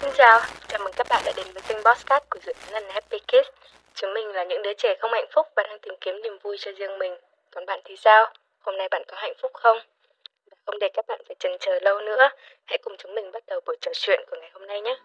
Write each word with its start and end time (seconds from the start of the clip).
Xin 0.00 0.10
chào, 0.14 0.40
chào 0.68 0.80
mừng 0.84 0.92
các 0.96 1.06
bạn 1.10 1.22
đã 1.26 1.32
đến 1.36 1.46
với 1.52 1.62
kênh 1.68 1.78
Bosscat 1.84 2.30
của 2.30 2.38
dự 2.46 2.52
án 2.72 2.84
Happy 2.88 3.18
Kids. 3.18 3.48
Chúng 3.94 4.14
mình 4.14 4.28
là 4.28 4.44
những 4.44 4.62
đứa 4.62 4.72
trẻ 4.74 4.94
không 5.00 5.12
hạnh 5.12 5.26
phúc 5.32 5.46
và 5.56 5.62
đang 5.62 5.78
tìm 5.78 5.94
kiếm 6.00 6.22
niềm 6.22 6.38
vui 6.42 6.56
cho 6.60 6.72
riêng 6.72 6.98
mình. 6.98 7.16
Còn 7.50 7.66
bạn 7.66 7.80
thì 7.84 7.96
sao? 7.96 8.32
Hôm 8.60 8.76
nay 8.76 8.88
bạn 8.90 9.02
có 9.08 9.16
hạnh 9.16 9.34
phúc 9.42 9.50
không? 9.54 9.78
Không 10.66 10.78
để 10.78 10.88
các 10.94 11.06
bạn 11.08 11.20
phải 11.26 11.36
chần 11.38 11.52
chờ 11.60 11.78
lâu 11.82 12.00
nữa, 12.00 12.28
hãy 12.66 12.78
cùng 12.78 12.96
chúng 12.98 13.14
mình 13.14 13.32
bắt 13.32 13.42
đầu 13.46 13.60
buổi 13.66 13.76
trò 13.80 13.90
chuyện 13.94 14.20
của 14.30 14.36
ngày 14.40 14.50
hôm 14.54 14.66
nay 14.66 14.80
nhé. 14.80 14.96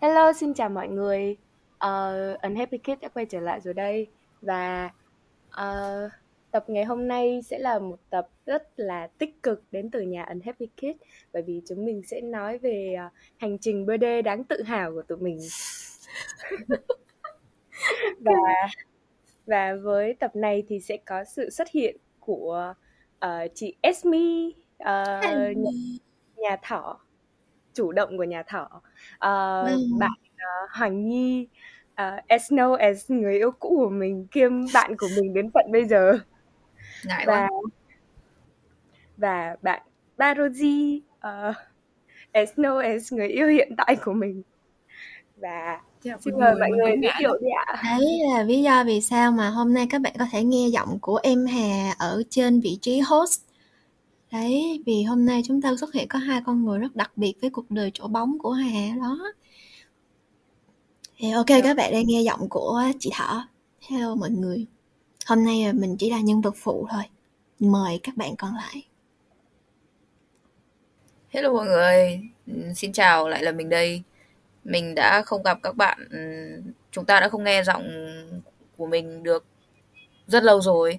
Hello, 0.00 0.32
xin 0.32 0.54
chào 0.54 0.68
mọi 0.68 0.88
người. 0.88 1.36
Uh, 1.74 2.42
Unhappy 2.42 2.78
Kids 2.78 3.00
đã 3.00 3.08
quay 3.08 3.26
trở 3.26 3.40
lại 3.40 3.60
rồi 3.60 3.74
đây 3.74 4.06
và 4.40 4.90
uh, 5.48 6.10
tập 6.50 6.64
ngày 6.66 6.84
hôm 6.84 7.08
nay 7.08 7.40
sẽ 7.44 7.58
là 7.58 7.78
một 7.78 7.98
tập 8.10 8.28
rất 8.46 8.68
là 8.76 9.06
tích 9.06 9.42
cực 9.42 9.62
đến 9.70 9.90
từ 9.90 10.00
nhà 10.00 10.24
Unhappy 10.24 10.66
Kids 10.66 11.02
bởi 11.32 11.42
vì 11.42 11.62
chúng 11.68 11.84
mình 11.84 12.02
sẽ 12.02 12.20
nói 12.20 12.58
về 12.58 12.96
uh, 13.06 13.12
hành 13.36 13.58
trình 13.58 13.86
birthday 13.86 14.22
đáng 14.22 14.44
tự 14.44 14.62
hào 14.62 14.92
của 14.92 15.02
tụi 15.02 15.18
mình. 15.18 15.38
và 18.20 18.68
và 19.46 19.74
với 19.82 20.14
tập 20.14 20.36
này 20.36 20.62
thì 20.68 20.80
sẽ 20.80 20.96
có 20.96 21.24
sự 21.24 21.50
xuất 21.50 21.70
hiện 21.70 21.96
của 22.20 22.74
uh, 23.26 23.30
chị 23.54 23.74
Esme 23.80 24.18
uh, 24.82 25.56
nhà, 25.56 25.70
nhà 26.36 26.56
thỏ 26.62 27.00
chủ 27.74 27.92
động 27.92 28.16
của 28.18 28.24
nhà 28.24 28.42
thỏ 28.42 28.68
uh, 29.14 29.70
ừ. 29.70 29.78
bạn 29.98 30.10
uh, 30.34 30.70
Hoàng 30.70 31.08
Nhi 31.08 31.46
uh, 31.92 32.26
as 32.28 32.52
know 32.52 32.74
as 32.74 33.10
người 33.10 33.38
yêu 33.38 33.50
cũ 33.50 33.76
của 33.76 33.90
mình 33.90 34.26
kiêm 34.26 34.52
bạn 34.74 34.96
của 34.96 35.08
mình 35.16 35.34
đến 35.34 35.50
tận 35.54 35.72
bây 35.72 35.84
giờ. 35.84 36.18
Ngại 37.04 37.24
và 37.26 37.48
quá. 37.48 37.60
và 39.16 39.56
bạn 39.62 39.82
Baroji 40.18 41.00
uh, 41.14 41.56
as 42.32 42.50
know 42.56 42.78
as 42.78 43.12
người 43.12 43.28
yêu 43.28 43.48
hiện 43.48 43.74
tại 43.76 43.96
của 44.04 44.12
mình. 44.12 44.42
Và 45.36 45.80
xin 46.02 46.40
mời 46.40 46.54
mọi 46.54 46.70
người 46.70 46.96
giới 47.02 47.12
thiệu 47.18 47.38
đi 47.40 47.48
ạ. 47.66 47.82
Đấy 47.84 48.20
là 48.30 48.42
lý 48.42 48.62
do 48.62 48.84
vì 48.84 49.00
sao 49.00 49.32
mà 49.32 49.48
hôm 49.48 49.74
nay 49.74 49.86
các 49.90 50.00
bạn 50.00 50.12
có 50.18 50.24
thể 50.32 50.44
nghe 50.44 50.68
giọng 50.68 50.98
của 51.00 51.20
em 51.22 51.46
Hà 51.46 51.94
ở 51.98 52.22
trên 52.30 52.60
vị 52.60 52.78
trí 52.82 53.00
host 53.00 53.40
Đấy, 54.32 54.82
vì 54.86 55.02
hôm 55.02 55.26
nay 55.26 55.42
chúng 55.46 55.62
ta 55.62 55.76
xuất 55.80 55.94
hiện 55.94 56.08
có 56.08 56.18
hai 56.18 56.42
con 56.46 56.64
người 56.64 56.78
rất 56.78 56.96
đặc 56.96 57.12
biệt 57.16 57.34
với 57.40 57.50
cuộc 57.50 57.70
đời 57.70 57.90
chỗ 57.94 58.06
bóng 58.08 58.38
của 58.38 58.50
Hà 58.50 58.96
đó. 58.96 59.18
Thì 61.16 61.30
ok 61.30 61.46
các 61.46 61.76
bạn 61.76 61.92
đang 61.92 62.06
nghe 62.06 62.22
giọng 62.22 62.48
của 62.48 62.82
chị 62.98 63.10
Thỏ. 63.14 63.48
Hello 63.80 64.14
mọi 64.14 64.30
người. 64.30 64.66
Hôm 65.26 65.44
nay 65.44 65.72
mình 65.72 65.96
chỉ 65.96 66.10
là 66.10 66.20
nhân 66.20 66.40
vật 66.40 66.54
phụ 66.56 66.86
thôi. 66.90 67.02
Mời 67.58 68.00
các 68.02 68.16
bạn 68.16 68.36
còn 68.36 68.54
lại. 68.54 68.86
Hello 71.28 71.52
mọi 71.52 71.66
người, 71.66 72.20
xin 72.76 72.92
chào 72.92 73.28
lại 73.28 73.42
là 73.42 73.52
mình 73.52 73.68
đây. 73.68 74.02
Mình 74.64 74.94
đã 74.94 75.22
không 75.26 75.42
gặp 75.42 75.58
các 75.62 75.76
bạn, 75.76 76.08
chúng 76.90 77.04
ta 77.04 77.20
đã 77.20 77.28
không 77.28 77.44
nghe 77.44 77.62
giọng 77.64 77.84
của 78.76 78.86
mình 78.86 79.22
được 79.22 79.44
rất 80.26 80.42
lâu 80.42 80.60
rồi 80.60 80.98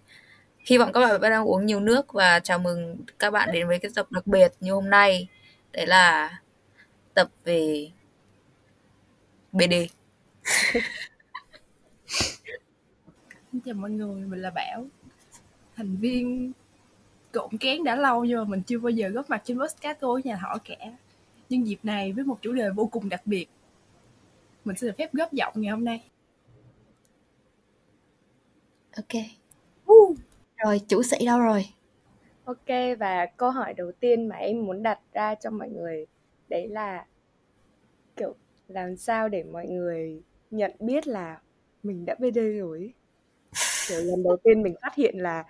Hy 0.66 0.78
vọng 0.78 0.92
các 0.94 1.00
bạn 1.00 1.31
đang 1.31 1.45
uống 1.45 1.66
nhiều 1.66 1.80
nước 1.80 2.14
và 2.14 2.40
chào 2.40 2.59
mừng 2.59 2.98
các 3.20 3.31
bạn 3.31 3.50
đến 3.54 3.67
với 3.67 3.80
cái 3.80 3.92
tập 3.95 4.12
đặc 4.12 4.28
biệt 4.28 4.54
như 4.59 4.73
hôm 4.73 4.90
nay. 4.90 5.28
Đấy 5.72 5.88
là 5.88 6.40
tập 7.14 7.30
về 7.44 7.92
BD. 9.52 9.73
chào 13.66 13.76
mọi 13.76 13.92
người, 13.92 14.28
mình 14.28 14.42
là 14.42 14.50
Bảo. 14.50 14.86
Thành 15.76 15.96
viên 15.96 16.52
cộn 17.31 17.57
kén 17.57 17.84
đã 17.84 17.96
lâu 17.96 18.25
nhưng 18.25 18.38
mà 18.38 18.44
mình 18.44 18.62
chưa 18.62 18.80
bao 18.80 18.90
giờ 18.90 19.09
góp 19.09 19.30
mặt 19.30 19.41
trên 19.46 19.59
podcast 19.59 20.00
của 20.00 20.22
nhà 20.24 20.36
họ 20.36 20.57
cả. 20.66 20.78
Nhưng 21.50 21.68
dịp 21.68 21.80
này 21.84 22.13
với 22.13 22.24
một 22.24 22.38
chủ 22.41 22.53
đề 22.53 22.69
vô 22.69 22.86
cùng 22.86 23.09
đặc 23.09 23.22
biệt, 23.25 23.47
mình 24.66 24.78
sẽ 24.78 24.88
được 24.88 24.94
phép 24.97 25.13
góp 25.13 25.34
giọng 25.34 25.53
ngày 25.56 25.72
hôm 25.72 25.86
nay. 25.86 26.03
Ok. 28.96 29.22
Uh. 29.91 30.18
Rồi, 30.66 30.82
chủ 30.88 31.04
sĩ 31.04 31.26
đâu 31.26 31.40
rồi? 31.40 31.66
Ok, 32.46 32.98
và 33.00 33.26
câu 33.38 33.52
hỏi 33.52 33.74
đầu 33.74 33.92
tiên 33.92 34.28
mà 34.28 34.36
em 34.36 34.66
muốn 34.66 34.84
đặt 34.84 35.00
ra 35.14 35.36
cho 35.36 35.50
mọi 35.50 35.70
người 35.70 36.06
đấy 36.50 36.68
là 36.68 37.06
kiểu 38.16 38.36
làm 38.68 38.98
sao 38.98 39.30
để 39.30 39.44
mọi 39.44 39.68
người 39.68 40.22
nhận 40.52 40.72
biết 40.80 41.08
là 41.08 41.42
mình 41.84 42.06
đã 42.06 42.16
BD 42.20 42.38
rồi 42.60 42.94
Kiểu 43.88 44.00
lần 44.00 44.24
đầu 44.24 44.38
tiên 44.44 44.62
mình 44.62 44.76
phát 44.82 44.96
hiện 44.96 45.18
là 45.18 45.44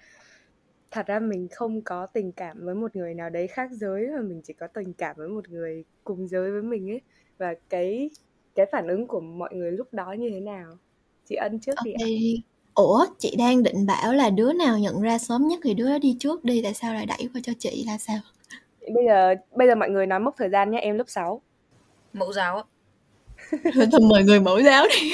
thật 0.91 1.07
ra 1.07 1.19
mình 1.19 1.47
không 1.51 1.81
có 1.81 2.05
tình 2.05 2.31
cảm 2.31 2.65
với 2.65 2.75
một 2.75 2.95
người 2.95 3.13
nào 3.13 3.29
đấy 3.29 3.47
khác 3.47 3.71
giới 3.71 4.07
mà 4.07 4.21
mình 4.21 4.41
chỉ 4.43 4.53
có 4.53 4.67
tình 4.67 4.93
cảm 4.93 5.15
với 5.17 5.27
một 5.27 5.49
người 5.49 5.83
cùng 6.03 6.27
giới 6.27 6.51
với 6.51 6.61
mình 6.61 6.91
ấy 6.91 7.01
và 7.37 7.53
cái 7.69 8.09
cái 8.55 8.65
phản 8.71 8.87
ứng 8.87 9.07
của 9.07 9.19
mọi 9.19 9.55
người 9.55 9.71
lúc 9.71 9.93
đó 9.93 10.11
như 10.11 10.29
thế 10.29 10.39
nào 10.39 10.77
chị 11.25 11.35
ân 11.35 11.59
trước 11.59 11.73
okay. 11.75 11.93
đi 12.05 12.35
ạ 12.47 12.50
Ủa, 12.75 13.05
chị 13.19 13.35
đang 13.37 13.63
định 13.63 13.85
bảo 13.85 14.13
là 14.13 14.29
đứa 14.29 14.53
nào 14.53 14.79
nhận 14.79 15.01
ra 15.01 15.17
sớm 15.17 15.47
nhất 15.47 15.59
thì 15.63 15.73
đứa 15.73 15.89
đó 15.89 15.97
đi 15.97 16.15
trước 16.19 16.43
đi, 16.43 16.61
tại 16.61 16.73
sao 16.73 16.93
lại 16.93 17.05
đẩy 17.05 17.29
qua 17.33 17.41
cho 17.43 17.53
chị 17.59 17.83
là 17.87 17.97
sao? 17.97 18.19
Bây 18.81 19.05
giờ 19.07 19.35
bây 19.51 19.67
giờ 19.67 19.75
mọi 19.75 19.89
người 19.89 20.05
nói 20.05 20.19
mốc 20.19 20.35
thời 20.37 20.49
gian 20.49 20.71
nhé, 20.71 20.77
em 20.77 20.97
lớp 20.97 21.03
6. 21.07 21.41
Mẫu 22.13 22.33
giáo 22.33 22.57
á. 22.57 22.63
Thôi 23.75 24.01
mời 24.01 24.23
người 24.23 24.39
mẫu 24.39 24.61
giáo 24.61 24.85
đi. 24.87 25.13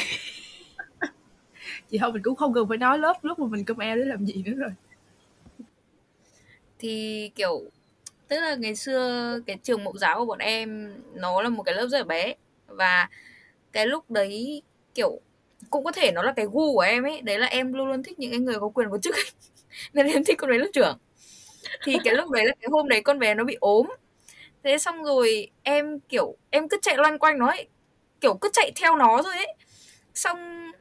chị 1.90 1.98
thôi 1.98 2.12
mình 2.12 2.24
cũng 2.24 2.36
không 2.36 2.54
cần 2.54 2.68
phải 2.68 2.78
nói 2.78 3.00
lớp 3.00 3.14
lúc 3.22 3.40
mà 3.40 3.48
mình 3.48 3.66
công 3.66 3.80
eo 3.80 3.96
để 3.96 4.06
làm 4.06 4.26
gì 4.26 4.44
nữa 4.46 4.54
rồi. 4.58 4.70
Thì 6.80 7.30
kiểu 7.36 7.64
tức 8.28 8.40
là 8.40 8.56
ngày 8.56 8.76
xưa 8.76 9.40
cái 9.46 9.58
trường 9.64 9.84
mẫu 9.84 9.98
giáo 9.98 10.20
của 10.20 10.26
bọn 10.26 10.40
em 10.40 10.94
nó 11.14 11.42
là 11.42 11.50
một 11.50 11.64
cái 11.64 11.76
lớp 11.76 11.88
rất 11.88 11.98
là 11.98 12.04
bé 12.04 12.34
và 12.68 13.10
cái 13.72 13.88
lúc 13.88 14.12
đấy 14.12 14.62
kiểu 14.96 15.20
cũng 15.70 15.84
có 15.84 15.92
thể 15.92 16.12
nó 16.12 16.22
là 16.24 16.34
cái 16.36 16.46
gu 16.46 16.74
của 16.74 16.80
em 16.82 17.04
ấy. 17.04 17.22
Đấy 17.22 17.40
là 17.40 17.48
em 17.48 17.74
luôn 17.74 17.88
luôn 17.88 18.04
thích 18.04 18.20
những 18.20 18.32
cái 18.32 18.40
người 18.40 18.60
có 18.60 18.70
quyền 18.70 18.90
có 18.92 18.98
chức 18.98 19.16
ấy. 19.16 19.26
nên 19.94 20.08
em 20.08 20.24
thích 20.24 20.38
con 20.38 20.50
bé 20.50 20.58
lớp 20.58 20.68
trưởng. 20.74 20.98
Thì 21.84 21.98
cái 22.04 22.16
lúc 22.16 22.30
đấy 22.32 22.46
là 22.46 22.54
cái 22.62 22.70
hôm 22.72 22.88
đấy 22.90 23.02
con 23.02 23.20
bé 23.20 23.36
nó 23.36 23.44
bị 23.44 23.58
ốm. 23.60 23.88
Thế 24.64 24.78
xong 24.78 25.04
rồi 25.04 25.52
em, 25.64 26.00
kiểu, 26.00 26.36
em 26.50 26.70
cứ 26.70 26.78
chạy 26.82 26.98
loanh 26.98 27.20
quanh 27.20 27.40
nó 27.40 27.48
ấy. 27.48 27.68
Kiểu 28.22 28.34
cứ 28.42 28.50
chạy 28.54 28.72
theo 28.76 28.96
nó 28.96 29.22
rồi 29.22 29.36
ấy. 29.36 29.54
Xong 30.14 30.72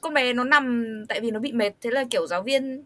con 0.00 0.14
bé 0.14 0.32
nó 0.32 0.44
nằm, 0.44 0.94
tại 1.08 1.20
vì 1.20 1.30
nó 1.30 1.40
bị 1.40 1.52
mệt, 1.52 1.72
thế 1.80 1.90
là 1.90 2.04
kiểu 2.10 2.26
giáo 2.26 2.42
viên 2.42 2.84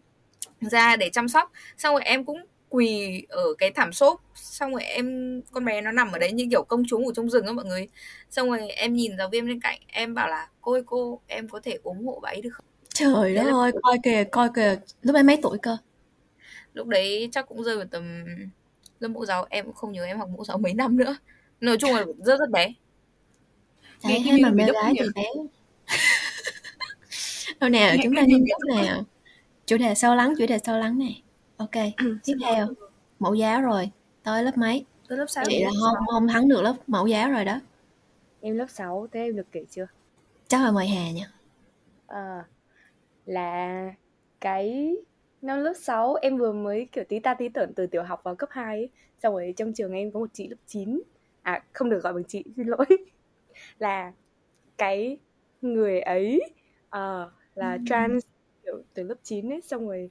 ra 0.61 0.95
để 0.95 1.09
chăm 1.09 1.27
sóc. 1.27 1.51
Xong 1.77 1.93
rồi 1.95 2.03
em 2.03 2.25
cũng 2.25 2.45
quỳ 2.69 3.21
ở 3.29 3.43
cái 3.57 3.71
thảm 3.71 3.93
xốp 3.93 4.21
xong 4.35 4.71
rồi 4.71 4.83
em 4.83 5.41
con 5.51 5.65
bé 5.65 5.81
nó 5.81 5.91
nằm 5.91 6.11
ở 6.11 6.19
đấy 6.19 6.31
như 6.31 6.47
kiểu 6.51 6.63
công 6.63 6.83
chúng 6.87 7.05
ở 7.07 7.13
trong 7.15 7.29
rừng 7.29 7.45
á 7.45 7.53
mọi 7.53 7.65
người. 7.65 7.87
Xong 8.29 8.49
rồi 8.49 8.69
em 8.69 8.93
nhìn 8.93 9.17
giáo 9.17 9.29
viên 9.29 9.47
bên 9.47 9.59
cạnh 9.59 9.79
em 9.87 10.13
bảo 10.13 10.27
là 10.27 10.47
cô 10.61 10.71
ơi 10.71 10.81
cô 10.85 11.21
em 11.27 11.49
có 11.49 11.59
thể 11.63 11.77
ủng 11.83 12.07
hộ 12.07 12.19
bà 12.23 12.29
ấy 12.29 12.41
được 12.41 12.49
không? 12.53 12.65
Trời 12.89 13.35
đất 13.35 13.51
ơi 13.51 13.71
coi 13.81 13.97
kìa 14.03 14.23
coi 14.31 14.49
kìa. 14.55 14.75
Lúc 15.01 15.15
ấy 15.15 15.23
mấy 15.23 15.39
tuổi 15.41 15.57
cơ? 15.61 15.77
Lúc 16.73 16.87
đấy 16.87 17.29
chắc 17.31 17.47
cũng 17.47 17.63
rơi 17.63 17.75
vào 17.77 17.85
tầm 17.91 18.25
lớp 18.99 19.07
mẫu 19.07 19.25
giáo 19.25 19.45
em 19.49 19.65
cũng 19.65 19.75
không 19.75 19.91
nhớ 19.91 20.05
em 20.05 20.19
học 20.19 20.29
mẫu 20.29 20.43
giáo 20.45 20.57
mấy 20.57 20.73
năm 20.73 20.97
nữa. 20.97 21.17
Nói 21.61 21.77
chung 21.79 21.95
là 21.95 22.05
rất 22.25 22.39
rất 22.39 22.49
bé. 22.49 22.73
Đấy, 24.03 24.19
hay 24.19 24.41
mà 24.41 24.49
bé 24.49 24.67
gái 24.73 24.93
thì 24.99 25.05
bé. 25.15 25.29
Đâu 27.59 27.69
nè, 27.69 27.97
chúng 28.03 28.15
ta 28.15 28.21
nghiêm 28.21 28.45
túc 28.49 28.77
nè. 28.77 28.95
Chủ 29.65 29.77
đề 29.77 29.95
sâu 29.95 30.15
lắng, 30.15 30.33
chủ 30.37 30.45
đề 30.45 30.59
sâu 30.59 30.77
lắng 30.77 30.97
nè 30.97 31.11
Ok, 31.57 31.71
tiếp 32.23 32.35
theo. 32.41 32.67
Mẫu 33.19 33.33
giáo 33.33 33.61
rồi, 33.61 33.91
tới 34.23 34.43
lớp 34.43 34.57
mấy? 34.57 34.85
Tới 35.07 35.17
lớp 35.17 35.25
6 35.27 35.43
Chị 35.47 35.63
là 35.63 35.69
không, 35.81 36.05
không 36.07 36.27
thắng 36.27 36.47
được 36.47 36.61
lớp 36.61 36.75
mẫu 36.87 37.07
giáo 37.07 37.31
rồi 37.31 37.45
đó. 37.45 37.59
Em 38.41 38.55
lớp 38.57 38.65
6, 38.69 39.07
thế 39.11 39.19
em 39.19 39.35
được 39.35 39.47
kể 39.51 39.65
chưa? 39.69 39.87
Chắc 40.47 40.63
là 40.63 40.71
mời 40.71 40.87
Hà 40.87 41.11
nha 41.11 41.31
À, 42.07 42.45
là 43.25 43.91
cái 44.41 44.95
năm 45.41 45.59
lớp 45.59 45.73
6 45.81 46.15
em 46.15 46.37
vừa 46.37 46.51
mới 46.51 46.87
kiểu 46.91 47.03
tí 47.09 47.19
ta 47.19 47.33
tí 47.33 47.49
tởn 47.49 47.73
từ 47.73 47.87
tiểu 47.87 48.03
học 48.03 48.21
vào 48.23 48.35
cấp 48.35 48.49
2 48.51 48.77
ấy. 48.77 48.89
Xong 49.23 49.33
rồi 49.33 49.53
trong 49.57 49.73
trường 49.73 49.93
em 49.93 50.11
có 50.11 50.19
một 50.19 50.29
chị 50.33 50.47
lớp 50.47 50.55
9 50.67 51.01
À 51.41 51.63
không 51.73 51.89
được 51.89 52.03
gọi 52.03 52.13
bằng 52.13 52.23
chị, 52.23 52.43
xin 52.57 52.67
lỗi. 52.67 52.85
Là 53.79 54.11
cái 54.77 55.17
người 55.61 55.99
ấy 56.01 56.41
uh, 56.87 57.31
là 57.55 57.73
ừ. 57.73 57.79
trans 57.89 58.25
kiểu 58.65 58.81
từ 58.93 59.03
lớp 59.03 59.15
9 59.23 59.49
ấy. 59.53 59.61
Xong 59.61 59.87
rồi 59.87 60.09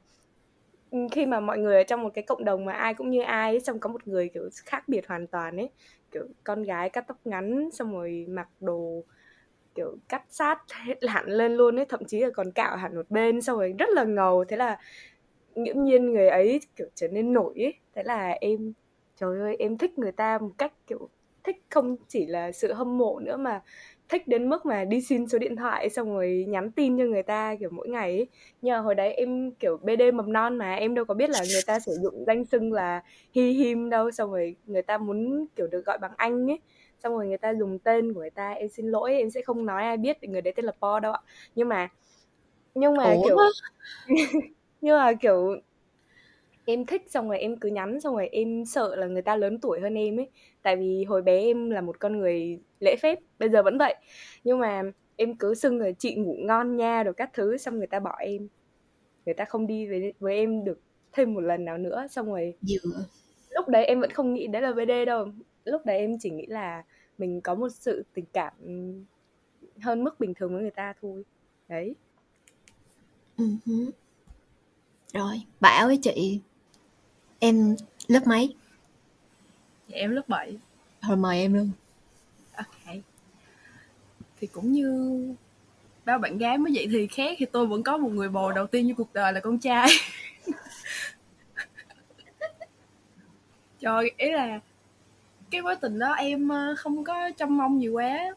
Ừ, 0.91 0.99
khi 1.13 1.27
mà 1.27 1.41
mọi 1.41 1.59
người 1.59 1.77
ở 1.77 1.83
trong 1.83 2.03
một 2.03 2.11
cái 2.15 2.25
cộng 2.25 2.45
đồng 2.45 2.65
mà 2.65 2.73
ai 2.73 2.95
cũng 2.95 3.11
như 3.11 3.23
ai 3.23 3.51
ấy, 3.53 3.61
xong 3.61 3.81
có 3.81 3.89
một 3.91 4.07
người 4.09 4.29
kiểu 4.35 4.49
khác 4.67 4.89
biệt 4.89 5.07
hoàn 5.09 5.27
toàn 5.27 5.57
ấy 5.57 5.71
kiểu 6.13 6.25
con 6.45 6.63
gái 6.63 6.91
cắt 6.91 7.05
tóc 7.09 7.17
ngắn 7.25 7.71
xong 7.73 7.93
rồi 7.93 8.27
mặc 8.29 8.49
đồ 8.61 9.05
kiểu 9.75 9.97
cắt 10.09 10.25
sát 10.31 10.59
hẳn 11.09 11.27
lên 11.29 11.53
luôn 11.57 11.77
ấy 11.81 11.87
thậm 11.87 12.01
chí 12.09 12.21
là 12.21 12.31
còn 12.35 12.53
cạo 12.53 12.77
hẳn 12.77 12.97
một 12.97 13.11
bên 13.11 13.43
xong 13.43 13.59
rồi 13.59 13.75
rất 13.79 13.91
là 13.91 14.05
ngầu. 14.05 14.45
Thế 14.45 14.57
là 14.57 14.79
nghiễm 15.55 15.85
nhiên 15.85 16.13
người 16.13 16.29
ấy 16.29 16.61
kiểu 16.77 16.87
trở 16.95 17.09
nên 17.09 17.33
nổi 17.33 17.55
ấy. 17.65 17.75
Thế 17.95 18.03
là 18.05 18.29
em 18.41 18.73
trời 19.17 19.41
ơi 19.41 19.57
em 19.59 19.79
thích 19.79 19.99
người 19.99 20.13
ta 20.13 20.39
một 20.39 20.51
cách 20.59 20.73
kiểu 20.87 21.09
thích 21.45 21.57
không 21.71 21.97
chỉ 22.09 22.27
là 22.27 22.53
sự 22.53 22.73
hâm 22.73 22.99
mộ 22.99 23.19
nữa 23.21 23.37
mà 23.37 23.63
thích 24.09 24.29
đến 24.29 24.49
mức 24.49 24.67
mà 24.67 24.85
đi 24.85 25.01
xin 25.03 25.29
số 25.29 25.39
điện 25.39 25.57
thoại 25.57 25.89
xong 25.91 26.09
rồi 26.15 26.45
nhắn 26.49 26.71
tin 26.73 26.99
cho 26.99 27.05
người 27.05 27.23
ta 27.23 27.55
kiểu 27.61 27.71
mỗi 27.73 27.89
ngày 27.89 28.11
ấy. 28.17 28.27
Nhưng 28.63 28.73
mà 28.75 28.79
hồi 28.81 28.95
đấy 28.95 29.13
em 29.15 29.51
kiểu 29.53 29.79
BD 29.83 30.11
mầm 30.11 30.33
non 30.33 30.59
mà 30.59 30.75
em 30.75 30.95
đâu 30.95 31.05
có 31.05 31.15
biết 31.15 31.31
là 31.31 31.45
người 31.45 31.63
ta 31.63 31.81
sử 31.81 31.93
dụng 32.03 32.25
danh 32.27 32.45
xưng 32.45 32.73
là 32.73 33.03
he 33.35 33.43
him 33.43 33.91
đâu 33.91 34.11
xong 34.11 34.31
rồi 34.31 34.57
người 34.67 34.83
ta 34.83 34.99
muốn 34.99 35.47
kiểu 35.57 35.67
được 35.67 35.87
gọi 35.87 35.99
bằng 35.99 36.13
anh 36.17 36.51
ấy 36.51 36.61
xong 37.03 37.13
rồi 37.15 37.27
người 37.27 37.39
ta 37.39 37.55
dùng 37.55 37.79
tên 37.79 38.15
của 38.15 38.21
người 38.21 38.31
ta 38.31 38.51
em 38.53 38.69
xin 38.69 38.87
lỗi 38.87 39.15
em 39.15 39.31
sẽ 39.31 39.43
không 39.43 39.67
nói 39.67 39.83
ai 39.83 39.97
biết 39.97 40.23
người 40.25 40.41
đấy 40.43 40.53
tên 40.57 40.65
là 40.65 40.73
Po 40.81 41.01
đâu 41.01 41.13
ạ 41.13 41.21
nhưng 41.55 41.69
mà 41.69 41.89
nhưng 42.75 42.97
mà 42.97 43.17
Ủa? 43.21 43.23
kiểu 43.25 43.51
nhưng 44.81 44.97
mà 44.97 45.13
kiểu 45.21 45.57
em 46.67 46.87
thích 46.87 47.03
xong 47.11 47.29
rồi 47.29 47.39
em 47.39 47.57
cứ 47.57 47.69
nhắn 47.69 48.01
xong 48.01 48.15
rồi 48.15 48.29
em 48.33 48.65
sợ 48.65 48.97
là 48.97 49.07
người 49.07 49.23
ta 49.23 49.37
lớn 49.37 49.59
tuổi 49.61 49.81
hơn 49.81 49.95
em 49.95 50.21
ấy. 50.21 50.31
Tại 50.63 50.77
vì 50.77 51.05
hồi 51.05 51.23
bé 51.23 51.41
em 51.41 51.71
là 51.71 51.81
một 51.81 52.01
con 52.01 52.19
người 52.19 52.59
lễ 52.81 52.97
phép 52.97 53.19
bây 53.39 53.49
giờ 53.49 53.63
vẫn 53.63 53.79
vậy. 53.79 53.95
Nhưng 54.45 54.59
mà 54.59 54.83
em 55.17 55.37
cứ 55.37 55.55
xưng 55.55 55.79
là 55.79 55.91
chị 55.99 56.15
ngủ 56.15 56.37
ngon 56.39 56.77
nha 56.77 57.03
rồi 57.03 57.15
các 57.15 57.31
thứ 57.35 57.57
xong 57.57 57.79
người 57.79 57.87
ta 57.87 58.01
bỏ 58.01 58.17
em. 58.19 58.49
Người 59.27 59.35
ta 59.35 59.45
không 59.45 59.67
đi 59.67 59.87
với 59.87 60.13
với 60.19 60.37
em 60.37 60.65
được 60.65 60.81
thêm 61.13 61.35
một 61.35 61.41
lần 61.41 61.65
nào 61.65 61.79
nữa 61.79 62.07
xong 62.11 62.27
rồi 62.27 62.55
Dựa. 62.63 63.07
lúc 63.51 63.69
đấy 63.69 63.85
em 63.85 64.01
vẫn 64.01 64.11
không 64.11 64.35
nghĩ 64.35 64.47
đấy 64.47 64.63
là 64.63 64.73
VD 64.73 65.07
đâu. 65.07 65.29
Lúc 65.65 65.87
đấy 65.87 65.99
em 65.99 66.19
chỉ 66.21 66.31
nghĩ 66.31 66.47
là 66.47 66.85
mình 67.19 67.41
có 67.41 67.55
một 67.55 67.69
sự 67.69 68.05
tình 68.15 68.25
cảm 68.33 68.53
hơn 69.81 70.05
mức 70.05 70.21
bình 70.21 70.35
thường 70.35 70.53
với 70.53 70.63
người 70.63 70.71
ta 70.71 70.95
thôi. 71.01 71.25
Đấy. 71.69 71.95
Hứ. 73.39 73.91
Rồi, 75.15 75.43
Bảo 75.61 75.87
với 75.87 75.99
chị 76.03 76.41
Em 77.39 77.77
lớp 78.09 78.27
mấy? 78.27 78.55
Dạ 79.89 79.97
em 79.99 80.11
lớp 80.11 80.29
7 80.29 80.57
Rồi 81.09 81.17
mời 81.17 81.41
em 81.41 81.55
luôn. 81.55 81.71
Ok. 82.57 82.97
Thì 84.41 84.47
cũng 84.47 84.73
như 84.73 85.19
bao 86.05 86.19
bạn 86.19 86.39
gái 86.39 86.59
mới 86.59 86.73
vậy 86.75 86.89
thì 86.91 87.07
khác 87.07 87.37
thì 87.39 87.47
tôi 87.47 87.67
vẫn 87.67 87.83
có 87.83 87.97
một 87.97 88.09
người 88.13 88.29
bồ 88.29 88.53
đầu 88.53 88.67
tiên 88.67 88.89
trong 88.89 88.97
cuộc 88.97 89.13
đời 89.15 89.33
là 89.33 89.41
con 89.41 89.59
trai. 89.59 89.89
Trời, 93.81 94.11
ý 94.17 94.31
là 94.31 94.61
cái 95.51 95.63
mối 95.63 95.77
tình 95.77 95.99
đó 95.99 96.13
em 96.13 96.49
ờ, 96.49 96.75
không 96.79 97.05
có 97.05 97.31
trông 97.31 97.57
mong 97.57 97.83
gì 97.83 97.89
quá. 97.89 98.35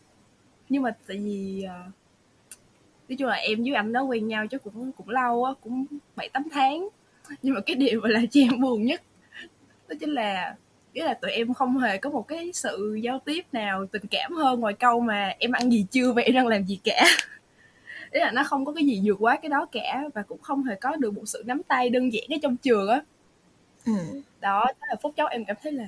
Nhưng 0.69 0.83
mà 0.83 0.95
tại 1.07 1.17
vì 1.17 1.63
ờ, 1.63 1.83
nói 3.09 3.15
chung 3.19 3.27
là 3.27 3.35
em 3.35 3.63
với 3.63 3.73
anh 3.73 3.93
đó 3.93 4.01
quen 4.01 4.27
nhau 4.27 4.47
chứ 4.47 4.57
cũng 4.57 4.91
cũng 4.91 5.09
lâu 5.09 5.43
á 5.43 5.53
cũng 5.61 5.85
bảy 6.15 6.29
tám 6.29 6.43
tháng 6.51 6.89
nhưng 7.41 7.53
mà 7.53 7.61
cái 7.61 7.75
điều 7.75 8.01
mà 8.01 8.09
làm 8.09 8.27
cho 8.27 8.41
em 8.41 8.61
buồn 8.61 8.85
nhất 8.85 9.01
đó 9.89 9.95
chính 9.99 10.09
là 10.09 10.55
nghĩa 10.93 11.05
là 11.05 11.13
tụi 11.13 11.31
em 11.31 11.53
không 11.53 11.77
hề 11.77 11.97
có 11.97 12.09
một 12.09 12.27
cái 12.27 12.51
sự 12.53 12.99
giao 13.01 13.19
tiếp 13.25 13.45
nào 13.51 13.85
tình 13.85 14.03
cảm 14.11 14.33
hơn 14.33 14.59
ngoài 14.59 14.73
câu 14.73 14.99
mà 14.99 15.33
em 15.39 15.51
ăn 15.51 15.71
gì 15.71 15.85
chưa 15.91 16.13
và 16.13 16.21
em 16.21 16.35
đang 16.35 16.47
làm 16.47 16.63
gì 16.63 16.79
cả. 16.83 17.05
Ý 18.11 18.19
là 18.19 18.31
nó 18.31 18.43
không 18.43 18.65
có 18.65 18.73
cái 18.73 18.85
gì 18.85 19.01
vượt 19.03 19.17
quá 19.19 19.37
cái 19.41 19.49
đó 19.49 19.65
cả 19.71 20.03
và 20.13 20.21
cũng 20.21 20.41
không 20.41 20.63
hề 20.63 20.75
có 20.75 20.95
được 20.95 21.13
một 21.13 21.23
sự 21.25 21.43
nắm 21.45 21.61
tay 21.63 21.89
đơn 21.89 22.13
giản 22.13 22.23
ở 22.29 22.37
trong 22.41 22.57
trường 22.57 22.89
á. 22.89 23.01
Ừ. 23.85 23.93
đó 24.39 24.65
đó 24.65 24.87
là 24.89 24.95
phút 25.01 25.15
chốc 25.15 25.29
em 25.29 25.45
cảm 25.45 25.55
thấy 25.63 25.71
là 25.71 25.87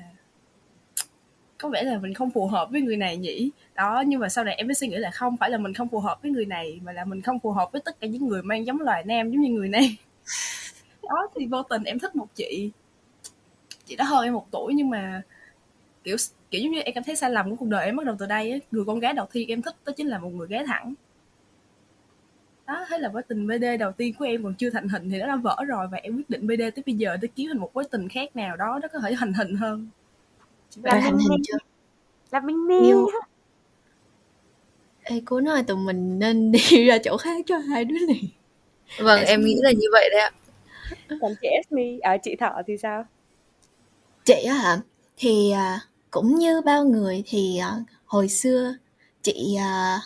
có 1.57 1.69
vẻ 1.69 1.83
là 1.83 1.97
mình 1.97 2.13
không 2.13 2.31
phù 2.31 2.47
hợp 2.47 2.69
với 2.71 2.81
người 2.81 2.97
này 2.97 3.17
nhỉ. 3.17 3.51
Đó 3.75 4.03
nhưng 4.07 4.19
mà 4.19 4.29
sau 4.29 4.43
này 4.43 4.55
em 4.55 4.67
mới 4.67 4.75
suy 4.75 4.87
nghĩ 4.87 4.97
là 4.97 5.11
không 5.11 5.37
phải 5.37 5.49
là 5.49 5.57
mình 5.57 5.73
không 5.73 5.87
phù 5.87 5.99
hợp 5.99 6.21
với 6.21 6.31
người 6.31 6.45
này 6.45 6.79
mà 6.83 6.91
là 6.91 7.05
mình 7.05 7.21
không 7.21 7.39
phù 7.39 7.51
hợp 7.51 7.71
với 7.71 7.81
tất 7.85 7.99
cả 7.99 8.07
những 8.07 8.27
người 8.27 8.43
mang 8.43 8.65
giống 8.65 8.81
loài 8.81 9.03
nam 9.03 9.31
giống 9.31 9.41
như 9.41 9.49
người 9.49 9.69
này 9.69 9.97
đó 11.09 11.27
thì 11.35 11.45
vô 11.45 11.63
tình 11.63 11.83
em 11.83 11.99
thích 11.99 12.15
một 12.15 12.27
chị 12.35 12.71
chị 13.85 13.95
đó 13.95 14.05
hơn 14.05 14.23
em 14.23 14.33
một 14.33 14.47
tuổi 14.51 14.73
nhưng 14.75 14.89
mà 14.89 15.21
kiểu 16.03 16.17
kiểu 16.51 16.61
giống 16.61 16.71
như 16.71 16.81
em 16.81 16.95
cảm 16.95 17.03
thấy 17.03 17.15
sai 17.15 17.31
lầm 17.31 17.49
của 17.49 17.55
cuộc 17.55 17.67
đời 17.69 17.85
em 17.85 17.95
bắt 17.95 18.05
đầu 18.05 18.15
từ 18.19 18.25
đây 18.25 18.51
ấy. 18.51 18.61
người 18.71 18.85
con 18.87 18.99
gái 18.99 19.13
đầu 19.13 19.27
tiên 19.31 19.49
em 19.49 19.61
thích 19.61 19.75
đó 19.85 19.93
chính 19.97 20.07
là 20.07 20.17
một 20.19 20.29
người 20.29 20.47
gái 20.47 20.63
thẳng 20.67 20.93
đó 22.67 22.85
thế 22.89 22.97
là 22.97 23.09
mối 23.09 23.21
tình 23.23 23.47
BD 23.47 23.77
đầu 23.79 23.91
tiên 23.91 24.13
của 24.19 24.25
em 24.25 24.43
còn 24.43 24.53
chưa 24.53 24.69
thành 24.69 24.89
hình 24.89 25.09
thì 25.09 25.19
nó 25.19 25.27
đã 25.27 25.35
vỡ 25.35 25.57
rồi 25.67 25.87
và 25.91 25.97
em 25.97 26.15
quyết 26.15 26.29
định 26.29 26.47
BD 26.47 26.61
tới 26.75 26.83
bây 26.85 26.95
giờ 26.95 27.17
để 27.21 27.27
kiếm 27.35 27.47
thành 27.47 27.57
một 27.57 27.71
mối 27.73 27.83
tình 27.91 28.09
khác 28.09 28.35
nào 28.35 28.57
đó 28.57 28.79
nó 28.81 28.87
có 28.87 28.99
thể 28.99 29.15
thành 29.19 29.33
hình 29.33 29.55
hơn 29.55 29.87
Rồi 30.83 31.01
hành 31.01 31.17
hình 31.17 31.41
chưa? 31.43 31.57
là 32.31 32.39
minh 32.39 32.67
minh 32.67 32.83
Yêu 32.83 33.07
Ê, 35.03 35.21
cô 35.25 35.41
nói 35.41 35.63
tụi 35.63 35.77
mình 35.77 36.19
nên 36.19 36.51
đi 36.69 36.85
ra 36.85 36.97
chỗ 37.03 37.17
khác 37.17 37.45
cho 37.47 37.57
hai 37.57 37.85
đứa 37.85 37.95
này 38.07 38.31
Vâng, 38.97 39.23
em 39.25 39.45
nghĩ 39.45 39.55
là 39.61 39.71
như 39.71 39.87
vậy 39.91 40.09
đấy 40.11 40.21
ạ 40.21 40.31
còn 41.21 41.35
chị 41.41 41.47
Esme 41.47 41.97
à 42.01 42.17
chị 42.17 42.35
Thọ 42.35 42.61
thì 42.67 42.77
sao? 42.77 43.05
Chị 44.25 44.43
á 44.43 44.53
hả? 44.53 44.77
Thì 45.17 45.51
à, 45.51 45.79
cũng 46.11 46.35
như 46.35 46.61
bao 46.61 46.85
người 46.85 47.23
thì 47.25 47.57
à, 47.57 47.71
hồi 48.05 48.29
xưa 48.29 48.75
chị 49.21 49.55
à, 49.59 49.99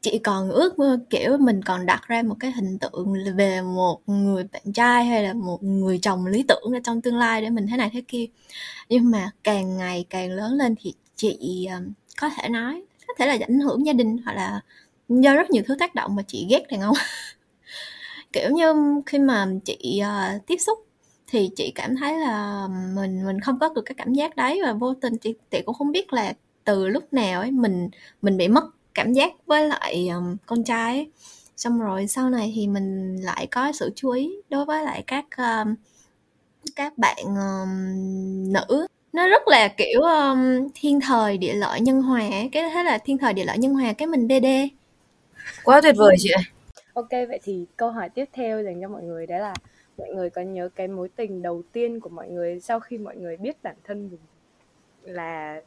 chị 0.00 0.18
còn 0.18 0.50
ước 0.50 0.78
mơ, 0.78 0.98
kiểu, 1.10 1.36
mình 1.38 1.62
còn 1.62 1.86
đặt 1.86 2.02
ra 2.08 2.22
một 2.22 2.36
cái 2.40 2.52
hình 2.52 2.78
tượng 2.78 3.14
về 3.36 3.62
một 3.62 4.08
người 4.08 4.44
bạn 4.52 4.72
trai 4.74 5.04
hay 5.04 5.22
là 5.22 5.32
một 5.32 5.62
người 5.62 5.98
chồng 6.02 6.26
lý 6.26 6.44
tưởng 6.48 6.72
ở 6.72 6.80
trong 6.84 7.00
tương 7.00 7.16
lai 7.16 7.42
để 7.42 7.50
mình 7.50 7.66
thế 7.70 7.76
này 7.76 7.90
thế 7.92 8.02
kia. 8.08 8.26
Nhưng 8.88 9.10
mà 9.10 9.30
càng 9.44 9.76
ngày 9.76 10.06
càng 10.10 10.30
lớn 10.30 10.52
lên 10.52 10.74
thì 10.80 10.94
chị 11.16 11.68
có 12.20 12.30
thể 12.36 12.48
nói, 12.48 12.82
có 13.08 13.14
thể 13.18 13.26
là 13.26 13.36
ảnh 13.40 13.60
hưởng 13.60 13.86
gia 13.86 13.92
đình 13.92 14.18
hoặc 14.24 14.32
là 14.32 14.60
do 15.08 15.34
rất 15.34 15.50
nhiều 15.50 15.62
thứ 15.66 15.74
tác 15.78 15.94
động 15.94 16.14
mà 16.16 16.22
chị 16.26 16.46
ghét 16.50 16.62
đàn 16.70 16.80
ông. 16.80 16.96
kiểu 18.32 18.50
như 18.50 18.74
khi 19.06 19.18
mà 19.18 19.46
chị 19.64 20.02
uh, 20.02 20.46
tiếp 20.46 20.56
xúc 20.56 20.78
thì 21.26 21.50
chị 21.56 21.72
cảm 21.74 21.96
thấy 21.96 22.18
là 22.18 22.66
mình 22.94 23.26
mình 23.26 23.40
không 23.40 23.58
có 23.58 23.68
được 23.74 23.82
cái 23.82 23.94
cảm 23.94 24.12
giác 24.12 24.36
đấy 24.36 24.60
và 24.64 24.72
vô 24.72 24.94
tình 24.94 25.18
chị, 25.18 25.34
chị 25.50 25.62
cũng 25.66 25.74
không 25.74 25.92
biết 25.92 26.12
là 26.12 26.32
từ 26.64 26.88
lúc 26.88 27.12
nào 27.12 27.40
ấy 27.40 27.50
mình 27.50 27.90
mình 28.22 28.36
bị 28.36 28.48
mất 28.48 28.64
cảm 28.94 29.12
giác 29.12 29.32
với 29.46 29.68
lại 29.68 30.08
um, 30.08 30.36
con 30.46 30.64
trai 30.64 30.96
ấy. 30.96 31.10
xong 31.56 31.80
rồi 31.80 32.06
sau 32.06 32.30
này 32.30 32.52
thì 32.54 32.66
mình 32.66 33.16
lại 33.16 33.46
có 33.46 33.72
sự 33.72 33.92
chú 33.96 34.10
ý 34.10 34.30
đối 34.50 34.64
với 34.64 34.82
lại 34.84 35.04
các 35.06 35.24
um, 35.36 35.74
các 36.76 36.98
bạn 36.98 37.16
um, 37.24 38.52
nữ. 38.52 38.86
Nó 39.12 39.28
rất 39.28 39.48
là 39.48 39.68
kiểu 39.68 40.00
um, 40.00 40.68
thiên 40.74 41.00
thời 41.00 41.38
địa 41.38 41.54
lợi 41.54 41.80
nhân 41.80 42.02
hòa 42.02 42.28
cái 42.52 42.70
thế 42.74 42.82
là 42.82 42.98
thiên 42.98 43.18
thời 43.18 43.32
địa 43.32 43.44
lợi 43.44 43.58
nhân 43.58 43.74
hòa 43.74 43.92
cái 43.92 44.08
mình 44.08 44.28
bd 44.28 44.46
Quá 45.64 45.80
tuyệt 45.80 45.94
vời 45.98 46.16
chị 46.18 46.30
ạ. 46.30 46.42
Ok 46.94 47.10
vậy 47.10 47.40
thì 47.42 47.66
câu 47.76 47.90
hỏi 47.90 48.08
tiếp 48.08 48.24
theo 48.32 48.62
dành 48.62 48.80
cho 48.80 48.88
mọi 48.88 49.02
người 49.02 49.26
đó 49.26 49.38
là 49.38 49.54
mọi 49.98 50.08
người 50.08 50.30
có 50.30 50.42
nhớ 50.42 50.68
cái 50.74 50.88
mối 50.88 51.08
tình 51.16 51.42
đầu 51.42 51.62
tiên 51.72 52.00
của 52.00 52.08
mọi 52.08 52.28
người 52.28 52.60
sau 52.60 52.80
khi 52.80 52.98
mọi 52.98 53.16
người 53.16 53.36
biết 53.36 53.62
bản 53.62 53.76
thân 53.84 54.10
mình 54.10 54.20
là 55.02 55.60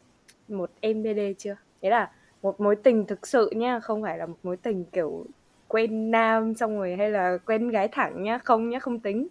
một 0.48 0.70
em 0.82 1.04
BD 1.04 1.20
chưa? 1.38 1.56
Đấy 1.82 1.92
là 1.92 2.12
một 2.42 2.60
mối 2.60 2.76
tình 2.76 3.06
thực 3.06 3.28
sự 3.28 3.50
nha, 3.56 3.80
không 3.80 4.04
phải 4.04 4.18
là 4.18 4.26
một 4.26 4.38
mối 4.44 4.58
tình 4.58 4.86
kiểu 4.86 5.26
quen 5.68 6.12
nam 6.12 6.56
xong 6.56 6.78
rồi 6.78 6.96
hay 6.96 7.10
là 7.10 7.38
quen 7.46 7.70
gái 7.70 7.88
thẳng 7.88 8.24
nhá, 8.24 8.38
không 8.38 8.70
nhá, 8.70 8.80
không 8.80 9.00
tính. 9.00 9.28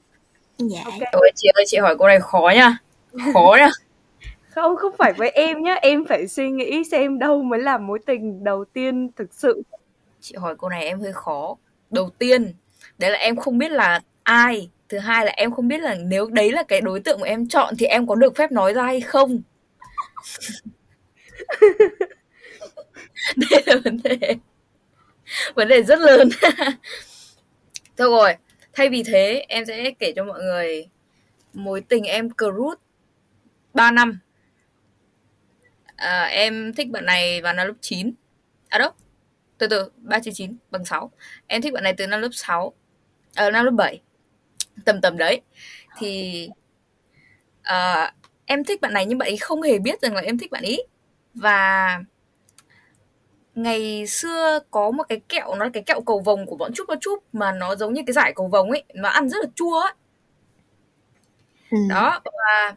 dạ 0.58 0.82
Ok. 0.84 1.12
Ôi, 1.12 1.30
chị 1.34 1.48
ơi, 1.54 1.64
chị 1.66 1.78
hỏi 1.78 1.96
câu 1.98 2.08
này 2.08 2.20
khó 2.20 2.52
nha. 2.54 2.78
Khó 3.34 3.56
nha. 3.58 3.70
Không, 4.50 4.76
không 4.76 4.92
phải 4.98 5.12
với 5.12 5.30
em 5.30 5.62
nhá, 5.62 5.74
em 5.74 6.04
phải 6.04 6.28
suy 6.28 6.50
nghĩ 6.50 6.84
xem 6.84 7.18
đâu 7.18 7.42
mới 7.42 7.60
là 7.60 7.78
mối 7.78 7.98
tình 8.06 8.44
đầu 8.44 8.64
tiên 8.64 9.10
thực 9.16 9.34
sự. 9.34 9.62
Chị 10.20 10.34
hỏi 10.38 10.56
câu 10.58 10.70
này 10.70 10.84
em 10.84 11.00
hơi 11.00 11.12
khó. 11.12 11.56
Đầu 11.94 12.10
tiên, 12.18 12.54
đấy 12.98 13.10
là 13.10 13.18
em 13.18 13.36
không 13.36 13.58
biết 13.58 13.70
là 13.70 14.00
ai. 14.22 14.70
Thứ 14.88 14.98
hai 14.98 15.26
là 15.26 15.32
em 15.36 15.52
không 15.52 15.68
biết 15.68 15.80
là 15.80 15.94
nếu 15.94 16.26
đấy 16.26 16.52
là 16.52 16.62
cái 16.62 16.80
đối 16.80 17.00
tượng 17.00 17.20
mà 17.20 17.26
em 17.26 17.48
chọn 17.48 17.74
thì 17.78 17.86
em 17.86 18.06
có 18.06 18.14
được 18.14 18.36
phép 18.36 18.52
nói 18.52 18.72
ra 18.72 18.82
hay 18.82 19.00
không. 19.00 19.42
đây 23.36 23.62
là 23.66 23.76
vấn 23.84 24.00
đề. 24.04 24.36
Vấn 25.54 25.68
đề 25.68 25.82
rất 25.82 25.98
lớn. 25.98 26.28
Thôi 27.96 28.08
rồi 28.10 28.34
thay 28.72 28.88
vì 28.88 29.02
thế 29.02 29.44
em 29.48 29.64
sẽ 29.66 29.90
kể 29.98 30.12
cho 30.16 30.24
mọi 30.24 30.42
người 30.42 30.88
mối 31.52 31.80
tình 31.80 32.04
em 32.04 32.28
cruise 32.30 32.80
3 33.74 33.90
năm. 33.90 34.18
À, 35.96 36.24
em 36.24 36.72
thích 36.72 36.88
bạn 36.90 37.06
này 37.06 37.40
vào 37.42 37.52
năm 37.52 37.66
lớp 37.66 37.74
9 37.80 38.12
à 38.68 38.78
đâu? 38.78 38.90
Từ 39.58 39.66
từ 39.66 39.90
399 39.96 40.56
bằng 40.70 40.84
6 40.84 41.10
em 41.46 41.62
thích 41.62 41.72
bạn 41.72 41.82
này 41.82 41.94
từ 41.96 42.06
năm 42.06 42.20
lớp 42.20 42.28
6 42.32 42.72
à, 43.34 43.50
năm 43.50 43.64
lớp 43.64 43.70
7 43.70 44.00
tầm 44.84 45.00
tầm 45.00 45.16
đấy. 45.16 45.40
Thì 45.98 46.48
à, 47.62 48.12
em 48.44 48.64
thích 48.64 48.80
bạn 48.80 48.92
này 48.92 49.06
nhưng 49.06 49.18
bạn 49.18 49.28
ấy 49.28 49.36
không 49.36 49.62
hề 49.62 49.78
biết 49.78 50.00
rằng 50.00 50.14
là 50.14 50.20
em 50.20 50.38
thích 50.38 50.50
bạn 50.50 50.62
ấy 50.62 50.86
và 51.34 51.98
ngày 53.54 54.06
xưa 54.06 54.58
có 54.70 54.90
một 54.90 55.04
cái 55.08 55.20
kẹo 55.28 55.54
nó 55.54 55.64
là 55.64 55.70
cái 55.72 55.82
kẹo 55.82 56.00
cầu 56.00 56.20
vồng 56.20 56.46
của 56.46 56.56
bọn 56.56 56.72
chúc 56.74 56.86
và 56.88 56.96
chúc 57.00 57.24
mà 57.32 57.52
nó 57.52 57.76
giống 57.76 57.92
như 57.92 58.02
cái 58.06 58.14
giải 58.14 58.32
cầu 58.36 58.48
vồng 58.48 58.70
ấy. 58.70 58.84
Nó 58.94 59.08
ăn 59.08 59.28
rất 59.28 59.38
là 59.40 59.50
chua 59.54 59.80
ấy 59.80 59.92
ừ. 61.70 61.78
đó 61.88 62.20
và 62.24 62.76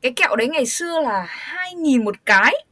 cái 0.00 0.12
kẹo 0.16 0.36
đấy 0.36 0.48
ngày 0.48 0.66
xưa 0.66 1.00
là 1.00 1.26
2.000 1.72 2.04
một 2.04 2.14
cái 2.24 2.64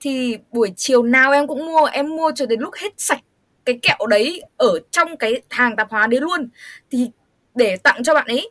thì 0.00 0.38
buổi 0.52 0.72
chiều 0.76 1.02
nào 1.02 1.32
em 1.32 1.46
cũng 1.46 1.66
mua 1.66 1.84
em 1.84 2.16
mua 2.16 2.32
cho 2.34 2.46
đến 2.46 2.60
lúc 2.60 2.74
hết 2.74 2.92
sạch 2.96 3.20
cái 3.64 3.78
kẹo 3.82 4.06
đấy 4.08 4.42
ở 4.56 4.80
trong 4.90 5.16
cái 5.16 5.42
hàng 5.50 5.76
tạp 5.76 5.90
hóa 5.90 6.06
đấy 6.06 6.20
luôn. 6.20 6.48
Thì 6.90 7.10
để 7.54 7.76
tặng 7.76 8.02
cho 8.02 8.14
bạn 8.14 8.26
ấy. 8.26 8.50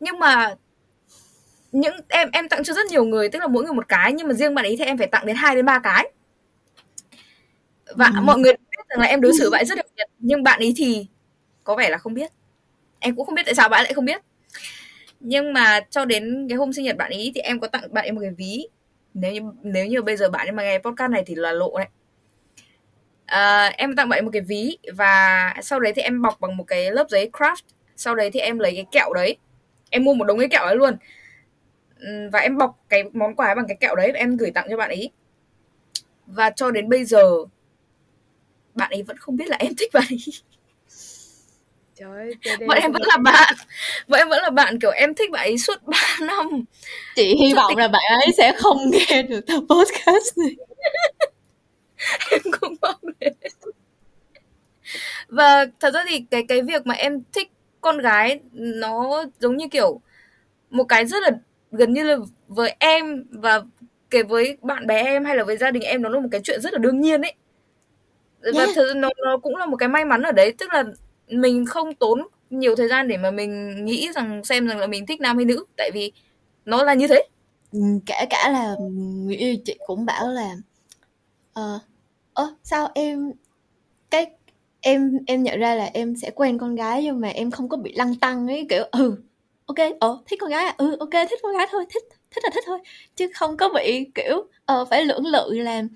Nhưng 0.00 0.18
mà 0.18 0.54
những 1.72 1.94
em 2.08 2.28
em 2.32 2.48
tặng 2.48 2.64
cho 2.64 2.74
rất 2.74 2.86
nhiều 2.86 3.04
người 3.04 3.28
tức 3.28 3.38
là 3.38 3.46
mỗi 3.46 3.64
người 3.64 3.72
một 3.72 3.88
cái 3.88 4.12
nhưng 4.12 4.28
mà 4.28 4.34
riêng 4.34 4.54
bạn 4.54 4.64
ấy 4.64 4.76
thì 4.78 4.84
em 4.84 4.98
phải 4.98 5.06
tặng 5.06 5.26
đến 5.26 5.36
2 5.36 5.56
đến 5.56 5.64
ba 5.64 5.78
cái. 5.78 6.12
Và 7.94 8.06
ừ. 8.06 8.20
mọi 8.22 8.38
người 8.38 8.52
biết 8.52 8.84
rằng 8.88 9.00
là 9.00 9.06
em 9.06 9.20
đối 9.20 9.32
xử 9.38 9.50
bạn 9.50 9.60
ấy 9.60 9.64
rất 9.64 9.76
đặc 9.76 9.86
biệt 9.96 10.04
nhưng 10.18 10.42
bạn 10.42 10.60
ấy 10.60 10.74
thì 10.76 11.06
có 11.64 11.76
vẻ 11.76 11.90
là 11.90 11.98
không 11.98 12.14
biết. 12.14 12.32
Em 12.98 13.16
cũng 13.16 13.26
không 13.26 13.34
biết 13.34 13.42
tại 13.46 13.54
sao 13.54 13.68
bạn 13.68 13.84
lại 13.84 13.94
không 13.94 14.04
biết. 14.04 14.22
Nhưng 15.20 15.52
mà 15.52 15.80
cho 15.90 16.04
đến 16.04 16.46
cái 16.48 16.58
hôm 16.58 16.72
sinh 16.72 16.84
nhật 16.84 16.96
bạn 16.96 17.10
ấy 17.10 17.32
thì 17.34 17.40
em 17.40 17.60
có 17.60 17.66
tặng 17.66 17.94
bạn 17.94 18.04
ấy 18.04 18.12
một 18.12 18.20
cái 18.20 18.30
ví 18.38 18.68
nếu 19.14 19.32
như 19.32 19.40
nếu 19.62 19.86
như 19.86 20.02
bây 20.02 20.16
giờ 20.16 20.30
bạn 20.30 20.56
mà 20.56 20.62
nghe 20.62 20.78
podcast 20.78 21.10
này 21.10 21.22
thì 21.26 21.34
là 21.34 21.52
lộ 21.52 21.78
đấy. 21.78 21.88
À, 23.26 23.72
em 23.76 23.96
tặng 23.96 24.08
bạn 24.08 24.24
một 24.24 24.30
cái 24.32 24.42
ví 24.42 24.78
và 24.96 25.54
sau 25.62 25.80
đấy 25.80 25.92
thì 25.96 26.02
em 26.02 26.22
bọc 26.22 26.40
bằng 26.40 26.56
một 26.56 26.64
cái 26.64 26.90
lớp 26.90 27.06
giấy 27.10 27.30
craft. 27.32 27.62
Sau 27.96 28.14
đấy 28.14 28.30
thì 28.30 28.40
em 28.40 28.58
lấy 28.58 28.72
cái 28.74 28.86
kẹo 28.92 29.12
đấy. 29.14 29.36
Em 29.90 30.04
mua 30.04 30.14
một 30.14 30.24
đống 30.24 30.38
cái 30.38 30.48
kẹo 30.48 30.62
ấy 30.64 30.76
luôn. 30.76 30.96
Ừ, 31.98 32.28
và 32.32 32.38
em 32.38 32.58
bọc 32.58 32.84
cái 32.88 33.04
món 33.12 33.34
quà 33.34 33.54
bằng 33.54 33.66
cái 33.68 33.76
kẹo 33.80 33.94
đấy 33.96 34.12
và 34.12 34.18
em 34.18 34.36
gửi 34.36 34.50
tặng 34.50 34.66
cho 34.70 34.76
bạn 34.76 34.90
ấy. 34.90 35.10
Và 36.26 36.50
cho 36.50 36.70
đến 36.70 36.88
bây 36.88 37.04
giờ 37.04 37.22
bạn 38.74 38.90
ấy 38.90 39.02
vẫn 39.02 39.16
không 39.16 39.36
biết 39.36 39.48
là 39.48 39.56
em 39.60 39.72
thích 39.78 39.90
bạn 39.92 40.04
ấy. 40.10 40.18
Trời 41.96 42.10
ơi, 42.10 42.34
bọn 42.66 42.78
em 42.78 42.92
vẫn 42.92 43.02
là 43.02 43.16
bạn. 43.16 43.54
Bọn 44.08 44.18
em 44.18 44.28
vẫn 44.28 44.42
là 44.42 44.50
bạn 44.50 44.78
kiểu 44.80 44.90
em 44.90 45.14
thích 45.14 45.30
bạn 45.30 45.46
ấy 45.46 45.58
suốt 45.58 45.82
3 45.82 45.98
năm. 46.20 46.64
Chị 47.16 47.36
hy 47.36 47.54
vọng 47.54 47.76
là 47.76 47.88
bạn 47.88 48.02
ấy 48.20 48.32
sẽ 48.36 48.52
không 48.58 48.90
nghe 48.90 49.22
được 49.22 49.40
tập 49.46 49.60
podcast 49.68 50.38
này. 50.38 50.56
Em 52.30 52.40
cũng 52.60 52.74
mong 52.82 53.00
thế. 53.20 53.30
Và 55.28 55.66
thật 55.80 55.94
ra 55.94 56.04
thì 56.08 56.24
cái 56.30 56.44
cái 56.48 56.62
việc 56.62 56.86
mà 56.86 56.94
em 56.94 57.22
thích 57.32 57.50
con 57.80 57.98
gái 57.98 58.40
nó 58.52 59.24
giống 59.40 59.56
như 59.56 59.68
kiểu 59.68 60.00
một 60.70 60.84
cái 60.84 61.06
rất 61.06 61.22
là 61.22 61.30
gần 61.72 61.92
như 61.92 62.02
là 62.04 62.16
với 62.48 62.76
em 62.78 63.24
và 63.30 63.62
kể 64.10 64.22
với 64.22 64.58
bạn 64.62 64.86
bè 64.86 65.02
em 65.02 65.24
hay 65.24 65.36
là 65.36 65.44
với 65.44 65.56
gia 65.56 65.70
đình 65.70 65.82
em 65.82 66.02
nó 66.02 66.08
là 66.08 66.20
một 66.20 66.28
cái 66.32 66.40
chuyện 66.44 66.60
rất 66.60 66.72
là 66.72 66.78
đương 66.78 67.00
nhiên 67.00 67.22
ấy. 67.22 67.34
Và 68.40 68.62
yeah. 68.62 68.70
thật 68.74 68.92
nó, 68.96 69.08
nó 69.24 69.38
cũng 69.38 69.56
là 69.56 69.66
một 69.66 69.76
cái 69.76 69.88
may 69.88 70.04
mắn 70.04 70.22
ở 70.22 70.32
đấy 70.32 70.54
tức 70.58 70.72
là 70.72 70.84
mình 71.28 71.66
không 71.66 71.94
tốn 71.94 72.28
nhiều 72.50 72.76
thời 72.76 72.88
gian 72.88 73.08
để 73.08 73.16
mà 73.16 73.30
mình 73.30 73.84
nghĩ 73.84 74.08
rằng 74.14 74.44
xem 74.44 74.66
rằng 74.68 74.78
là 74.78 74.86
mình 74.86 75.06
thích 75.06 75.20
nam 75.20 75.36
hay 75.36 75.44
nữ 75.44 75.64
tại 75.76 75.90
vì 75.94 76.12
nó 76.64 76.82
là 76.84 76.94
như 76.94 77.08
thế. 77.08 77.24
Ừ, 77.72 77.80
kể 78.06 78.26
cả 78.30 78.50
là 78.52 78.76
người 79.26 79.36
yêu 79.36 79.56
chị 79.64 79.74
cũng 79.86 80.06
bảo 80.06 80.28
là 80.28 80.56
ờ 81.52 81.80
uh, 82.42 82.48
sao 82.64 82.90
em 82.94 83.32
cái 84.10 84.26
em 84.80 85.18
em 85.26 85.42
nhận 85.42 85.60
ra 85.60 85.74
là 85.74 85.90
em 85.94 86.16
sẽ 86.16 86.30
quen 86.34 86.58
con 86.58 86.74
gái 86.74 87.02
nhưng 87.04 87.20
mà 87.20 87.28
em 87.28 87.50
không 87.50 87.68
có 87.68 87.76
bị 87.76 87.92
lăng 87.96 88.14
tăng 88.16 88.48
ấy 88.48 88.66
kiểu 88.70 88.84
ừ 88.92 89.16
ok 89.66 89.76
ờ 90.00 90.18
thích 90.26 90.38
con 90.42 90.50
gái 90.50 90.64
à? 90.64 90.74
Ừ 90.78 90.96
ok 91.00 91.10
thích 91.30 91.40
con 91.42 91.56
gái 91.56 91.66
thôi 91.72 91.84
thích 91.94 92.02
thích 92.30 92.44
là 92.44 92.50
thích 92.54 92.64
thôi 92.66 92.78
chứ 93.16 93.28
không 93.34 93.56
có 93.56 93.68
bị 93.68 94.06
kiểu 94.14 94.46
ờ 94.66 94.84
phải 94.84 95.04
lưỡng 95.04 95.26
lự 95.26 95.50
làm 95.58 95.88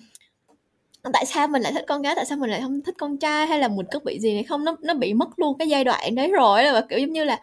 tại 1.03 1.27
sao 1.27 1.49
mình 1.49 1.63
lại 1.63 1.73
thích 1.73 1.85
con 1.89 2.03
gái? 2.03 2.15
Tại 2.17 2.25
sao 2.27 2.39
mình 2.39 2.51
lại 2.51 2.61
không 2.61 2.81
thích 2.83 2.95
con 2.99 3.19
trai? 3.19 3.47
Hay 3.47 3.59
là 3.59 3.69
mình 3.69 3.87
có 3.93 4.01
bị 4.05 4.19
gì 4.21 4.35
này 4.35 4.43
không? 4.43 4.65
Nó 4.65 4.77
nó 4.83 4.95
bị 4.95 5.15
mất 5.15 5.39
luôn 5.39 5.59
cái 5.59 5.69
giai 5.69 5.85
đoạn 5.85 6.15
đấy 6.15 6.33
rồi 6.33 6.65
là 6.65 6.87
kiểu 6.91 6.99
giống 6.99 7.13
như 7.13 7.25
là 7.25 7.41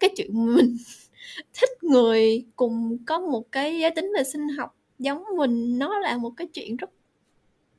cái 0.00 0.10
chuyện 0.16 0.54
mình 0.54 0.76
thích 1.60 1.70
người 1.84 2.44
cùng 2.56 2.98
có 3.06 3.18
một 3.18 3.52
cái 3.52 3.78
giới 3.80 3.90
tính 3.90 4.12
về 4.16 4.24
sinh 4.24 4.48
học 4.48 4.74
giống 4.98 5.24
mình 5.36 5.78
nó 5.78 5.98
là 5.98 6.16
một 6.16 6.30
cái 6.36 6.46
chuyện 6.52 6.76
rất 6.76 6.90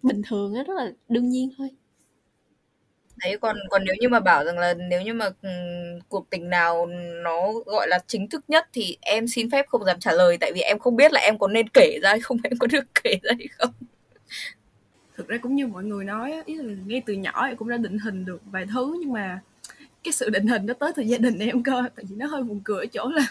bình 0.04 0.22
thường 0.28 0.54
đó, 0.56 0.64
rất 0.68 0.74
là 0.74 0.92
đương 1.10 1.30
nhiên 1.30 1.50
thôi. 1.58 1.70
Đấy 3.24 3.38
còn 3.42 3.58
còn 3.70 3.84
nếu 3.86 3.96
như 4.00 4.10
mà 4.10 4.20
bảo 4.20 4.46
rằng 4.46 4.60
là 4.60 4.74
nếu 4.74 5.02
như 5.02 5.14
mà 5.14 5.30
ừ, 5.42 5.50
cuộc 6.10 6.30
tình 6.30 6.50
nào 6.50 6.86
nó 7.24 7.52
gọi 7.66 7.88
là 7.88 8.00
chính 8.08 8.30
thức 8.30 8.44
nhất 8.48 8.68
thì 8.74 8.98
em 9.02 9.28
xin 9.28 9.50
phép 9.50 9.66
không 9.68 9.86
dám 9.86 10.00
trả 10.00 10.12
lời. 10.12 10.38
Tại 10.38 10.52
vì 10.54 10.62
em 10.62 10.80
không 10.80 10.96
biết 10.96 11.14
là 11.14 11.22
em 11.22 11.38
có 11.38 11.48
nên 11.48 11.70
kể 11.70 12.00
ra 12.04 12.10
hay 12.10 12.20
không 12.20 12.38
em 12.44 12.54
có 12.60 12.68
được 12.68 12.84
kể 13.04 13.16
ra 13.24 13.32
hay 13.38 13.48
không 13.58 13.72
thực 15.20 15.28
ra 15.28 15.38
cũng 15.38 15.56
như 15.56 15.68
mọi 15.68 15.84
người 15.84 16.06
nói 16.06 16.42
ý 16.46 16.56
là 16.56 16.74
ngay 16.86 17.02
từ 17.06 17.14
nhỏ 17.14 17.46
em 17.46 17.58
cũng 17.58 17.70
đã 17.70 17.78
định 17.78 17.98
hình 17.98 18.26
được 18.26 18.42
vài 18.52 18.66
thứ 18.74 18.98
nhưng 19.00 19.14
mà 19.14 19.40
cái 20.04 20.12
sự 20.12 20.30
định 20.30 20.48
hình 20.48 20.66
nó 20.66 20.74
tới 20.74 20.92
từ 20.96 21.04
gia 21.04 21.18
đình 21.18 21.40
em 21.40 21.64
cơ 21.64 21.84
tại 21.96 22.06
vì 22.10 22.16
nó 22.16 22.26
hơi 22.26 22.44
buồn 22.44 22.62
cười 22.64 22.78
ở 22.78 22.86
chỗ 22.86 23.10
là 23.10 23.26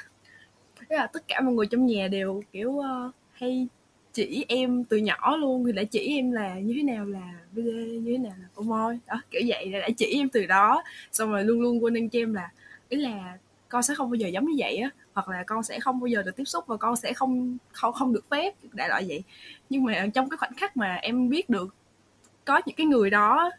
là 0.88 1.06
tất 1.06 1.28
cả 1.28 1.40
mọi 1.40 1.54
người 1.54 1.66
trong 1.66 1.86
nhà 1.86 2.08
đều 2.08 2.42
kiểu 2.52 2.70
uh, 2.70 3.14
hay 3.32 3.68
chỉ 4.12 4.44
em 4.48 4.84
từ 4.84 4.96
nhỏ 4.96 5.36
luôn 5.36 5.64
thì 5.66 5.72
đã 5.72 5.84
chỉ 5.84 6.16
em 6.16 6.32
là 6.32 6.58
như 6.58 6.74
thế 6.76 6.82
nào 6.82 7.04
là 7.04 7.32
BD 7.52 7.58
như 8.02 8.12
thế 8.12 8.18
nào 8.18 8.34
là 8.40 8.46
cô 8.54 8.62
môi 8.62 8.98
đó 9.06 9.22
kiểu 9.30 9.42
vậy 9.46 9.70
là 9.70 9.78
đã 9.78 9.88
chỉ 9.96 10.06
em 10.06 10.28
từ 10.28 10.46
đó. 10.46 10.82
Xong 11.12 11.30
rồi 11.30 11.44
luôn 11.44 11.60
luôn 11.60 11.84
quên 11.84 11.96
anh 11.96 12.08
cho 12.08 12.18
em 12.18 12.34
là 12.34 12.50
ý 12.88 12.98
là 12.98 13.38
con 13.68 13.82
sẽ 13.82 13.94
không 13.94 14.10
bao 14.10 14.14
giờ 14.14 14.28
giống 14.28 14.46
như 14.46 14.54
vậy 14.58 14.76
á 14.76 14.90
hoặc 15.12 15.28
là 15.28 15.44
con 15.46 15.62
sẽ 15.62 15.80
không 15.80 16.00
bao 16.00 16.06
giờ 16.06 16.22
được 16.22 16.36
tiếp 16.36 16.44
xúc 16.44 16.64
và 16.66 16.76
con 16.76 16.96
sẽ 16.96 17.12
không 17.12 17.58
không 17.72 17.92
không 17.92 18.12
được 18.12 18.24
phép 18.30 18.54
đại 18.72 18.88
loại 18.88 19.04
vậy 19.08 19.22
nhưng 19.70 19.84
mà 19.84 20.06
trong 20.14 20.28
cái 20.28 20.36
khoảnh 20.36 20.54
khắc 20.56 20.76
mà 20.76 20.94
em 20.94 21.28
biết 21.28 21.50
được 21.50 21.74
có 22.44 22.60
những 22.66 22.76
cái 22.76 22.86
người 22.86 23.10
đó 23.10 23.50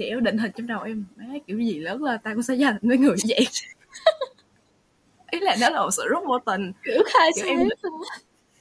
thì 0.00 0.04
em 0.04 0.24
định 0.24 0.38
hình 0.38 0.52
trong 0.56 0.66
đầu 0.66 0.82
em 0.82 1.04
kiểu 1.46 1.58
gì 1.58 1.78
lớn 1.78 2.02
lên 2.02 2.20
ta 2.20 2.34
cũng 2.34 2.42
sẽ 2.42 2.54
gia 2.54 2.70
đình 2.70 2.88
với 2.88 2.98
người 2.98 3.16
như 3.16 3.34
vậy. 3.34 3.46
Ý 5.30 5.40
là 5.40 5.56
đó 5.60 5.70
là 5.70 5.80
một 5.80 5.90
sự 5.90 6.08
rất 6.08 6.18
vô 6.26 6.38
tình. 6.38 6.72
Kiểu 6.84 7.02
khai 7.12 7.30
kiểu 7.36 7.46
em 7.46 7.68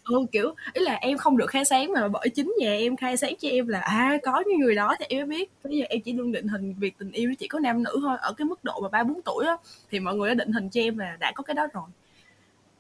ừ, 0.03 0.25
kiểu 0.31 0.53
ý 0.73 0.81
là 0.85 0.95
em 0.95 1.17
không 1.17 1.37
được 1.37 1.47
khai 1.47 1.65
sáng 1.65 1.93
mà 1.93 2.07
bởi 2.07 2.29
chính 2.29 2.53
nhà 2.59 2.71
em 2.71 2.95
khai 2.95 3.17
sáng 3.17 3.33
cho 3.39 3.49
em 3.49 3.67
là 3.67 3.79
à 3.79 4.17
có 4.23 4.43
những 4.47 4.59
người 4.59 4.75
đó 4.75 4.95
thì 4.99 5.05
em 5.09 5.29
mới 5.29 5.37
biết. 5.37 5.51
Bây 5.63 5.77
giờ 5.77 5.85
em 5.89 6.01
chỉ 6.01 6.13
luôn 6.13 6.31
định 6.31 6.47
hình 6.47 6.73
việc 6.79 6.97
tình 6.97 7.11
yêu 7.11 7.33
chỉ 7.39 7.47
có 7.47 7.59
nam 7.59 7.83
nữ 7.83 7.99
thôi 8.01 8.17
ở 8.21 8.33
cái 8.33 8.45
mức 8.45 8.63
độ 8.63 8.79
mà 8.81 8.89
ba 8.89 9.03
bốn 9.03 9.21
tuổi 9.21 9.45
á 9.45 9.57
thì 9.91 9.99
mọi 9.99 10.15
người 10.15 10.29
đã 10.29 10.33
định 10.33 10.51
hình 10.51 10.69
cho 10.69 10.81
em 10.81 10.97
là 10.97 11.17
đã 11.19 11.31
có 11.35 11.43
cái 11.43 11.53
đó 11.53 11.67
rồi. 11.73 11.89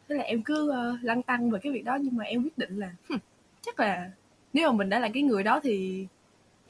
Thế 0.09 0.15
là 0.15 0.23
em 0.23 0.43
cứ 0.43 0.71
uh, 0.71 1.03
lăn 1.03 1.23
tăng 1.23 1.51
về 1.51 1.59
cái 1.63 1.71
việc 1.73 1.83
đó 1.83 1.97
nhưng 2.01 2.17
mà 2.17 2.23
em 2.23 2.43
quyết 2.43 2.57
định 2.57 2.79
là 2.79 2.91
chắc 3.61 3.79
là 3.79 4.11
nếu 4.53 4.71
mà 4.71 4.77
mình 4.77 4.89
đã 4.89 4.99
là 4.99 5.09
cái 5.13 5.23
người 5.23 5.43
đó 5.43 5.59
thì 5.63 6.07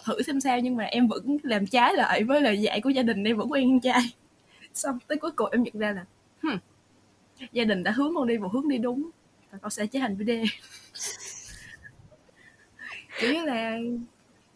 thử 0.05 0.22
xem 0.22 0.39
sao 0.39 0.60
nhưng 0.60 0.75
mà 0.75 0.84
em 0.84 1.08
vẫn 1.08 1.38
làm 1.43 1.65
trái 1.65 1.93
lại 1.93 2.24
với 2.24 2.41
lời 2.41 2.62
dạy 2.62 2.81
của 2.81 2.89
gia 2.89 3.03
đình 3.03 3.24
em 3.24 3.38
vẫn 3.38 3.51
quen 3.51 3.79
trai. 3.79 4.01
Xong 4.74 5.00
tới 5.08 5.17
cuối 5.17 5.31
cùng 5.31 5.50
em 5.51 5.63
nhận 5.63 5.79
ra 5.79 5.91
là 5.91 6.05
hmm, 6.41 6.58
gia 7.51 7.63
đình 7.63 7.84
đã 7.84 7.91
hướng 7.91 8.15
con 8.15 8.27
đi 8.27 8.38
một 8.38 8.51
hướng 8.53 8.69
đi 8.69 8.77
đúng 8.77 9.10
và 9.51 9.58
con 9.62 9.72
sẽ 9.72 9.88
chế 9.88 10.00
hành 10.00 10.15
video. 10.15 10.43
Kiểu 13.19 13.34
như 13.34 13.46
là 13.46 13.77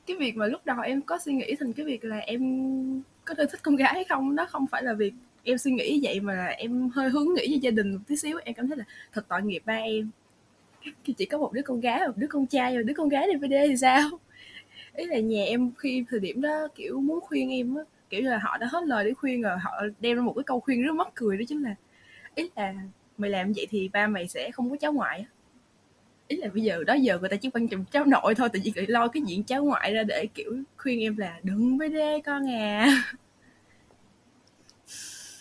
cái 0.07 0.17
việc 0.17 0.35
mà 0.35 0.47
lúc 0.47 0.65
đầu 0.65 0.79
em 0.79 1.01
có 1.01 1.19
suy 1.19 1.33
nghĩ 1.33 1.55
thành 1.59 1.73
cái 1.73 1.85
việc 1.85 2.03
là 2.03 2.17
em 2.17 2.41
có 3.25 3.33
thể 3.33 3.45
thích 3.51 3.59
con 3.63 3.75
gái 3.75 3.93
hay 3.93 4.03
không 4.03 4.35
đó 4.35 4.45
không 4.49 4.67
phải 4.67 4.83
là 4.83 4.93
việc 4.93 5.13
em 5.43 5.57
suy 5.57 5.71
nghĩ 5.71 5.99
vậy 6.03 6.19
mà 6.19 6.33
là 6.33 6.45
em 6.45 6.89
hơi 6.89 7.09
hướng 7.09 7.33
nghĩ 7.33 7.47
cho 7.51 7.57
gia 7.61 7.71
đình 7.71 7.93
một 7.93 7.99
tí 8.07 8.17
xíu. 8.17 8.39
Em 8.43 8.55
cảm 8.55 8.67
thấy 8.67 8.77
là 8.77 8.83
thật 9.13 9.25
tội 9.27 9.41
nghiệp 9.41 9.61
ba 9.65 9.73
em 9.73 10.09
chỉ 11.17 11.25
có 11.25 11.37
một 11.37 11.53
đứa 11.53 11.61
con 11.61 11.79
gái, 11.79 12.07
một 12.07 12.13
đứa 12.17 12.27
con 12.27 12.45
trai 12.45 12.77
và 12.77 12.83
đứa 12.83 12.93
con 12.93 13.09
gái 13.09 13.27
đi 13.27 13.47
thì 13.67 13.77
sao? 13.77 14.09
Ý 14.95 15.05
là 15.05 15.19
nhà 15.19 15.43
em 15.43 15.71
khi 15.77 16.05
thời 16.09 16.19
điểm 16.19 16.41
đó 16.41 16.67
kiểu 16.75 16.99
muốn 16.99 17.19
khuyên 17.21 17.51
em 17.51 17.75
á, 17.75 17.83
kiểu 18.09 18.21
là 18.21 18.37
họ 18.37 18.57
đã 18.57 18.67
hết 18.71 18.83
lời 18.83 19.05
để 19.05 19.13
khuyên 19.13 19.41
rồi, 19.41 19.57
họ 19.61 19.71
đem 19.99 20.17
ra 20.17 20.23
một 20.23 20.33
cái 20.33 20.43
câu 20.43 20.59
khuyên 20.59 20.81
rất 20.81 20.95
mắc 20.95 21.07
cười 21.15 21.37
đó 21.37 21.43
chính 21.47 21.63
là, 21.63 21.75
ý 22.35 22.49
là 22.55 22.73
mày 23.17 23.29
làm 23.29 23.53
vậy 23.55 23.67
thì 23.69 23.89
ba 23.93 24.07
mày 24.07 24.27
sẽ 24.27 24.51
không 24.51 24.69
có 24.69 24.77
cháu 24.79 24.93
ngoại 24.93 25.25
ý 26.27 26.37
là 26.37 26.47
bây 26.53 26.63
giờ, 26.63 26.83
đó 26.83 26.93
giờ 26.93 27.19
người 27.19 27.29
ta 27.29 27.35
chỉ 27.35 27.49
quan 27.53 27.67
trọng 27.67 27.85
cháu 27.91 28.05
nội 28.05 28.35
thôi, 28.35 28.49
tự 28.49 28.59
nhiên 28.63 28.73
lo 28.87 29.07
cái 29.07 29.23
chuyện 29.27 29.43
cháu 29.43 29.63
ngoại 29.63 29.93
ra 29.93 30.03
để 30.03 30.27
kiểu 30.33 30.57
khuyên 30.77 30.99
em 30.99 31.17
là 31.17 31.39
đừng 31.43 31.77
với 31.77 31.89
đê 31.89 32.21
con 32.25 32.49
à. 32.49 33.03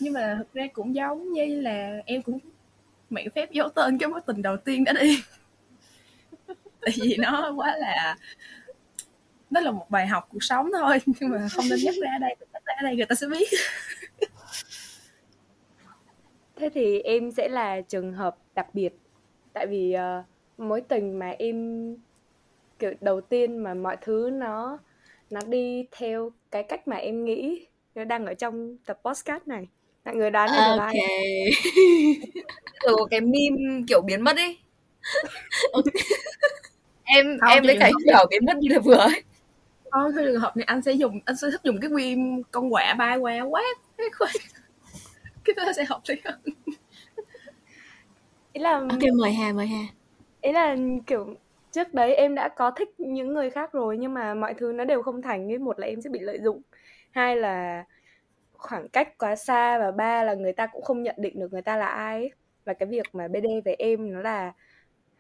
Nhưng 0.00 0.12
mà 0.12 0.34
thực 0.38 0.52
ra 0.52 0.66
cũng 0.72 0.94
giống 0.94 1.32
như 1.32 1.61
là 1.61 2.02
em 2.06 2.22
cũng 2.22 2.38
mẹ 3.12 3.28
phép 3.35 3.50
giấu 3.50 3.69
tên 3.69 3.99
cái 3.99 4.09
mối 4.09 4.21
tình 4.26 4.42
đầu 4.42 4.57
tiên 4.57 4.85
đó 4.85 4.92
đi. 4.92 5.23
Tại 6.81 6.95
vì 7.02 7.16
nó 7.16 7.52
quá 7.57 7.76
là 7.76 8.16
nó 9.50 9.61
là 9.61 9.71
một 9.71 9.87
bài 9.90 10.07
học 10.07 10.28
cuộc 10.33 10.42
sống 10.42 10.71
thôi 10.73 10.99
nhưng 11.07 11.31
mà 11.31 11.49
không 11.52 11.64
nên 11.71 11.78
nhắc 11.83 11.95
ra 12.02 12.19
đây 12.21 12.37
nhắc 12.52 12.62
ra 12.64 12.75
đây 12.83 12.97
người 12.97 13.07
ta 13.07 13.14
sẽ 13.14 13.26
biết. 13.26 13.49
Thế 16.57 16.71
thì 16.75 17.00
em 17.00 17.31
sẽ 17.31 17.49
là 17.49 17.81
trường 17.81 18.12
hợp 18.12 18.37
đặc 18.54 18.75
biệt 18.75 18.95
tại 19.52 19.66
vì 19.66 19.97
uh, 19.97 20.25
mối 20.59 20.81
tình 20.81 21.19
mà 21.19 21.35
em 21.38 21.97
kiểu 22.78 22.92
đầu 23.00 23.21
tiên 23.21 23.57
mà 23.57 23.75
mọi 23.75 23.97
thứ 24.00 24.31
nó 24.33 24.78
nó 25.31 25.40
đi 25.47 25.87
theo 25.92 26.31
cái 26.50 26.62
cách 26.62 26.88
mà 26.88 26.97
em 26.97 27.25
nghĩ 27.25 27.66
nó 27.95 28.04
đang 28.04 28.26
ở 28.26 28.35
trong 28.35 28.76
tập 28.87 29.00
podcast 29.04 29.47
này 29.47 29.69
mọi 30.04 30.14
người 30.14 30.30
đoán 30.30 30.50
này 30.50 30.76
là 30.76 30.85
ai 30.85 30.94
kiểu 32.82 32.97
cái 33.11 33.21
meme 33.21 33.82
kiểu 33.88 34.00
biến 34.00 34.23
mất 34.23 34.37
ấy. 34.37 34.59
Em 37.04 37.38
không, 37.40 37.50
em 37.50 37.62
với 37.62 37.76
cái 37.80 37.92
kiểu 38.06 38.26
biến 38.30 38.44
mất 38.47 38.52
đi 38.61 38.68
là 38.68 38.78
vừa 38.78 38.97
ấy. 38.97 39.23
Thôi 39.92 40.12
cái 40.16 40.25
trường 40.25 40.40
hợp 40.40 40.56
này 40.56 40.64
anh 40.64 40.82
sẽ 40.82 40.92
dùng 40.92 41.21
anh 41.25 41.37
sẽ 41.37 41.49
thích 41.50 41.61
dùng 41.64 41.80
cái 41.80 41.90
meme 41.90 42.42
con 42.50 42.73
quạ 42.73 42.94
ba 42.99 43.18
quạ 43.18 43.40
quát 43.40 43.76
cái 45.44 45.54
đó 45.56 45.73
sẽ 45.76 45.85
học 45.85 46.02
lý 46.09 46.14
hơn 46.25 46.40
ý 48.52 48.61
là 48.61 48.73
ok 48.73 49.00
mời 49.21 49.32
hà 49.32 49.52
mời 49.52 49.66
hà. 49.66 49.82
ý 50.40 50.52
là 50.52 50.76
kiểu 51.06 51.35
trước 51.73 51.94
đấy 51.94 52.14
em 52.14 52.35
đã 52.35 52.49
có 52.49 52.71
thích 52.71 52.88
những 53.00 53.35
người 53.35 53.50
khác 53.50 53.73
rồi 53.73 53.97
nhưng 53.99 54.14
mà 54.14 54.35
mọi 54.35 54.54
thứ 54.54 54.73
nó 54.73 54.85
đều 54.85 55.02
không 55.02 55.23
thành 55.23 55.52
ấy 55.52 55.59
một 55.59 55.78
là 55.78 55.87
em 55.87 56.00
sẽ 56.00 56.11
bị 56.11 56.18
lợi 56.21 56.38
dụng. 56.42 56.62
Hai 57.11 57.37
là 57.37 57.85
khoảng 58.62 58.88
cách 58.88 59.19
quá 59.19 59.37
xa 59.37 59.78
và 59.78 59.90
ba 59.90 60.25
là 60.25 60.35
người 60.35 60.52
ta 60.52 60.66
cũng 60.66 60.83
không 60.83 61.02
nhận 61.02 61.14
định 61.19 61.40
được 61.40 61.52
người 61.52 61.62
ta 61.62 61.76
là 61.76 61.87
ai 61.87 62.16
ấy. 62.16 62.33
và 62.64 62.73
cái 62.75 62.88
việc 62.88 63.07
mà 63.14 63.28
BD 63.28 63.47
về 63.64 63.75
em 63.78 64.12
nó 64.12 64.21
là 64.21 64.52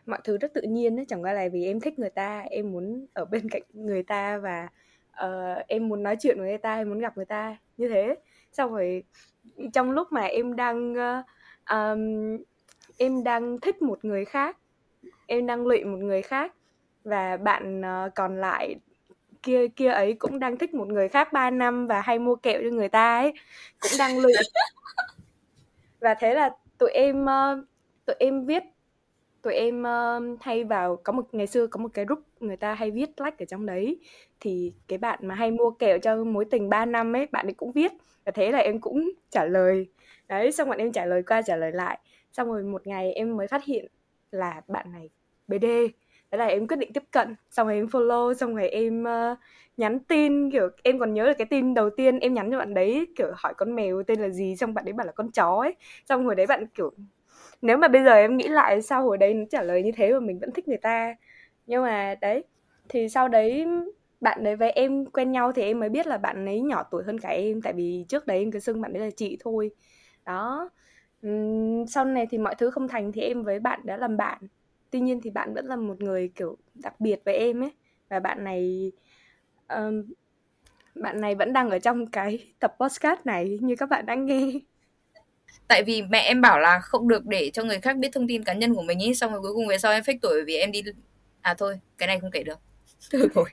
mọi 0.06 0.20
thứ 0.24 0.38
rất 0.38 0.54
tự 0.54 0.62
nhiên 0.62 0.98
ấy 0.98 1.06
chẳng 1.08 1.22
qua 1.22 1.32
là 1.32 1.48
vì 1.52 1.66
em 1.66 1.80
thích 1.80 1.98
người 1.98 2.10
ta 2.10 2.40
em 2.50 2.72
muốn 2.72 3.06
ở 3.14 3.24
bên 3.24 3.48
cạnh 3.48 3.62
người 3.72 4.02
ta 4.02 4.38
và 4.38 4.68
uh, 5.24 5.66
em 5.68 5.88
muốn 5.88 6.02
nói 6.02 6.16
chuyện 6.20 6.38
với 6.38 6.48
người 6.48 6.58
ta 6.58 6.74
em 6.74 6.88
muốn 6.88 6.98
gặp 6.98 7.16
người 7.16 7.24
ta 7.24 7.56
như 7.76 7.88
thế 7.88 8.14
xong 8.52 8.72
rồi 8.72 9.02
trong 9.72 9.90
lúc 9.90 10.12
mà 10.12 10.22
em 10.22 10.56
đang 10.56 10.92
uh, 10.92 11.24
um, 11.70 12.36
em 12.98 13.24
đang 13.24 13.60
thích 13.60 13.82
một 13.82 14.04
người 14.04 14.24
khác 14.24 14.56
em 15.26 15.46
đang 15.46 15.66
lụy 15.66 15.84
một 15.84 15.98
người 15.98 16.22
khác 16.22 16.54
và 17.04 17.36
bạn 17.36 17.80
uh, 17.80 18.14
còn 18.14 18.36
lại 18.40 18.76
kia 19.42 19.68
kia 19.68 19.88
ấy 19.88 20.14
cũng 20.14 20.38
đang 20.38 20.58
thích 20.58 20.74
một 20.74 20.88
người 20.88 21.08
khác 21.08 21.32
3 21.32 21.50
năm 21.50 21.86
và 21.86 22.00
hay 22.00 22.18
mua 22.18 22.36
kẹo 22.36 22.60
cho 22.64 22.76
người 22.76 22.88
ta 22.88 23.18
ấy 23.18 23.32
cũng 23.80 23.92
đang 23.98 24.18
lụy 24.18 24.32
và 26.00 26.14
thế 26.14 26.34
là 26.34 26.50
tụi 26.78 26.90
em 26.90 27.26
ờ, 27.26 27.64
tụi 28.06 28.16
em 28.18 28.46
viết 28.46 28.62
tụi 29.42 29.54
em 29.54 29.82
uh, 29.82 30.40
hay 30.40 30.64
vào 30.64 30.96
có 30.96 31.12
một 31.12 31.28
ngày 31.32 31.46
xưa 31.46 31.66
có 31.66 31.80
một 31.80 31.88
cái 31.94 32.04
group 32.04 32.20
người 32.40 32.56
ta 32.56 32.74
hay 32.74 32.90
viết 32.90 33.10
like 33.20 33.36
ở 33.38 33.44
trong 33.44 33.66
đấy 33.66 33.98
thì 34.42 34.72
cái 34.88 34.98
bạn 34.98 35.18
mà 35.22 35.34
hay 35.34 35.50
mua 35.50 35.70
kẹo 35.70 35.98
cho 35.98 36.24
mối 36.24 36.44
tình 36.44 36.68
3 36.68 36.84
năm 36.86 37.16
ấy 37.16 37.26
bạn 37.32 37.46
ấy 37.46 37.54
cũng 37.54 37.72
viết. 37.72 37.92
Và 38.24 38.32
thế 38.32 38.52
là 38.52 38.58
em 38.58 38.80
cũng 38.80 39.10
trả 39.30 39.44
lời. 39.44 39.86
Đấy 40.28 40.52
xong 40.52 40.68
bọn 40.68 40.78
em 40.78 40.92
trả 40.92 41.06
lời 41.06 41.22
qua 41.22 41.42
trả 41.42 41.56
lời 41.56 41.72
lại. 41.72 41.98
Xong 42.32 42.48
rồi 42.48 42.62
một 42.62 42.86
ngày 42.86 43.12
em 43.12 43.36
mới 43.36 43.48
phát 43.48 43.64
hiện 43.64 43.86
là 44.30 44.62
bạn 44.68 44.92
này 44.92 45.10
BD 45.48 45.66
thế 46.32 46.38
là 46.38 46.46
em 46.46 46.68
quyết 46.68 46.76
định 46.76 46.92
tiếp 46.92 47.04
cận 47.10 47.34
xong 47.50 47.66
rồi 47.66 47.76
em 47.76 47.86
follow 47.86 48.34
xong 48.34 48.54
rồi 48.54 48.68
em 48.68 49.02
uh, 49.04 49.38
nhắn 49.76 50.00
tin 50.00 50.50
kiểu 50.50 50.68
em 50.82 50.98
còn 50.98 51.14
nhớ 51.14 51.24
là 51.24 51.32
cái 51.38 51.46
tin 51.46 51.74
đầu 51.74 51.90
tiên 51.90 52.18
em 52.18 52.34
nhắn 52.34 52.50
cho 52.50 52.58
bạn 52.58 52.74
đấy 52.74 53.06
kiểu 53.16 53.26
hỏi 53.36 53.54
con 53.56 53.74
mèo 53.74 54.02
tên 54.02 54.20
là 54.20 54.28
gì 54.28 54.56
xong 54.56 54.74
bạn 54.74 54.84
đấy 54.84 54.92
bảo 54.92 55.06
là 55.06 55.12
con 55.12 55.30
chó 55.32 55.58
ấy. 55.60 55.76
Xong 56.08 56.24
hồi 56.24 56.34
đấy 56.34 56.46
bạn 56.46 56.66
kiểu 56.66 56.92
nếu 57.62 57.76
mà 57.76 57.88
bây 57.88 58.04
giờ 58.04 58.12
em 58.14 58.36
nghĩ 58.36 58.48
lại 58.48 58.82
sao 58.82 59.02
hồi 59.02 59.18
đấy 59.18 59.34
nó 59.34 59.44
trả 59.50 59.62
lời 59.62 59.82
như 59.82 59.92
thế 59.96 60.12
mà 60.12 60.20
mình 60.20 60.38
vẫn 60.38 60.52
thích 60.52 60.68
người 60.68 60.76
ta. 60.78 61.14
Nhưng 61.66 61.82
mà 61.82 62.14
đấy 62.20 62.44
thì 62.88 63.08
sau 63.08 63.28
đấy 63.28 63.66
bạn 64.20 64.44
đấy 64.44 64.56
với 64.56 64.70
em 64.70 65.06
quen 65.06 65.32
nhau 65.32 65.52
thì 65.52 65.62
em 65.62 65.80
mới 65.80 65.88
biết 65.88 66.06
là 66.06 66.18
bạn 66.18 66.46
ấy 66.46 66.60
nhỏ 66.60 66.82
tuổi 66.90 67.02
hơn 67.04 67.20
cả 67.20 67.28
em 67.28 67.62
tại 67.62 67.72
vì 67.72 68.04
trước 68.08 68.26
đấy 68.26 68.38
em 68.38 68.50
cứ 68.52 68.58
xưng 68.58 68.80
bạn 68.80 68.92
ấy 68.92 69.00
là 69.00 69.10
chị 69.16 69.38
thôi. 69.40 69.70
Đó. 70.26 70.70
Sau 71.88 72.04
này 72.04 72.26
thì 72.30 72.38
mọi 72.38 72.54
thứ 72.54 72.70
không 72.70 72.88
thành 72.88 73.12
thì 73.12 73.20
em 73.22 73.42
với 73.42 73.58
bạn 73.60 73.80
đã 73.84 73.96
làm 73.96 74.16
bạn 74.16 74.38
tuy 74.92 75.00
nhiên 75.00 75.20
thì 75.22 75.30
bạn 75.30 75.54
vẫn 75.54 75.66
là 75.66 75.76
một 75.76 76.00
người 76.00 76.32
kiểu 76.34 76.56
đặc 76.74 77.00
biệt 77.00 77.20
với 77.24 77.34
em 77.34 77.62
ấy. 77.62 77.70
Và 78.08 78.20
bạn 78.20 78.44
này 78.44 78.92
um, 79.68 80.02
bạn 80.94 81.20
này 81.20 81.34
vẫn 81.34 81.52
đang 81.52 81.70
ở 81.70 81.78
trong 81.78 82.06
cái 82.06 82.52
tập 82.60 82.74
podcast 82.80 83.20
này 83.24 83.58
như 83.60 83.76
các 83.76 83.88
bạn 83.88 84.06
đang 84.06 84.26
nghe. 84.26 84.52
Tại 85.68 85.82
vì 85.82 86.02
mẹ 86.02 86.18
em 86.18 86.40
bảo 86.40 86.58
là 86.58 86.78
không 86.78 87.08
được 87.08 87.26
để 87.26 87.50
cho 87.52 87.64
người 87.64 87.80
khác 87.80 87.96
biết 87.96 88.08
thông 88.12 88.28
tin 88.28 88.44
cá 88.44 88.52
nhân 88.52 88.74
của 88.74 88.82
mình 88.82 88.98
ý 88.98 89.14
xong 89.14 89.32
rồi 89.32 89.40
cuối 89.40 89.52
cùng 89.54 89.68
về 89.68 89.78
sau 89.78 89.92
em 89.92 90.02
fake 90.02 90.18
tuổi 90.22 90.44
vì 90.46 90.56
em 90.56 90.72
đi 90.72 90.82
à 91.40 91.54
thôi 91.54 91.80
cái 91.98 92.06
này 92.06 92.20
không 92.20 92.30
kể 92.30 92.42
được. 92.42 92.58
Thôi 93.12 93.28
rồi. 93.34 93.44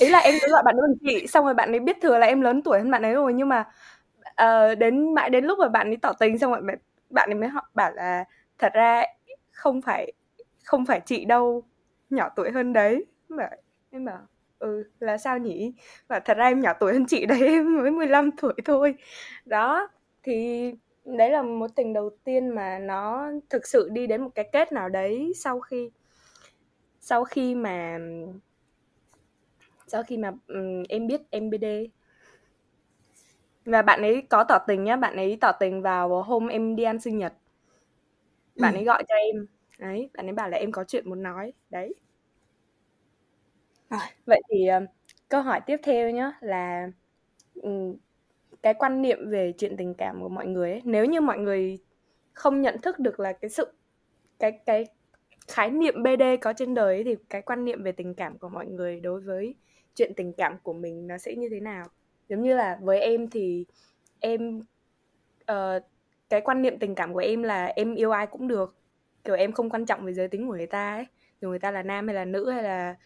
Ý 0.00 0.08
là 0.08 0.18
em 0.18 0.34
cứ 0.42 0.52
gọi 0.52 0.62
bạn 0.62 0.76
ấy 0.76 0.88
bằng 0.88 0.96
chị 1.00 1.26
xong 1.26 1.44
rồi 1.44 1.54
bạn 1.54 1.72
ấy 1.72 1.80
biết 1.80 1.96
thừa 2.02 2.18
là 2.18 2.26
em 2.26 2.40
lớn 2.40 2.62
tuổi 2.62 2.78
hơn 2.78 2.90
bạn 2.90 3.02
ấy 3.02 3.12
rồi 3.12 3.32
nhưng 3.34 3.48
mà 3.48 3.64
uh, 4.42 4.78
đến 4.78 5.14
mãi 5.14 5.30
đến 5.30 5.44
lúc 5.44 5.58
mà 5.58 5.68
bạn 5.68 5.90
ấy 5.90 5.96
tỏ 5.96 6.12
tình 6.12 6.38
xong 6.38 6.52
rồi 6.52 6.62
bạn 7.10 7.30
ấy 7.30 7.34
mới 7.34 7.48
họ 7.48 7.70
bảo 7.74 7.92
là 7.92 8.24
thật 8.58 8.72
ra 8.74 9.04
không 9.64 9.82
phải 9.82 10.12
không 10.64 10.86
phải 10.86 11.00
chị 11.06 11.24
đâu 11.24 11.62
nhỏ 12.10 12.28
tuổi 12.36 12.50
hơn 12.50 12.72
đấy. 12.72 13.04
Mà 13.28 13.48
em 13.90 14.04
bảo 14.04 14.18
ừ 14.58 14.84
là 15.00 15.18
sao 15.18 15.38
nhỉ? 15.38 15.72
Và 16.08 16.20
thật 16.20 16.36
ra 16.36 16.46
em 16.46 16.60
nhỏ 16.60 16.72
tuổi 16.80 16.92
hơn 16.92 17.06
chị 17.06 17.26
đấy 17.26 17.40
em 17.40 17.78
mới 17.78 17.90
15 17.90 18.30
tuổi 18.32 18.54
thôi. 18.64 18.94
Đó 19.44 19.88
thì 20.22 20.70
đấy 21.04 21.30
là 21.30 21.42
mối 21.42 21.68
tình 21.76 21.92
đầu 21.92 22.10
tiên 22.24 22.48
mà 22.48 22.78
nó 22.78 23.30
thực 23.50 23.66
sự 23.66 23.88
đi 23.92 24.06
đến 24.06 24.22
một 24.22 24.30
cái 24.34 24.48
kết 24.52 24.72
nào 24.72 24.88
đấy 24.88 25.32
sau 25.36 25.60
khi 25.60 25.90
sau 27.00 27.24
khi 27.24 27.54
mà 27.54 27.98
sau 29.86 30.02
khi 30.02 30.16
mà 30.16 30.32
um, 30.48 30.82
em 30.88 31.06
biết 31.06 31.20
em 31.30 31.50
BD 31.50 31.64
và 33.64 33.82
bạn 33.82 34.02
ấy 34.02 34.22
có 34.30 34.44
tỏ 34.44 34.58
tình 34.66 34.84
nhá 34.84 34.96
bạn 34.96 35.16
ấy 35.16 35.38
tỏ 35.40 35.52
tình 35.52 35.82
vào 35.82 36.22
hôm 36.22 36.48
em 36.48 36.76
đi 36.76 36.84
ăn 36.84 37.00
sinh 37.00 37.18
nhật. 37.18 37.32
Bạn 38.56 38.74
ừ. 38.74 38.78
ấy 38.78 38.84
gọi 38.84 39.04
cho 39.08 39.14
em 39.14 39.46
đấy 39.78 40.10
bạn 40.14 40.26
ấy 40.26 40.32
bảo 40.32 40.48
là 40.48 40.58
em 40.58 40.72
có 40.72 40.84
chuyện 40.84 41.08
muốn 41.08 41.22
nói. 41.22 41.52
Đấy. 41.70 41.94
À. 43.88 44.10
vậy 44.26 44.42
thì 44.50 44.68
uh, 44.76 44.88
câu 45.28 45.42
hỏi 45.42 45.60
tiếp 45.66 45.76
theo 45.82 46.10
nhá 46.10 46.32
là 46.40 46.90
um, 47.54 47.96
cái 48.62 48.74
quan 48.74 49.02
niệm 49.02 49.30
về 49.30 49.52
chuyện 49.58 49.76
tình 49.76 49.94
cảm 49.94 50.20
của 50.20 50.28
mọi 50.28 50.46
người 50.46 50.70
ấy. 50.70 50.82
Nếu 50.84 51.04
như 51.04 51.20
mọi 51.20 51.38
người 51.38 51.78
không 52.32 52.60
nhận 52.60 52.80
thức 52.80 52.98
được 52.98 53.20
là 53.20 53.32
cái 53.32 53.48
sự 53.48 53.72
cái 54.38 54.52
cái 54.66 54.86
khái 55.48 55.70
niệm 55.70 56.02
BD 56.02 56.22
có 56.40 56.52
trên 56.52 56.74
đời 56.74 56.94
ấy, 56.94 57.04
thì 57.04 57.16
cái 57.30 57.42
quan 57.42 57.64
niệm 57.64 57.82
về 57.82 57.92
tình 57.92 58.14
cảm 58.14 58.38
của 58.38 58.48
mọi 58.48 58.66
người 58.66 59.00
đối 59.00 59.20
với 59.20 59.54
chuyện 59.94 60.12
tình 60.16 60.32
cảm 60.32 60.58
của 60.62 60.72
mình 60.72 61.06
nó 61.06 61.18
sẽ 61.18 61.34
như 61.34 61.48
thế 61.50 61.60
nào? 61.60 61.86
Giống 62.28 62.42
như 62.42 62.56
là 62.56 62.78
với 62.82 63.00
em 63.00 63.30
thì 63.30 63.66
em 64.20 64.60
uh, 65.52 65.82
cái 66.28 66.40
quan 66.40 66.62
niệm 66.62 66.78
tình 66.78 66.94
cảm 66.94 67.12
của 67.12 67.18
em 67.18 67.42
là 67.42 67.66
em 67.66 67.94
yêu 67.94 68.10
ai 68.10 68.26
cũng 68.26 68.48
được 68.48 68.74
kiểu 69.24 69.34
em 69.36 69.52
không 69.52 69.70
quan 69.70 69.86
trọng 69.86 70.04
về 70.06 70.14
giới 70.14 70.28
tính 70.28 70.48
của 70.48 70.54
người 70.54 70.66
ta 70.66 70.94
ấy. 70.96 71.06
Dù 71.40 71.48
người 71.48 71.58
ta 71.58 71.70
là 71.70 71.82
nam 71.82 72.06
hay 72.08 72.14
là 72.14 72.24
nữ 72.24 72.50
hay 72.50 72.62
là 72.62 72.96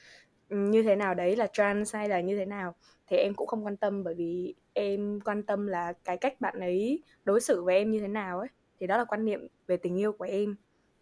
như 0.48 0.82
thế 0.82 0.96
nào 0.96 1.14
đấy 1.14 1.36
là 1.36 1.46
trans 1.52 1.94
hay 1.94 2.08
là 2.08 2.20
như 2.20 2.38
thế 2.38 2.44
nào 2.44 2.74
thì 3.06 3.16
em 3.16 3.34
cũng 3.34 3.46
không 3.46 3.66
quan 3.66 3.76
tâm. 3.76 4.04
Bởi 4.04 4.14
vì 4.14 4.54
em 4.72 5.20
quan 5.24 5.42
tâm 5.42 5.66
là 5.66 5.92
cái 6.04 6.16
cách 6.16 6.40
bạn 6.40 6.60
ấy 6.60 7.02
đối 7.24 7.40
xử 7.40 7.64
với 7.64 7.76
em 7.76 7.90
như 7.90 8.00
thế 8.00 8.08
nào 8.08 8.38
ấy. 8.38 8.48
Thì 8.80 8.86
đó 8.86 8.96
là 8.98 9.04
quan 9.04 9.24
niệm 9.24 9.48
về 9.66 9.76
tình 9.76 9.96
yêu 10.00 10.12
của 10.12 10.24
em. 10.24 10.56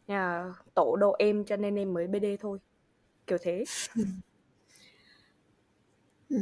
Nhà 0.06 0.44
tổ 0.74 0.96
độ 0.96 1.16
em 1.18 1.44
cho 1.44 1.56
nên 1.56 1.76
em 1.76 1.94
mới 1.94 2.06
bd 2.06 2.24
thôi. 2.40 2.58
Kiểu 3.26 3.38
thế. 3.42 3.64
Ừ. 6.30 6.36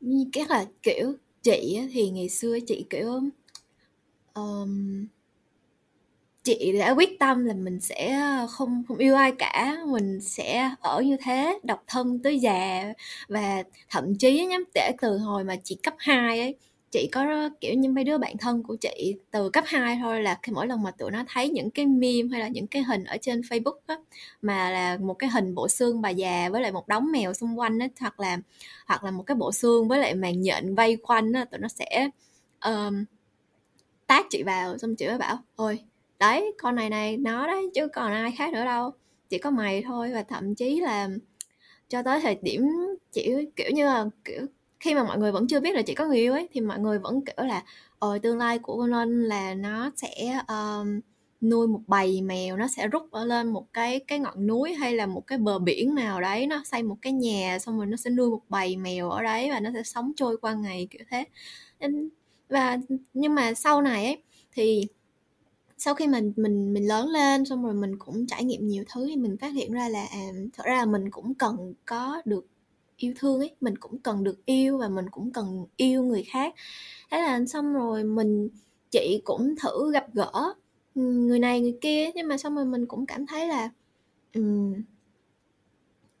như 0.00 0.24
là 0.48 0.66
kiểu 0.82 1.14
chị 1.42 1.80
thì 1.92 2.10
ngày 2.10 2.28
xưa 2.28 2.58
chị 2.66 2.86
kiểu 2.90 3.20
um, 4.34 5.06
chị 6.46 6.72
đã 6.78 6.90
quyết 6.90 7.18
tâm 7.18 7.44
là 7.44 7.54
mình 7.54 7.80
sẽ 7.80 8.12
ờ, 8.20 8.46
không 8.46 8.82
không 8.88 8.98
yêu 8.98 9.14
ai 9.16 9.32
cả 9.38 9.76
mình 9.86 10.20
sẽ 10.20 10.70
ở 10.80 11.00
như 11.00 11.16
thế 11.24 11.58
độc 11.62 11.84
thân 11.86 12.18
tới 12.22 12.38
già. 12.40 12.92
Và 13.28 13.62
thậm 13.90 14.14
chí 14.18 14.46
nhá 14.46 14.56
kể 14.74 14.92
từ 15.02 15.18
hồi 15.18 15.44
mà 15.44 15.56
chị 15.64 15.76
cấp 15.82 15.94
2 15.98 16.40
ấy 16.40 16.56
chị 16.90 17.08
có 17.12 17.20
ờ, 17.22 17.50
kiểu 17.60 17.74
như 17.74 17.90
mấy 17.90 18.04
đứa 18.04 18.18
bạn 18.18 18.38
thân 18.38 18.62
của 18.62 18.76
chị 18.76 19.14
từ 19.30 19.50
cấp 19.50 19.64
2 19.66 19.98
thôi 20.02 20.22
là 20.22 20.38
khi 20.42 20.52
mỗi 20.52 20.66
lần 20.66 20.82
mà 20.82 20.90
tụi 20.90 21.10
nó 21.10 21.24
thấy 21.28 21.48
những 21.48 21.70
cái 21.70 21.86
meme 21.86 22.28
hay 22.32 22.40
là 22.40 22.48
những 22.48 22.66
cái 22.66 22.82
hình 22.82 23.04
ở 23.04 23.16
trên 23.22 23.40
Facebook 23.40 23.78
á 23.86 23.96
mà 24.42 24.70
là 24.70 24.96
một 25.00 25.14
cái 25.14 25.30
hình 25.30 25.54
bộ 25.54 25.68
xương 25.68 26.02
bà 26.02 26.10
già 26.10 26.48
với 26.52 26.60
lại 26.62 26.72
một 26.72 26.88
đống 26.88 27.12
mèo 27.12 27.34
xung 27.34 27.58
quanh 27.58 27.78
á 27.78 27.88
hoặc 28.00 28.20
là 28.20 28.38
hoặc 28.86 29.04
là 29.04 29.10
một 29.10 29.22
cái 29.22 29.34
bộ 29.34 29.52
xương 29.52 29.88
với 29.88 29.98
lại 29.98 30.14
màn 30.14 30.40
nhện 30.40 30.74
vây 30.74 30.96
quanh 31.02 31.32
á 31.32 31.44
tụi 31.44 31.60
nó 31.60 31.68
sẽ 31.68 32.10
um, 32.64 33.04
tác 34.06 34.26
chị 34.30 34.42
vào 34.42 34.78
xong 34.78 34.96
chị 34.96 35.06
mới 35.06 35.18
bảo 35.18 35.38
ôi 35.56 35.78
đấy 36.18 36.54
con 36.58 36.74
này 36.74 36.90
này 36.90 37.16
nó 37.16 37.46
đấy 37.46 37.70
chứ 37.74 37.88
còn 37.88 38.12
ai 38.12 38.32
khác 38.38 38.52
nữa 38.52 38.64
đâu. 38.64 38.90
Chỉ 39.28 39.38
có 39.38 39.50
mày 39.50 39.82
thôi 39.82 40.10
và 40.14 40.22
thậm 40.22 40.54
chí 40.54 40.80
là 40.80 41.08
cho 41.88 42.02
tới 42.02 42.20
thời 42.20 42.38
điểm 42.42 42.66
chỉ 43.12 43.34
kiểu 43.56 43.70
như 43.74 43.86
là 43.86 44.06
kiểu 44.24 44.46
khi 44.80 44.94
mà 44.94 45.04
mọi 45.04 45.18
người 45.18 45.32
vẫn 45.32 45.46
chưa 45.48 45.60
biết 45.60 45.74
là 45.74 45.82
chị 45.82 45.94
có 45.94 46.06
người 46.06 46.18
yêu 46.18 46.32
ấy 46.32 46.48
thì 46.52 46.60
mọi 46.60 46.78
người 46.78 46.98
vẫn 46.98 47.20
kiểu 47.24 47.46
là 47.46 47.64
ờ 47.98 48.18
tương 48.22 48.38
lai 48.38 48.58
của 48.58 48.76
con 48.78 48.92
Linh 48.92 49.24
là 49.24 49.54
nó 49.54 49.90
sẽ 49.96 50.40
um, 50.48 51.00
nuôi 51.40 51.66
một 51.68 51.80
bầy 51.86 52.22
mèo 52.22 52.56
nó 52.56 52.68
sẽ 52.68 52.88
rút 52.88 53.10
ở 53.10 53.24
lên 53.24 53.48
một 53.48 53.72
cái 53.72 54.00
cái 54.00 54.18
ngọn 54.18 54.46
núi 54.46 54.74
hay 54.74 54.94
là 54.96 55.06
một 55.06 55.26
cái 55.26 55.38
bờ 55.38 55.58
biển 55.58 55.94
nào 55.94 56.20
đấy 56.20 56.46
nó 56.46 56.62
xây 56.64 56.82
một 56.82 56.96
cái 57.02 57.12
nhà 57.12 57.58
xong 57.58 57.76
rồi 57.76 57.86
nó 57.86 57.96
sẽ 57.96 58.10
nuôi 58.10 58.30
một 58.30 58.40
bầy 58.48 58.76
mèo 58.76 59.10
ở 59.10 59.22
đấy 59.22 59.50
và 59.50 59.60
nó 59.60 59.70
sẽ 59.74 59.82
sống 59.82 60.12
trôi 60.16 60.36
qua 60.36 60.54
ngày 60.54 60.88
kiểu 60.90 61.02
thế. 61.10 61.24
Và 62.48 62.78
nhưng 63.14 63.34
mà 63.34 63.54
sau 63.54 63.82
này 63.82 64.04
ấy 64.04 64.22
thì 64.52 64.82
sau 65.78 65.94
khi 65.94 66.06
mình 66.06 66.32
mình 66.36 66.72
mình 66.72 66.88
lớn 66.88 67.08
lên 67.08 67.44
xong 67.44 67.64
rồi 67.64 67.74
mình 67.74 67.98
cũng 67.98 68.26
trải 68.26 68.44
nghiệm 68.44 68.68
nhiều 68.68 68.84
thứ 68.92 69.06
thì 69.06 69.16
mình 69.16 69.36
phát 69.36 69.48
hiện 69.54 69.72
ra 69.72 69.88
là 69.88 70.06
à, 70.10 70.20
thật 70.52 70.64
ra 70.66 70.76
là 70.76 70.86
mình 70.86 71.10
cũng 71.10 71.34
cần 71.34 71.74
có 71.86 72.22
được 72.24 72.46
yêu 72.96 73.12
thương 73.16 73.40
ấy 73.40 73.56
mình 73.60 73.76
cũng 73.78 73.98
cần 73.98 74.24
được 74.24 74.46
yêu 74.46 74.78
và 74.78 74.88
mình 74.88 75.06
cũng 75.10 75.32
cần 75.32 75.66
yêu 75.76 76.02
người 76.04 76.22
khác. 76.22 76.54
Thế 77.10 77.18
là 77.18 77.46
xong 77.46 77.72
rồi 77.72 78.04
mình 78.04 78.48
chị 78.90 79.20
cũng 79.24 79.54
thử 79.62 79.92
gặp 79.92 80.14
gỡ 80.14 80.32
ừ, 80.94 81.02
người 81.02 81.38
này 81.38 81.60
người 81.60 81.78
kia 81.80 82.10
nhưng 82.14 82.28
mà 82.28 82.36
xong 82.38 82.54
rồi 82.54 82.64
mình 82.64 82.86
cũng 82.86 83.06
cảm 83.06 83.26
thấy 83.26 83.46
là 83.48 83.70
um, 84.34 84.74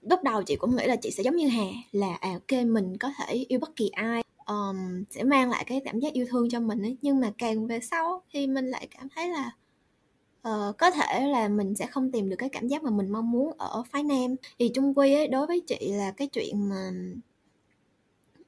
lúc 0.02 0.20
đầu 0.24 0.42
chị 0.42 0.56
cũng 0.56 0.76
nghĩ 0.76 0.86
là 0.86 0.96
chị 0.96 1.10
sẽ 1.10 1.22
giống 1.22 1.36
như 1.36 1.48
hà 1.48 1.66
là 1.92 2.14
à 2.14 2.32
ok 2.32 2.64
mình 2.66 2.96
có 2.98 3.10
thể 3.18 3.34
yêu 3.48 3.58
bất 3.58 3.76
kỳ 3.76 3.88
ai 3.88 4.22
um, 4.46 5.04
sẽ 5.10 5.22
mang 5.22 5.50
lại 5.50 5.64
cái 5.66 5.80
cảm 5.84 6.00
giác 6.00 6.12
yêu 6.12 6.26
thương 6.30 6.48
cho 6.50 6.60
mình 6.60 6.82
ấy. 6.82 6.96
Nhưng 7.02 7.20
mà 7.20 7.32
càng 7.38 7.66
về 7.66 7.80
sau 7.80 8.22
thì 8.32 8.46
mình 8.46 8.66
lại 8.66 8.88
cảm 8.90 9.08
thấy 9.08 9.28
là 9.28 9.50
uh, 10.48 10.78
có 10.78 10.90
thể 10.90 11.28
là 11.28 11.48
mình 11.48 11.74
sẽ 11.74 11.86
không 11.86 12.12
tìm 12.12 12.28
được 12.28 12.36
cái 12.36 12.48
cảm 12.48 12.68
giác 12.68 12.82
mà 12.82 12.90
mình 12.90 13.10
mong 13.10 13.30
muốn 13.30 13.52
ở 13.58 13.82
phái 13.90 14.02
nam. 14.02 14.36
Thì 14.58 14.70
chung 14.74 14.94
quy 14.98 15.14
ấy 15.14 15.28
đối 15.28 15.46
với 15.46 15.60
chị 15.60 15.92
là 15.92 16.10
cái 16.10 16.28
chuyện 16.28 16.68
mà 16.68 16.90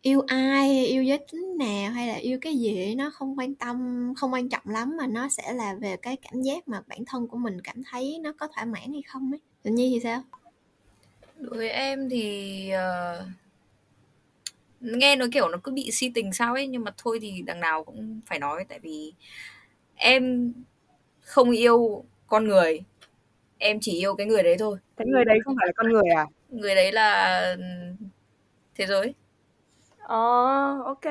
yêu 0.03 0.21
ai 0.27 0.87
yêu 0.87 1.03
giới 1.03 1.19
tính 1.33 1.59
nào 1.59 1.91
hay 1.91 2.09
là 2.09 2.15
yêu 2.15 2.39
cái 2.43 2.57
gì 2.57 2.95
nó 2.95 3.11
không 3.11 3.39
quan 3.39 3.55
tâm 3.55 4.13
không 4.17 4.33
quan 4.33 4.49
trọng 4.49 4.63
lắm 4.65 4.97
mà 4.97 5.07
nó 5.07 5.29
sẽ 5.29 5.53
là 5.53 5.75
về 5.75 5.97
cái 5.97 6.17
cảm 6.17 6.43
giác 6.43 6.69
mà 6.69 6.83
bản 6.87 7.05
thân 7.07 7.29
của 7.29 7.37
mình 7.37 7.61
cảm 7.61 7.83
thấy 7.91 8.19
nó 8.19 8.33
có 8.33 8.49
thỏa 8.55 8.65
mãn 8.65 8.93
hay 8.93 9.03
không 9.03 9.33
ấy. 9.33 9.41
Tự 9.63 9.71
nhiên 9.71 9.93
thì 9.95 10.01
sao? 10.01 10.23
Đối 11.37 11.57
với 11.57 11.69
em 11.69 12.09
thì 12.09 12.71
uh, 12.75 13.27
nghe 14.81 15.17
nó 15.17 15.27
kiểu 15.33 15.49
nó 15.49 15.59
cứ 15.65 15.73
bị 15.73 15.91
si 15.91 16.11
tình 16.15 16.33
sao 16.33 16.55
ấy 16.55 16.67
nhưng 16.67 16.85
mà 16.85 16.91
thôi 16.97 17.19
thì 17.23 17.43
đằng 17.47 17.61
nào 17.61 17.85
cũng 17.85 18.21
phải 18.27 18.39
nói 18.39 18.65
tại 18.69 18.79
vì 18.79 19.13
em 19.95 20.53
không 21.21 21.51
yêu 21.51 22.05
con 22.27 22.49
người 22.49 22.81
em 23.59 23.81
chỉ 23.81 23.93
yêu 23.99 24.15
cái 24.15 24.27
người 24.27 24.43
đấy 24.43 24.57
thôi. 24.59 24.79
Cái 24.97 25.07
người 25.07 25.25
đấy 25.25 25.39
không 25.45 25.57
phải 25.61 25.67
là 25.67 25.73
con 25.77 25.93
người 25.93 26.11
à? 26.17 26.27
Người 26.51 26.75
đấy 26.75 26.93
là 26.93 27.57
thế 28.75 28.87
giới. 28.87 29.15
Ờ 29.99 30.77
oh, 30.81 30.87
ok. 30.87 31.05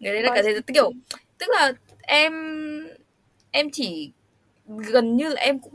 Người 0.00 0.12
đấy 0.12 0.22
là 0.22 0.32
cả 0.34 0.42
thế 0.44 0.52
giới. 0.52 0.62
Kiểu 0.62 0.90
tức 1.38 1.46
là 1.50 1.72
em 2.02 2.32
em 3.50 3.70
chỉ 3.70 4.12
gần 4.66 5.16
như 5.16 5.28
là 5.28 5.40
em 5.40 5.58
cũng 5.58 5.74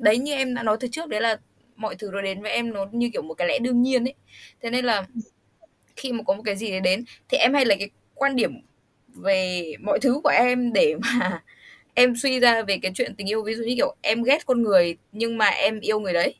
đấy 0.00 0.18
như 0.18 0.32
em 0.32 0.54
đã 0.54 0.62
nói 0.62 0.76
từ 0.80 0.88
trước 0.88 1.08
đấy 1.08 1.20
là 1.20 1.40
mọi 1.76 1.94
thứ 1.94 2.10
nó 2.12 2.20
đến 2.20 2.42
với 2.42 2.50
em 2.50 2.72
nó 2.72 2.86
như 2.92 3.10
kiểu 3.12 3.22
một 3.22 3.34
cái 3.34 3.48
lẽ 3.48 3.58
đương 3.58 3.82
nhiên 3.82 4.04
ấy. 4.04 4.14
Thế 4.60 4.70
nên 4.70 4.84
là 4.84 5.06
khi 6.02 6.12
mà 6.12 6.22
có 6.26 6.34
một 6.34 6.42
cái 6.44 6.56
gì 6.56 6.70
đấy 6.70 6.80
đến 6.80 7.04
thì 7.28 7.38
em 7.38 7.54
hay 7.54 7.64
lấy 7.64 7.78
cái 7.78 7.90
quan 8.14 8.36
điểm 8.36 8.52
về 9.14 9.72
mọi 9.80 9.98
thứ 10.00 10.20
của 10.22 10.28
em 10.28 10.72
để 10.72 10.94
mà 11.00 11.42
em 11.94 12.16
suy 12.16 12.40
ra 12.40 12.62
về 12.62 12.78
cái 12.82 12.92
chuyện 12.94 13.14
tình 13.16 13.30
yêu. 13.30 13.42
Ví 13.42 13.54
dụ 13.54 13.62
như 13.62 13.74
kiểu 13.76 13.94
em 14.00 14.22
ghét 14.22 14.46
con 14.46 14.62
người 14.62 14.96
nhưng 15.12 15.38
mà 15.38 15.46
em 15.46 15.80
yêu 15.80 16.00
người 16.00 16.12
đấy. 16.12 16.34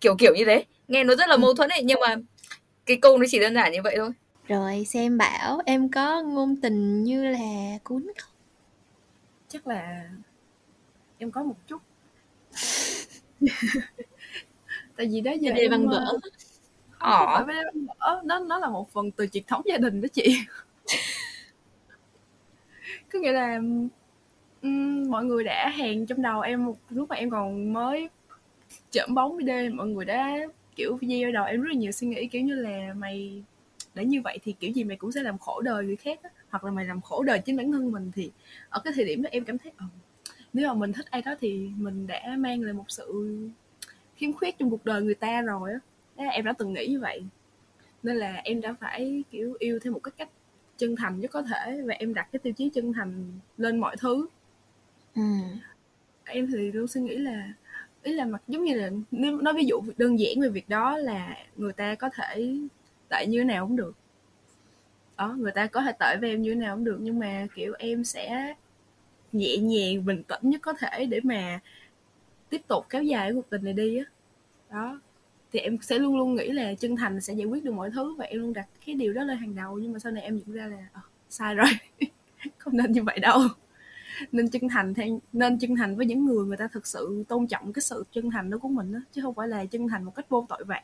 Kiểu 0.00 0.16
kiểu 0.16 0.34
như 0.34 0.44
thế. 0.44 0.64
Nghe 0.88 1.04
nó 1.04 1.14
rất 1.14 1.28
là 1.28 1.36
mâu 1.36 1.54
thuẫn 1.54 1.68
ấy 1.68 1.82
nhưng 1.82 2.00
mà 2.00 2.16
cái 2.86 2.96
câu 2.96 3.18
nó 3.18 3.26
chỉ 3.30 3.38
đơn 3.38 3.54
giản 3.54 3.72
như 3.72 3.82
vậy 3.84 3.94
thôi. 3.98 4.10
Rồi 4.48 4.84
xem 4.88 5.18
bảo 5.18 5.60
em 5.66 5.88
có 5.88 6.22
ngôn 6.22 6.56
tình 6.56 7.04
như 7.04 7.24
là 7.24 7.78
cuốn 7.84 8.06
không? 8.18 8.32
Chắc 9.48 9.66
là 9.66 10.10
em 11.18 11.30
có 11.30 11.42
một 11.42 11.56
chút. 11.66 11.78
Tại 14.96 15.06
vì 15.06 15.20
đó 15.20 15.32
giờ 15.40 15.52
em 15.52 15.70
văn 15.70 15.88
vở 15.88 16.18
ờ 17.02 17.44
phải 17.46 17.56
nó 18.24 18.38
nó 18.38 18.58
là 18.58 18.68
một 18.68 18.92
phần 18.92 19.10
từ 19.10 19.26
truyền 19.26 19.44
thống 19.46 19.62
gia 19.64 19.78
đình 19.78 20.00
đó 20.00 20.08
chị 20.12 20.36
có 23.12 23.18
nghĩa 23.18 23.32
là 23.32 23.60
um, 24.62 25.10
mọi 25.10 25.24
người 25.24 25.44
đã 25.44 25.72
hẹn 25.76 26.06
trong 26.06 26.22
đầu 26.22 26.40
em 26.40 26.66
một 26.66 26.76
lúc 26.90 27.08
mà 27.08 27.16
em 27.16 27.30
còn 27.30 27.72
mới 27.72 28.08
chởm 28.90 29.14
bóng 29.14 29.38
đi 29.38 29.44
đêm 29.44 29.76
mọi 29.76 29.86
người 29.86 30.04
đã 30.04 30.38
kiểu 30.76 30.98
gieo 31.02 31.32
đầu 31.32 31.44
em 31.44 31.62
rất 31.62 31.68
là 31.68 31.74
nhiều 31.74 31.92
suy 31.92 32.06
nghĩ 32.06 32.26
kiểu 32.26 32.42
như 32.42 32.54
là 32.54 32.94
mày 32.96 33.42
để 33.94 34.04
như 34.04 34.20
vậy 34.24 34.38
thì 34.44 34.52
kiểu 34.52 34.72
gì 34.72 34.84
mày 34.84 34.96
cũng 34.96 35.12
sẽ 35.12 35.22
làm 35.22 35.38
khổ 35.38 35.60
đời 35.60 35.84
người 35.84 35.96
khác 35.96 36.22
đó. 36.22 36.30
hoặc 36.50 36.64
là 36.64 36.70
mày 36.70 36.84
làm 36.84 37.00
khổ 37.00 37.22
đời 37.22 37.38
chính 37.38 37.56
bản 37.56 37.72
thân 37.72 37.92
mình 37.92 38.10
thì 38.14 38.30
ở 38.68 38.80
cái 38.84 38.92
thời 38.96 39.04
điểm 39.04 39.22
đó 39.22 39.28
em 39.32 39.44
cảm 39.44 39.58
thấy 39.58 39.72
ừ, 39.78 39.84
nếu 40.52 40.68
mà 40.68 40.74
mình 40.74 40.92
thích 40.92 41.06
ai 41.10 41.22
đó 41.22 41.34
thì 41.40 41.70
mình 41.76 42.06
đã 42.06 42.34
mang 42.38 42.62
lại 42.62 42.72
một 42.72 42.84
sự 42.88 43.38
khiếm 44.16 44.32
khuyết 44.32 44.58
trong 44.58 44.70
cuộc 44.70 44.84
đời 44.84 45.02
người 45.02 45.14
ta 45.14 45.42
rồi 45.42 45.72
á 45.72 45.78
em 46.28 46.44
đã 46.44 46.52
từng 46.58 46.72
nghĩ 46.72 46.86
như 46.86 47.00
vậy. 47.00 47.22
Nên 48.02 48.16
là 48.16 48.40
em 48.44 48.60
đã 48.60 48.74
phải 48.80 49.24
kiểu 49.30 49.56
yêu 49.58 49.78
theo 49.82 49.92
một 49.92 50.00
cái 50.02 50.12
cách 50.16 50.28
chân 50.76 50.96
thành 50.96 51.20
nhất 51.20 51.30
có 51.30 51.42
thể 51.42 51.82
và 51.86 51.94
em 51.94 52.14
đặt 52.14 52.28
cái 52.32 52.40
tiêu 52.40 52.52
chí 52.52 52.70
chân 52.74 52.92
thành 52.92 53.32
lên 53.56 53.78
mọi 53.78 53.96
thứ. 53.96 54.26
Ừ. 55.14 55.22
em 56.24 56.46
thì 56.46 56.72
luôn 56.72 56.86
suy 56.86 57.00
nghĩ 57.00 57.16
là 57.16 57.52
ý 58.02 58.12
là 58.12 58.24
mặt 58.24 58.42
giống 58.48 58.64
như 58.64 58.74
là 58.74 58.90
nếu 59.10 59.40
nói 59.40 59.54
ví 59.54 59.64
dụ 59.64 59.82
đơn 59.96 60.18
giản 60.18 60.40
về 60.40 60.48
việc 60.48 60.68
đó 60.68 60.96
là 60.98 61.36
người 61.56 61.72
ta 61.72 61.94
có 61.94 62.10
thể 62.14 62.58
tệ 63.08 63.26
như 63.26 63.38
thế 63.38 63.44
nào 63.44 63.66
cũng 63.66 63.76
được. 63.76 63.94
Đó 65.16 65.36
người 65.38 65.52
ta 65.52 65.66
có 65.66 65.82
thể 65.82 65.92
tệ 66.00 66.16
với 66.20 66.30
em 66.30 66.42
như 66.42 66.54
thế 66.54 66.60
nào 66.60 66.76
cũng 66.76 66.84
được 66.84 66.98
nhưng 67.00 67.18
mà 67.18 67.46
kiểu 67.54 67.74
em 67.78 68.04
sẽ 68.04 68.54
nhẹ 69.32 69.56
nhàng 69.56 70.04
bình 70.04 70.22
tĩnh 70.22 70.40
nhất 70.42 70.60
có 70.62 70.72
thể 70.72 71.06
để 71.06 71.20
mà 71.24 71.60
tiếp 72.50 72.60
tục 72.68 72.86
kéo 72.90 73.02
dài 73.02 73.32
cuộc 73.34 73.50
tình 73.50 73.64
này 73.64 73.72
đi 73.72 73.96
á. 73.98 74.04
Đó 74.70 75.00
thì 75.52 75.60
em 75.60 75.78
sẽ 75.82 75.98
luôn 75.98 76.16
luôn 76.16 76.34
nghĩ 76.34 76.48
là 76.48 76.74
chân 76.74 76.96
thành 76.96 77.20
sẽ 77.20 77.34
giải 77.34 77.46
quyết 77.46 77.64
được 77.64 77.72
mọi 77.72 77.90
thứ 77.90 78.14
và 78.14 78.24
em 78.24 78.40
luôn 78.40 78.52
đặt 78.52 78.66
cái 78.86 78.94
điều 78.94 79.12
đó 79.12 79.24
lên 79.24 79.36
hàng 79.36 79.54
đầu. 79.54 79.78
Nhưng 79.78 79.92
mà 79.92 79.98
sau 79.98 80.12
này 80.12 80.22
em 80.22 80.36
nhận 80.36 80.56
ra 80.56 80.66
là 80.66 80.86
oh, 80.98 81.04
sai 81.28 81.54
rồi. 81.54 81.66
Không 82.58 82.76
nên 82.76 82.92
như 82.92 83.02
vậy 83.02 83.18
đâu. 83.18 83.40
Nên 84.32 84.48
chân 84.48 84.68
thành 84.68 84.94
theo 84.94 85.20
nên 85.32 85.58
chân 85.58 85.76
thành 85.76 85.96
với 85.96 86.06
những 86.06 86.24
người 86.24 86.46
người 86.46 86.56
ta 86.56 86.68
thực 86.72 86.86
sự 86.86 87.24
tôn 87.28 87.46
trọng 87.46 87.72
cái 87.72 87.82
sự 87.82 88.04
chân 88.12 88.30
thành 88.30 88.50
đó 88.50 88.58
của 88.58 88.68
mình 88.68 88.92
đó 88.92 88.98
chứ 89.12 89.22
không 89.22 89.34
phải 89.34 89.48
là 89.48 89.64
chân 89.64 89.88
thành 89.88 90.04
một 90.04 90.12
cách 90.14 90.28
vô 90.28 90.46
tội 90.48 90.64
vạ. 90.64 90.82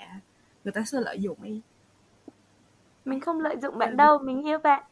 Người 0.64 0.72
ta 0.72 0.82
sẽ 0.86 1.00
lợi 1.00 1.18
dụng 1.20 1.38
em. 1.42 1.60
Mình 3.04 3.20
không 3.20 3.40
lợi 3.40 3.56
dụng 3.62 3.78
bạn 3.78 3.96
đâu 3.96 4.18
mình 4.18 4.46
yêu 4.46 4.58
bạn. 4.58 4.82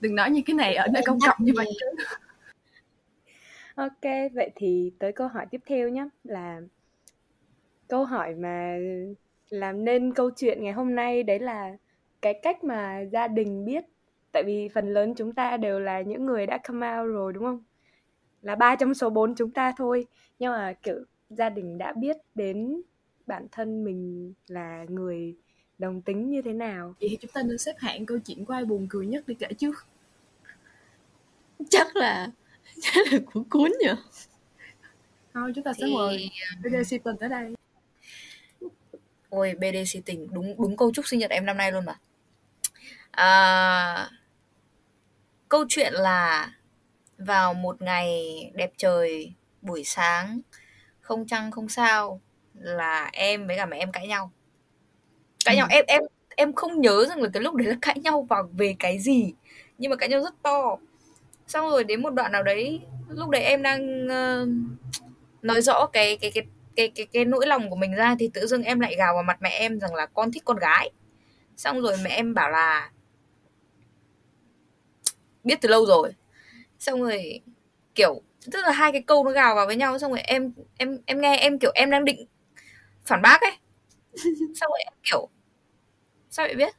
Đừng 0.00 0.14
nói 0.14 0.30
như 0.30 0.42
cái 0.46 0.54
này 0.54 0.74
ở 0.74 0.86
nơi 0.92 1.02
công 1.06 1.18
cộng 1.26 1.36
như 1.38 1.52
vậy. 1.56 1.66
Chứ 1.80 2.04
ok 3.74 4.32
vậy 4.34 4.50
thì 4.54 4.92
tới 4.98 5.12
câu 5.12 5.28
hỏi 5.28 5.46
tiếp 5.50 5.60
theo 5.66 5.88
nhé 5.88 6.08
là 6.24 6.60
câu 7.90 8.04
hỏi 8.04 8.34
mà 8.34 8.76
làm 9.50 9.84
nên 9.84 10.14
câu 10.14 10.30
chuyện 10.30 10.62
ngày 10.62 10.72
hôm 10.72 10.94
nay 10.94 11.22
đấy 11.22 11.38
là 11.38 11.76
cái 12.22 12.40
cách 12.42 12.64
mà 12.64 13.00
gia 13.00 13.28
đình 13.28 13.64
biết. 13.64 13.84
Tại 14.32 14.42
vì 14.46 14.68
phần 14.74 14.94
lớn 14.94 15.14
chúng 15.16 15.32
ta 15.32 15.56
đều 15.56 15.80
là 15.80 16.00
những 16.00 16.26
người 16.26 16.46
đã 16.46 16.58
come 16.58 16.98
out 16.98 17.08
rồi 17.08 17.32
đúng 17.32 17.44
không? 17.44 17.62
Là 18.42 18.54
ba 18.54 18.76
trong 18.76 18.94
số 18.94 19.10
4 19.10 19.34
chúng 19.34 19.50
ta 19.50 19.72
thôi. 19.76 20.06
Nhưng 20.38 20.52
mà 20.52 20.72
kiểu 20.82 21.04
gia 21.30 21.48
đình 21.48 21.78
đã 21.78 21.92
biết 21.92 22.16
đến 22.34 22.82
bản 23.26 23.46
thân 23.52 23.84
mình 23.84 24.32
là 24.48 24.84
người 24.88 25.34
đồng 25.78 26.02
tính 26.02 26.30
như 26.30 26.42
thế 26.42 26.52
nào. 26.52 26.94
Vậy 27.00 27.08
thì 27.10 27.16
chúng 27.20 27.30
ta 27.34 27.42
nên 27.42 27.58
xếp 27.58 27.74
hạng 27.78 28.06
câu 28.06 28.18
chuyện 28.24 28.44
của 28.44 28.52
ai 28.52 28.64
buồn 28.64 28.86
cười 28.90 29.06
nhất 29.06 29.28
đi 29.28 29.34
kể 29.34 29.48
trước. 29.58 29.86
Chắc 31.68 31.96
là 31.96 32.30
chắc 32.80 33.12
là 33.12 33.18
của 33.32 33.42
cuốn 33.50 33.70
nhỉ? 33.80 33.90
Thôi 35.34 35.52
chúng 35.54 35.64
ta 35.64 35.72
sẽ 35.72 35.86
mời 35.94 36.30
BDC 36.62 37.04
tuần 37.04 37.16
tới 37.16 37.28
đây 37.28 37.54
ôi 39.30 39.54
BDC 39.54 40.00
tình 40.04 40.28
đúng 40.32 40.54
đúng 40.62 40.76
câu 40.76 40.92
chúc 40.94 41.06
sinh 41.06 41.20
nhật 41.20 41.30
em 41.30 41.46
năm 41.46 41.56
nay 41.56 41.72
luôn 41.72 41.84
mà. 41.84 41.94
À, 43.10 44.10
câu 45.48 45.64
chuyện 45.68 45.92
là 45.92 46.52
vào 47.18 47.54
một 47.54 47.82
ngày 47.82 48.10
đẹp 48.54 48.72
trời 48.76 49.32
buổi 49.62 49.84
sáng 49.84 50.40
không 51.00 51.26
trăng 51.26 51.50
không 51.50 51.68
sao 51.68 52.20
là 52.54 53.10
em 53.12 53.46
với 53.46 53.56
cả 53.56 53.66
mẹ 53.66 53.78
em 53.78 53.92
cãi 53.92 54.06
nhau. 54.06 54.32
Cãi 55.44 55.54
ừ. 55.54 55.58
nhau 55.58 55.66
em 55.70 55.84
em 55.88 56.02
em 56.36 56.52
không 56.52 56.80
nhớ 56.80 57.04
rằng 57.08 57.22
là 57.22 57.28
cái 57.32 57.42
lúc 57.42 57.54
đấy 57.54 57.68
là 57.68 57.76
cãi 57.82 57.96
nhau 58.02 58.22
vào 58.22 58.48
về 58.52 58.76
cái 58.78 58.98
gì 58.98 59.32
nhưng 59.78 59.90
mà 59.90 59.96
cãi 59.96 60.08
nhau 60.08 60.22
rất 60.22 60.34
to. 60.42 60.76
Xong 61.46 61.70
rồi 61.70 61.84
đến 61.84 62.02
một 62.02 62.10
đoạn 62.10 62.32
nào 62.32 62.42
đấy 62.42 62.80
lúc 63.08 63.28
đấy 63.28 63.42
em 63.42 63.62
đang 63.62 64.06
uh, 64.06 64.48
nói 65.42 65.60
rõ 65.60 65.86
cái 65.92 66.16
cái 66.16 66.30
cái 66.30 66.44
cái 66.80 66.92
cái 66.94 67.06
cái 67.12 67.24
nỗi 67.24 67.46
lòng 67.46 67.70
của 67.70 67.76
mình 67.76 67.92
ra 67.94 68.16
thì 68.18 68.30
tự 68.34 68.46
dưng 68.46 68.62
em 68.62 68.80
lại 68.80 68.96
gào 68.96 69.14
vào 69.14 69.22
mặt 69.22 69.42
mẹ 69.42 69.50
em 69.50 69.80
rằng 69.80 69.94
là 69.94 70.06
con 70.06 70.32
thích 70.32 70.42
con 70.44 70.56
gái. 70.56 70.90
Xong 71.56 71.80
rồi 71.80 71.96
mẹ 72.04 72.10
em 72.10 72.34
bảo 72.34 72.50
là 72.50 72.90
biết 75.44 75.58
từ 75.60 75.68
lâu 75.68 75.86
rồi. 75.86 76.12
Xong 76.78 77.02
rồi 77.02 77.40
kiểu 77.94 78.22
tức 78.52 78.60
là 78.62 78.72
hai 78.72 78.92
cái 78.92 79.02
câu 79.02 79.24
nó 79.24 79.30
gào 79.30 79.54
vào 79.54 79.66
với 79.66 79.76
nhau 79.76 79.98
xong 79.98 80.12
rồi 80.12 80.20
em 80.20 80.52
em 80.78 80.98
em 81.06 81.20
nghe 81.20 81.36
em 81.36 81.58
kiểu 81.58 81.70
em 81.74 81.90
đang 81.90 82.04
định 82.04 82.26
phản 83.06 83.22
bác 83.22 83.40
ấy. 83.40 83.52
Xong 84.54 84.70
rồi 84.70 84.80
em 84.84 84.92
kiểu 85.02 85.28
sao 86.30 86.46
lại 86.46 86.54
biết? 86.54 86.74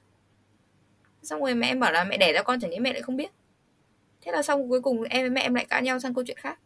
Xong 1.24 1.42
rồi 1.42 1.56
mẹ 1.56 1.68
em 1.68 1.80
bảo 1.80 1.92
là 1.92 2.04
mẹ 2.04 2.18
đẻ 2.18 2.34
ra 2.34 2.44
con 2.44 2.60
chẳng 2.60 2.72
nhẽ 2.72 2.80
mẹ 2.80 2.94
lại 2.94 3.02
không 3.02 3.18
biết. 3.18 3.32
Thế 4.22 4.32
là 4.32 4.44
xong 4.44 4.70
cuối 4.70 4.82
cùng 4.82 5.04
em 5.04 5.22
với 5.22 5.30
mẹ 5.30 5.42
em 5.42 5.54
lại 5.54 5.66
cãi 5.66 5.82
nhau 5.82 6.00
sang 6.00 6.14
câu 6.14 6.24
chuyện 6.28 6.38
khác 6.38 6.60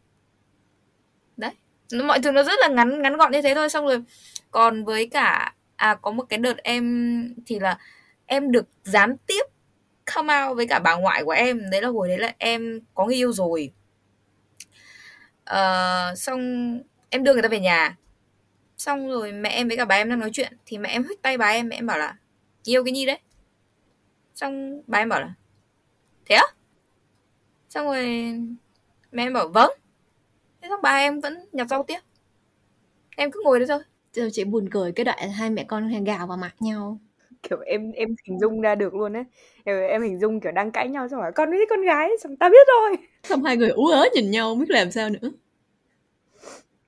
mọi 1.91 2.19
thứ 2.19 2.31
nó 2.31 2.43
rất 2.43 2.59
là 2.59 2.67
ngắn 2.67 3.01
ngắn 3.01 3.17
gọn 3.17 3.31
như 3.31 3.41
thế 3.41 3.55
thôi. 3.55 3.69
Xong 3.69 3.85
rồi 3.85 4.03
còn 4.51 4.85
với 4.85 5.07
cả 5.07 5.53
à 5.75 5.95
có 6.01 6.11
một 6.11 6.23
cái 6.29 6.39
đợt 6.39 6.57
em 6.63 7.35
thì 7.45 7.59
là 7.59 7.77
em 8.25 8.51
được 8.51 8.65
gián 8.83 9.17
tiếp 9.27 9.43
come 10.15 10.43
out 10.43 10.57
với 10.57 10.67
cả 10.67 10.79
bà 10.79 10.95
ngoại 10.95 11.23
của 11.23 11.31
em. 11.31 11.69
Đấy 11.71 11.81
là 11.81 11.87
hồi 11.87 12.07
đấy 12.07 12.17
là 12.17 12.33
em 12.37 12.79
có 12.93 13.05
người 13.05 13.15
yêu 13.15 13.33
rồi. 13.33 13.71
Uh, 15.51 16.17
xong 16.17 16.79
em 17.09 17.23
đưa 17.23 17.33
người 17.33 17.41
ta 17.41 17.47
về 17.47 17.59
nhà. 17.59 17.97
Xong 18.77 19.09
rồi 19.09 19.31
mẹ 19.31 19.49
em 19.49 19.67
với 19.67 19.77
cả 19.77 19.85
bà 19.85 19.95
em 19.95 20.09
đang 20.09 20.19
nói 20.19 20.29
chuyện. 20.33 20.57
Thì 20.65 20.77
mẹ 20.77 20.89
em 20.89 21.03
hít 21.09 21.21
tay 21.21 21.37
bà 21.37 21.47
em. 21.47 21.69
Mẹ 21.69 21.75
em 21.75 21.85
bảo 21.85 21.97
là 21.97 22.15
yêu 22.63 22.83
cái 22.83 22.91
nhi 22.91 23.05
đấy? 23.05 23.19
Xong 24.35 24.81
bà 24.87 24.99
em 24.99 25.09
bảo 25.09 25.21
là 25.21 25.33
thế 26.25 26.35
á? 26.35 26.43
Xong 27.69 27.85
rồi 27.85 28.05
mẹ 29.11 29.23
em 29.23 29.33
bảo 29.33 29.47
vâng 29.47 29.71
thế 30.65 30.69
xong 30.69 30.79
bà 30.83 30.97
em 30.97 31.19
vẫn 31.19 31.37
nhặt 31.51 31.67
rau 31.69 31.83
tiếp. 31.83 31.99
Em 33.15 33.31
cứ 33.31 33.41
ngồi 33.43 33.59
đấy 33.59 33.67
thôi. 33.67 33.79
Giờ 34.13 34.29
chị 34.33 34.43
buồn 34.43 34.69
cười 34.71 34.91
cái 34.91 35.03
đoạn 35.03 35.31
hai 35.31 35.49
mẹ 35.49 35.63
con 35.63 36.03
gào 36.03 36.27
vào 36.27 36.37
mặt 36.37 36.55
nhau. 36.59 36.99
Kiểu 37.43 37.59
em 37.59 37.91
em 37.91 38.15
hình 38.27 38.39
dung 38.39 38.61
ra 38.61 38.75
được 38.75 38.93
luôn 38.93 39.13
ấy 39.13 39.23
em, 39.63 39.87
em 39.89 40.03
hình 40.03 40.19
dung 40.19 40.39
kiểu 40.39 40.51
đang 40.51 40.71
cãi 40.71 40.89
nhau 40.89 41.07
xong 41.09 41.19
rồi 41.21 41.31
con 41.35 41.49
với 41.49 41.65
con 41.69 41.81
gái 41.81 42.09
xong 42.23 42.35
ta 42.35 42.49
biết 42.49 42.67
rồi. 42.67 42.97
Xong 43.23 43.43
hai 43.43 43.57
người 43.57 43.69
ú 43.69 43.87
ớ 43.87 44.05
nhìn 44.13 44.31
nhau 44.31 44.49
không 44.51 44.59
biết 44.59 44.69
làm 44.69 44.91
sao 44.91 45.09
nữa. 45.09 45.31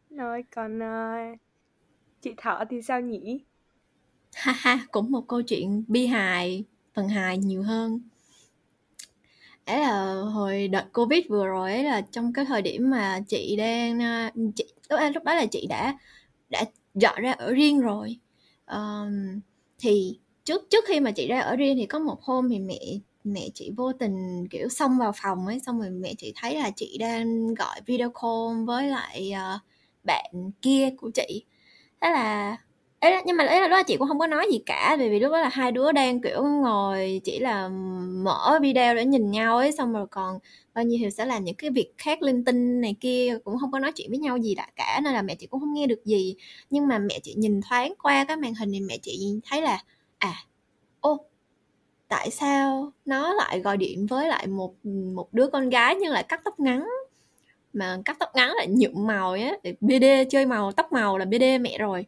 Rồi 0.09 0.43
còn 0.55 0.79
uh, 0.79 1.37
chị 2.21 2.33
thọ 2.37 2.63
thì 2.69 2.81
sao 2.81 3.01
nhỉ? 3.01 3.39
Ha 4.33 4.51
ha 4.57 4.79
cũng 4.91 5.11
một 5.11 5.27
câu 5.27 5.41
chuyện 5.41 5.83
bi 5.87 6.05
hài 6.05 6.63
phần 6.93 7.07
hài 7.07 7.37
nhiều 7.37 7.63
hơn 7.63 7.99
ấy 9.67 9.79
là 9.79 10.13
hồi 10.13 10.67
đợt 10.67 10.85
covid 10.93 11.25
vừa 11.29 11.47
rồi 11.47 11.71
ấy 11.71 11.83
là 11.83 12.01
trong 12.01 12.33
cái 12.33 12.45
thời 12.45 12.61
điểm 12.61 12.89
mà 12.89 13.19
chị 13.27 13.55
đang 13.55 13.99
ờ, 13.99 14.29
chị, 14.55 14.65
lúc, 14.89 14.99
lúc 15.13 15.23
đó 15.23 15.33
là 15.33 15.45
chị 15.45 15.67
đã 15.69 15.97
đã 16.49 16.63
dọn 16.95 17.21
ra 17.21 17.31
ở 17.31 17.53
riêng 17.53 17.79
rồi. 17.79 18.19
Um, 18.71 19.39
thì 19.79 20.19
trước 20.43 20.61
trước 20.69 20.83
khi 20.87 20.99
mà 20.99 21.11
chị 21.11 21.27
ra 21.27 21.39
ở 21.39 21.55
riêng 21.55 21.77
thì 21.77 21.85
có 21.85 21.99
một 21.99 22.21
hôm 22.21 22.49
thì 22.49 22.59
mẹ 22.59 22.79
mẹ 23.23 23.49
chị 23.53 23.71
vô 23.77 23.93
tình 23.93 24.47
kiểu 24.51 24.69
xông 24.69 24.97
vào 24.97 25.11
phòng 25.15 25.47
ấy 25.47 25.59
xong 25.59 25.79
rồi 25.79 25.89
mẹ 25.89 26.13
chị 26.17 26.33
thấy 26.35 26.55
là 26.55 26.71
chị 26.75 26.97
đang 26.99 27.53
gọi 27.53 27.81
video 27.85 28.09
call 28.09 28.65
với 28.65 28.87
lại 28.87 29.33
uh, 29.55 29.61
bạn 30.03 30.51
kia 30.61 30.89
của 30.97 31.11
chị. 31.13 31.45
Thế 32.01 32.09
là 32.11 32.57
ấy 32.99 33.11
là, 33.11 33.21
nhưng 33.25 33.37
mà 33.37 33.45
ấy 33.45 33.61
là 33.61 33.67
đó 33.67 33.83
chị 33.83 33.97
cũng 33.97 34.07
không 34.07 34.19
có 34.19 34.27
nói 34.27 34.47
gì 34.51 34.59
cả 34.65 34.95
vì 34.99 35.09
vì 35.09 35.19
lúc 35.19 35.31
đó 35.31 35.41
là 35.41 35.49
hai 35.49 35.71
đứa 35.71 35.91
đang 35.91 36.21
kiểu 36.21 36.43
ngồi 36.43 37.21
chỉ 37.23 37.39
là 37.39 37.67
mở 38.23 38.59
video 38.61 38.95
để 38.95 39.05
nhìn 39.05 39.31
nhau 39.31 39.57
ấy 39.57 39.71
xong 39.71 39.93
rồi 39.93 40.07
còn 40.11 40.39
bao 40.73 40.83
nhiêu 40.85 40.99
thì 41.01 41.11
sẽ 41.11 41.25
làm 41.25 41.43
những 41.43 41.55
cái 41.55 41.69
việc 41.69 41.93
khác 41.97 42.21
linh 42.21 42.45
tinh 42.45 42.81
này 42.81 42.95
kia 43.01 43.37
cũng 43.43 43.57
không 43.59 43.71
có 43.71 43.79
nói 43.79 43.91
chuyện 43.95 44.09
với 44.09 44.19
nhau 44.19 44.37
gì 44.37 44.55
đã 44.55 44.67
cả 44.75 45.01
nên 45.03 45.13
là 45.13 45.21
mẹ 45.21 45.35
chị 45.35 45.47
cũng 45.47 45.59
không 45.59 45.73
nghe 45.73 45.87
được 45.87 46.05
gì. 46.05 46.35
Nhưng 46.69 46.87
mà 46.87 46.99
mẹ 46.99 47.19
chị 47.23 47.33
nhìn 47.37 47.61
thoáng 47.69 47.93
qua 48.03 48.23
cái 48.27 48.37
màn 48.37 48.53
hình 48.55 48.71
thì 48.71 48.79
mẹ 48.79 48.97
chị 49.01 49.39
thấy 49.49 49.61
là 49.61 49.83
à 50.17 50.33
ô 51.01 51.25
tại 52.09 52.31
sao 52.31 52.91
nó 53.05 53.33
lại 53.33 53.59
gọi 53.59 53.77
điện 53.77 54.05
với 54.07 54.27
lại 54.29 54.47
một 54.47 54.73
một 55.15 55.33
đứa 55.33 55.47
con 55.47 55.69
gái 55.69 55.95
nhưng 55.95 56.11
lại 56.11 56.23
cắt 56.23 56.41
tóc 56.45 56.59
ngắn? 56.59 56.87
Mà 57.73 57.97
cắt 58.05 58.17
tóc 58.19 58.29
ngắn 58.35 58.53
lại 58.57 58.67
nhuộm 58.69 59.07
màu 59.07 59.31
á 59.31 59.51
bd 59.81 60.05
chơi 60.29 60.45
màu 60.45 60.71
tóc 60.71 60.91
màu 60.93 61.17
là 61.17 61.25
bd 61.25 61.43
mẹ 61.61 61.77
rồi 61.79 62.05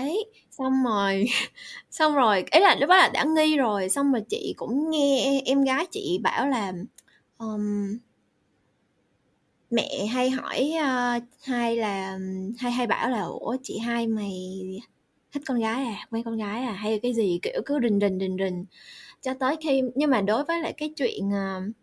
ấy 0.00 0.26
xong 0.50 0.84
rồi 0.84 1.24
xong 1.90 2.14
rồi 2.14 2.44
ấy 2.50 2.60
là 2.60 2.76
lúc 2.80 2.88
đó 2.88 2.96
là 2.96 3.08
đã 3.08 3.24
nghi 3.24 3.56
rồi 3.56 3.88
xong 3.88 4.12
rồi 4.12 4.22
chị 4.28 4.54
cũng 4.56 4.90
nghe 4.90 5.42
em 5.44 5.64
gái 5.64 5.86
chị 5.90 6.18
bảo 6.22 6.48
là 6.48 6.72
um, 7.38 7.98
mẹ 9.70 10.06
hay 10.06 10.30
hỏi 10.30 10.72
ờ, 10.82 11.16
uh, 11.16 11.22
hai 11.42 11.76
là 11.76 12.18
hay 12.58 12.72
hay 12.72 12.86
bảo 12.86 13.10
là 13.10 13.22
ủa 13.22 13.56
chị 13.62 13.78
hai 13.78 14.06
mày 14.06 14.32
thích 15.32 15.42
con 15.46 15.60
gái 15.60 15.84
à 15.84 16.06
quen 16.10 16.24
con 16.24 16.36
gái 16.36 16.62
à 16.64 16.72
hay 16.72 17.00
cái 17.02 17.14
gì? 17.14 17.38
Kiểu 17.42 17.62
cứ 17.66 17.78
rình 17.82 18.00
rình 18.00 18.18
rình 18.20 18.36
rình. 18.38 18.64
Cho 19.20 19.34
tới 19.34 19.56
khi 19.60 19.82
nhưng 19.94 20.10
mà 20.10 20.20
đối 20.20 20.44
với 20.44 20.60
lại 20.62 20.72
cái 20.72 20.92
chuyện 20.96 21.28
uh, 21.28 21.74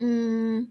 um, 0.00 0.64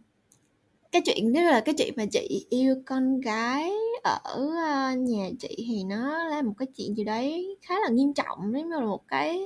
cái 0.91 1.01
chuyện 1.06 1.32
nếu 1.32 1.51
là 1.51 1.62
cái 1.62 1.75
chuyện 1.77 1.93
mà 1.97 2.06
chị 2.12 2.45
yêu 2.49 2.75
con 2.86 3.21
gái 3.21 3.71
ở 4.04 4.19
ờ, 4.25 4.95
nhà 4.97 5.30
chị 5.39 5.56
thì 5.58 5.84
nó 5.84 6.23
là 6.23 6.41
một 6.41 6.54
cái 6.58 6.67
chuyện 6.77 6.95
gì 6.97 7.04
đấy 7.04 7.58
khá 7.62 7.75
là 7.80 7.89
nghiêm 7.89 8.13
trọng 8.13 8.39
giống 8.41 8.69
như 8.69 8.80
là 8.80 8.86
một 8.86 9.08
cái 9.08 9.41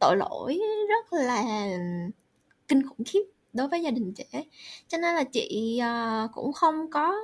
tội 0.00 0.16
lỗi 0.16 0.60
rất 0.88 1.12
là 1.12 1.68
kinh 2.68 2.82
khủng 2.88 3.04
khiếp 3.06 3.22
đối 3.52 3.68
với 3.68 3.82
gia 3.82 3.90
đình 3.90 4.12
trẻ 4.14 4.44
cho 4.88 4.98
nên 4.98 5.14
là 5.14 5.24
chị 5.24 5.80
uh, 5.82 6.30
cũng 6.32 6.52
không 6.52 6.90
có 6.90 7.14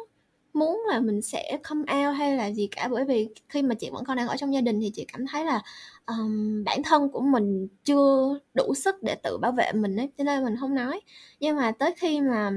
muốn 0.52 0.82
là 0.88 1.00
mình 1.00 1.22
sẽ 1.22 1.58
come 1.62 1.80
out 1.80 2.16
hay 2.16 2.36
là 2.36 2.50
gì 2.50 2.66
cả 2.66 2.88
bởi 2.90 3.04
vì 3.04 3.28
khi 3.48 3.62
mà 3.62 3.74
chị 3.74 3.90
vẫn 3.92 4.04
còn 4.04 4.16
đang 4.16 4.28
ở 4.28 4.36
trong 4.36 4.54
gia 4.54 4.60
đình 4.60 4.80
thì 4.80 4.90
chị 4.94 5.06
cảm 5.12 5.26
thấy 5.26 5.44
là 5.44 5.62
um, 6.06 6.64
bản 6.64 6.82
thân 6.84 7.08
của 7.08 7.20
mình 7.20 7.68
chưa 7.84 8.38
đủ 8.54 8.74
sức 8.74 9.02
để 9.02 9.14
tự 9.22 9.38
bảo 9.38 9.52
vệ 9.52 9.72
mình 9.72 9.96
ấy 9.96 10.08
cho 10.18 10.24
nên 10.24 10.44
mình 10.44 10.56
không 10.60 10.74
nói. 10.74 11.00
Nhưng 11.40 11.56
mà 11.56 11.72
tới 11.72 11.94
khi 11.96 12.20
mà 12.20 12.50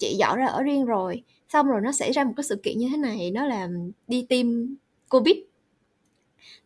chị 0.00 0.16
dọn 0.18 0.38
ra 0.38 0.46
ở 0.46 0.62
riêng 0.62 0.84
rồi 0.84 1.22
xong 1.48 1.66
rồi 1.66 1.80
nó 1.80 1.92
xảy 1.92 2.12
ra 2.12 2.24
một 2.24 2.32
cái 2.36 2.44
sự 2.44 2.56
kiện 2.62 2.78
như 2.78 2.88
thế 2.90 2.96
này 2.96 3.30
đó 3.30 3.46
là 3.46 3.68
đi 4.08 4.26
tiêm 4.28 4.46
covid. 5.08 5.36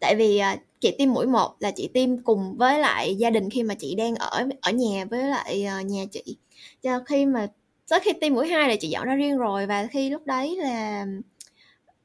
Tại 0.00 0.16
vì 0.16 0.38
à, 0.38 0.56
chị 0.80 0.94
tiêm 0.98 1.12
mũi 1.12 1.26
một 1.26 1.56
là 1.60 1.70
chị 1.70 1.88
tiêm 1.94 2.18
cùng 2.18 2.56
với 2.56 2.78
lại 2.78 3.14
gia 3.14 3.30
đình 3.30 3.50
khi 3.50 3.62
mà 3.62 3.74
chị 3.74 3.94
đang 3.94 4.14
ở 4.14 4.48
ở 4.60 4.72
nhà 4.72 5.04
với 5.04 5.24
lại 5.24 5.64
à, 5.64 5.82
nhà 5.82 6.04
chị. 6.12 6.36
Cho 6.82 7.00
khi 7.06 7.26
mà 7.26 7.46
tới 7.88 8.00
khi 8.00 8.12
tiêm 8.20 8.34
mũi 8.34 8.48
hai 8.48 8.68
là 8.68 8.76
chị 8.76 8.88
dọn 8.88 9.06
ra 9.06 9.14
riêng 9.14 9.38
rồi 9.38 9.66
và 9.66 9.86
khi 9.86 10.10
lúc 10.10 10.26
đấy 10.26 10.56
là 10.56 11.06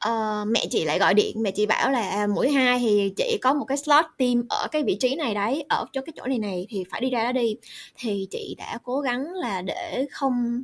uh, 0.08 0.48
mẹ 0.48 0.66
chị 0.70 0.86
lại 0.86 1.00
gọi 1.00 1.14
điện 1.14 1.44
mẹ 1.44 1.52
chị 1.52 1.66
bảo 1.66 1.92
là 1.92 2.10
à, 2.10 2.28
mũi 2.28 2.52
hai 2.52 2.80
thì 2.80 3.14
chị 3.18 3.38
có 3.42 3.54
một 3.54 3.66
cái 3.66 3.78
slot 3.78 4.06
tiêm 4.18 4.48
ở 4.50 4.68
cái 4.72 4.84
vị 4.84 4.98
trí 5.00 5.16
này 5.16 5.34
đấy 5.34 5.66
ở 5.70 5.86
chỗ 5.94 6.02
cái 6.06 6.14
chỗ 6.16 6.26
này 6.26 6.40
này 6.40 6.68
thì 6.70 6.84
phải 6.92 7.02
đi 7.02 7.10
ra 7.10 7.24
đó 7.24 7.32
đi. 7.32 7.56
Thì 7.98 8.28
chị 8.32 8.56
đã 8.58 8.78
cố 8.84 9.00
gắng 9.00 9.34
là 9.34 9.62
để 9.62 10.06
không 10.12 10.64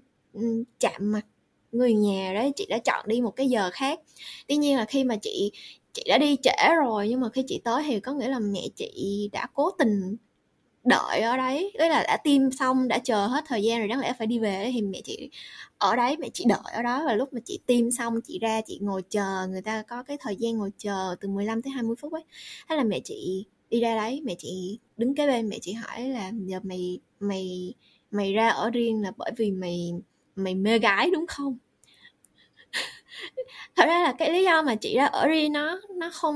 chạm 0.79 1.11
mặt 1.11 1.25
người 1.71 1.93
nhà 1.93 2.31
đấy 2.33 2.51
chị 2.55 2.65
đã 2.69 2.77
chọn 2.77 3.05
đi 3.07 3.21
một 3.21 3.31
cái 3.31 3.47
giờ 3.47 3.69
khác. 3.73 3.99
Tuy 4.47 4.57
nhiên 4.57 4.77
là 4.77 4.85
khi 4.85 5.03
mà 5.03 5.15
chị 5.15 5.51
chị 5.93 6.03
đã 6.07 6.17
đi 6.17 6.37
trễ 6.43 6.75
rồi, 6.83 7.09
nhưng 7.09 7.21
mà 7.21 7.29
khi 7.29 7.43
chị 7.47 7.61
tới 7.63 7.83
thì 7.87 7.99
có 7.99 8.13
nghĩa 8.13 8.27
là 8.27 8.39
mẹ 8.39 8.61
chị 8.75 9.29
đã 9.33 9.47
cố 9.53 9.71
tình 9.71 10.17
đợi 10.83 11.21
ở 11.21 11.37
đấy. 11.37 11.71
Tức 11.79 11.87
là 11.87 12.03
đã 12.03 12.17
tiêm 12.23 12.51
xong, 12.51 12.87
đã 12.87 12.99
chờ 12.99 13.27
hết 13.27 13.43
thời 13.47 13.63
gian 13.63 13.79
rồi, 13.79 13.87
đáng 13.87 13.99
lẽ 13.99 14.13
phải 14.17 14.27
đi 14.27 14.39
về 14.39 14.71
thì 14.73 14.81
mẹ 14.81 15.01
chị 15.03 15.29
ở 15.77 15.95
đấy, 15.95 16.17
mẹ 16.19 16.29
chị 16.33 16.45
đợi 16.47 16.73
ở 16.73 16.81
đó. 16.81 17.03
Và 17.05 17.13
lúc 17.13 17.33
mà 17.33 17.39
chị 17.45 17.59
tiêm 17.65 17.91
xong, 17.91 18.21
chị 18.21 18.39
ra, 18.39 18.61
chị 18.67 18.79
ngồi 18.81 19.01
chờ, 19.09 19.47
người 19.49 19.61
ta 19.61 19.83
có 19.83 20.03
cái 20.03 20.17
thời 20.19 20.35
gian 20.35 20.57
ngồi 20.57 20.71
chờ 20.77 21.15
từ 21.21 21.27
15 21.27 21.61
tới 21.61 21.71
20 21.71 21.95
phút 22.01 22.13
ấy. 22.13 22.23
Thế 22.69 22.75
là 22.75 22.83
mẹ 22.83 22.99
chị 23.03 23.45
đi 23.69 23.79
ra 23.79 23.95
đấy, 23.95 24.21
mẹ 24.25 24.35
chị 24.37 24.79
đứng 24.97 25.15
kế 25.15 25.27
bên, 25.27 25.49
mẹ 25.49 25.59
chị 25.61 25.73
hỏi 25.73 26.01
là 26.01 26.31
giờ 26.45 26.59
mày 26.63 26.99
mày 27.19 27.73
mày 28.11 28.33
ra 28.33 28.49
ở 28.49 28.69
riêng 28.69 29.01
là 29.01 29.11
bởi 29.17 29.31
vì 29.37 29.51
mày 29.51 29.91
mày 30.35 30.55
mê 30.55 30.79
gái 30.79 31.09
đúng 31.11 31.27
không? 31.27 31.57
Thật 33.75 33.85
ra 33.87 34.03
là 34.03 34.13
cái 34.17 34.31
lý 34.31 34.43
do 34.43 34.61
mà 34.61 34.75
chị 34.75 34.95
ra 34.95 35.05
ở 35.05 35.27
riêng 35.27 35.53
nó 35.53 35.79
nó 35.95 36.09
không 36.13 36.35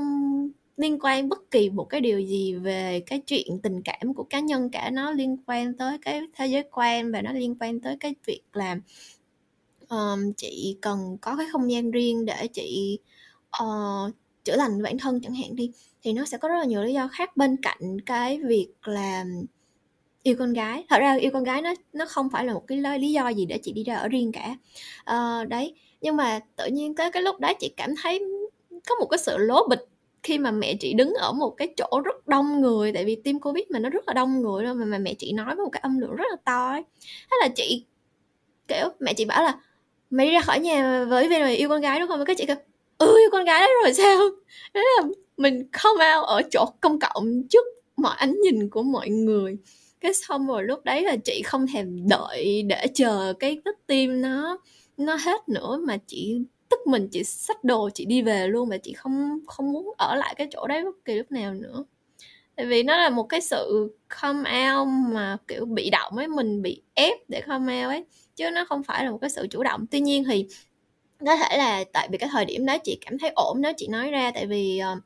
liên 0.76 0.98
quan 1.00 1.28
bất 1.28 1.50
kỳ 1.50 1.70
một 1.70 1.84
cái 1.84 2.00
điều 2.00 2.20
gì 2.20 2.54
về 2.54 3.02
cái 3.06 3.18
chuyện 3.26 3.58
tình 3.62 3.82
cảm 3.82 4.14
của 4.14 4.24
cá 4.24 4.40
nhân 4.40 4.70
cả. 4.70 4.90
Nó 4.90 5.10
liên 5.10 5.36
quan 5.46 5.74
tới 5.74 5.98
cái 5.98 6.20
thế 6.36 6.46
giới 6.46 6.64
quan 6.70 7.12
và 7.12 7.22
nó 7.22 7.32
liên 7.32 7.56
quan 7.60 7.80
tới 7.80 7.96
cái 8.00 8.14
việc 8.26 8.42
là 8.52 8.76
um, 9.88 10.32
chị 10.36 10.76
cần 10.80 11.16
có 11.20 11.36
cái 11.36 11.46
không 11.52 11.70
gian 11.70 11.90
riêng 11.90 12.24
để 12.24 12.46
chị 12.46 12.98
uh, 13.62 14.14
chữa 14.44 14.56
lành 14.56 14.82
bản 14.82 14.98
thân 14.98 15.20
chẳng 15.20 15.34
hạn 15.34 15.56
đi 15.56 15.72
thì 16.02 16.12
nó 16.12 16.24
sẽ 16.24 16.38
có 16.38 16.48
rất 16.48 16.58
là 16.58 16.64
nhiều 16.64 16.82
lý 16.82 16.92
do 16.92 17.08
khác 17.08 17.36
bên 17.36 17.56
cạnh 17.62 18.00
cái 18.06 18.40
việc 18.42 18.68
là 18.84 19.24
yêu 20.22 20.36
con 20.38 20.52
gái. 20.52 20.84
Thật 20.88 20.98
ra 21.00 21.14
yêu 21.14 21.30
con 21.32 21.44
gái 21.44 21.62
nó 21.62 21.74
nó 21.92 22.04
không 22.08 22.30
phải 22.30 22.44
là 22.44 22.54
một 22.54 22.64
cái 22.66 22.78
lý 22.98 23.12
do 23.12 23.28
gì 23.28 23.46
để 23.46 23.58
chị 23.62 23.72
đi 23.72 23.84
ra 23.84 23.96
ở 23.96 24.08
riêng 24.08 24.32
cả. 24.32 24.56
À, 25.04 25.44
đấy. 25.48 25.74
Nhưng 26.00 26.16
mà 26.16 26.40
tự 26.56 26.66
nhiên 26.66 26.94
tới 26.94 27.10
cái 27.10 27.22
lúc 27.22 27.40
đó 27.40 27.52
chị 27.60 27.72
cảm 27.76 27.94
thấy 28.02 28.20
có 28.88 28.94
một 28.94 29.06
cái 29.06 29.18
sự 29.18 29.38
lố 29.38 29.68
bịch 29.68 29.88
khi 30.22 30.38
mà 30.38 30.50
mẹ 30.50 30.74
chị 30.80 30.92
đứng 30.92 31.14
ở 31.14 31.32
một 31.32 31.50
cái 31.50 31.68
chỗ 31.76 32.00
rất 32.04 32.28
đông 32.28 32.60
người. 32.60 32.92
Tại 32.92 33.04
vì 33.04 33.16
tiêm 33.24 33.38
covid 33.40 33.64
mà 33.70 33.78
nó 33.78 33.90
rất 33.90 34.04
là 34.06 34.14
đông 34.14 34.42
người 34.42 34.64
đâu 34.64 34.74
mà, 34.74 34.84
mà 34.84 34.98
mẹ 34.98 35.14
chị 35.14 35.32
nói 35.32 35.46
với 35.46 35.64
một 35.64 35.70
cái 35.72 35.80
âm 35.80 35.98
lượng 35.98 36.16
rất 36.16 36.24
là 36.30 36.36
to 36.44 36.68
ấy. 36.70 36.82
Thế 37.30 37.36
là 37.40 37.48
chị 37.48 37.84
kiểu 38.68 38.88
mẹ 39.00 39.14
chị 39.14 39.24
bảo 39.24 39.42
là 39.42 39.60
mày 40.10 40.26
đi 40.26 40.32
ra 40.32 40.40
khỏi 40.40 40.60
nhà 40.60 41.04
với 41.04 41.28
vì 41.28 41.38
mày 41.38 41.56
yêu 41.56 41.68
con 41.68 41.80
gái 41.80 42.00
đúng 42.00 42.08
không? 42.08 42.18
Và 42.18 42.24
cái 42.24 42.36
chị 42.36 42.44
kêu 42.46 42.56
ừ 42.98 43.16
yêu 43.22 43.30
con 43.32 43.44
gái 43.44 43.60
đấy 43.60 43.70
rồi 43.84 43.94
sao? 43.94 44.18
Thế 44.74 44.80
là 44.80 45.08
mình 45.36 45.68
không 45.72 45.96
ao 45.98 46.24
ở 46.24 46.42
chỗ 46.50 46.66
công 46.80 46.98
cộng 46.98 47.42
trước 47.50 47.66
mọi 47.96 48.16
ánh 48.18 48.40
nhìn 48.40 48.70
của 48.70 48.82
mọi 48.82 49.08
người 49.08 49.56
cái 50.00 50.14
xong 50.14 50.46
rồi 50.46 50.64
lúc 50.64 50.84
đấy 50.84 51.02
là 51.02 51.16
chị 51.24 51.42
không 51.44 51.66
thèm 51.66 52.08
đợi 52.08 52.62
để 52.62 52.86
chờ 52.94 53.34
cái 53.38 53.58
tích 53.64 53.76
tim 53.86 54.22
nó 54.22 54.58
nó 54.96 55.16
hết 55.16 55.48
nữa 55.48 55.80
mà 55.86 55.96
chị 56.06 56.40
tức 56.68 56.86
mình 56.86 57.08
chị 57.12 57.24
xách 57.24 57.64
đồ 57.64 57.90
chị 57.94 58.04
đi 58.04 58.22
về 58.22 58.48
luôn 58.48 58.68
mà 58.68 58.76
chị 58.76 58.92
không 58.92 59.38
không 59.46 59.72
muốn 59.72 59.90
ở 59.98 60.14
lại 60.14 60.34
cái 60.38 60.46
chỗ 60.50 60.66
đấy 60.66 60.84
bất 60.84 61.04
kỳ 61.04 61.14
lúc 61.14 61.32
nào 61.32 61.54
nữa. 61.54 61.84
Tại 62.56 62.66
vì 62.66 62.82
nó 62.82 62.96
là 62.96 63.10
một 63.10 63.22
cái 63.22 63.40
sự 63.40 63.94
come 64.20 64.72
out 64.72 64.88
mà 65.12 65.36
kiểu 65.48 65.64
bị 65.64 65.90
động 65.90 66.16
ấy 66.16 66.28
mình 66.28 66.62
bị 66.62 66.82
ép 66.94 67.18
để 67.28 67.40
come 67.46 67.84
out 67.84 67.90
ấy 67.90 68.04
chứ 68.36 68.50
nó 68.50 68.64
không 68.64 68.82
phải 68.82 69.04
là 69.04 69.10
một 69.10 69.18
cái 69.20 69.30
sự 69.30 69.46
chủ 69.50 69.62
động. 69.62 69.86
Tuy 69.90 70.00
nhiên 70.00 70.24
thì 70.24 70.46
có 71.26 71.36
thể 71.36 71.56
là 71.58 71.84
tại 71.92 72.08
vì 72.12 72.18
cái 72.18 72.28
thời 72.32 72.44
điểm 72.44 72.66
đó 72.66 72.76
chị 72.84 72.98
cảm 73.06 73.18
thấy 73.18 73.30
ổn 73.36 73.60
nếu 73.60 73.72
chị 73.76 73.88
nói 73.88 74.10
ra 74.10 74.30
tại 74.34 74.46
vì 74.46 74.80
uh, 74.92 75.02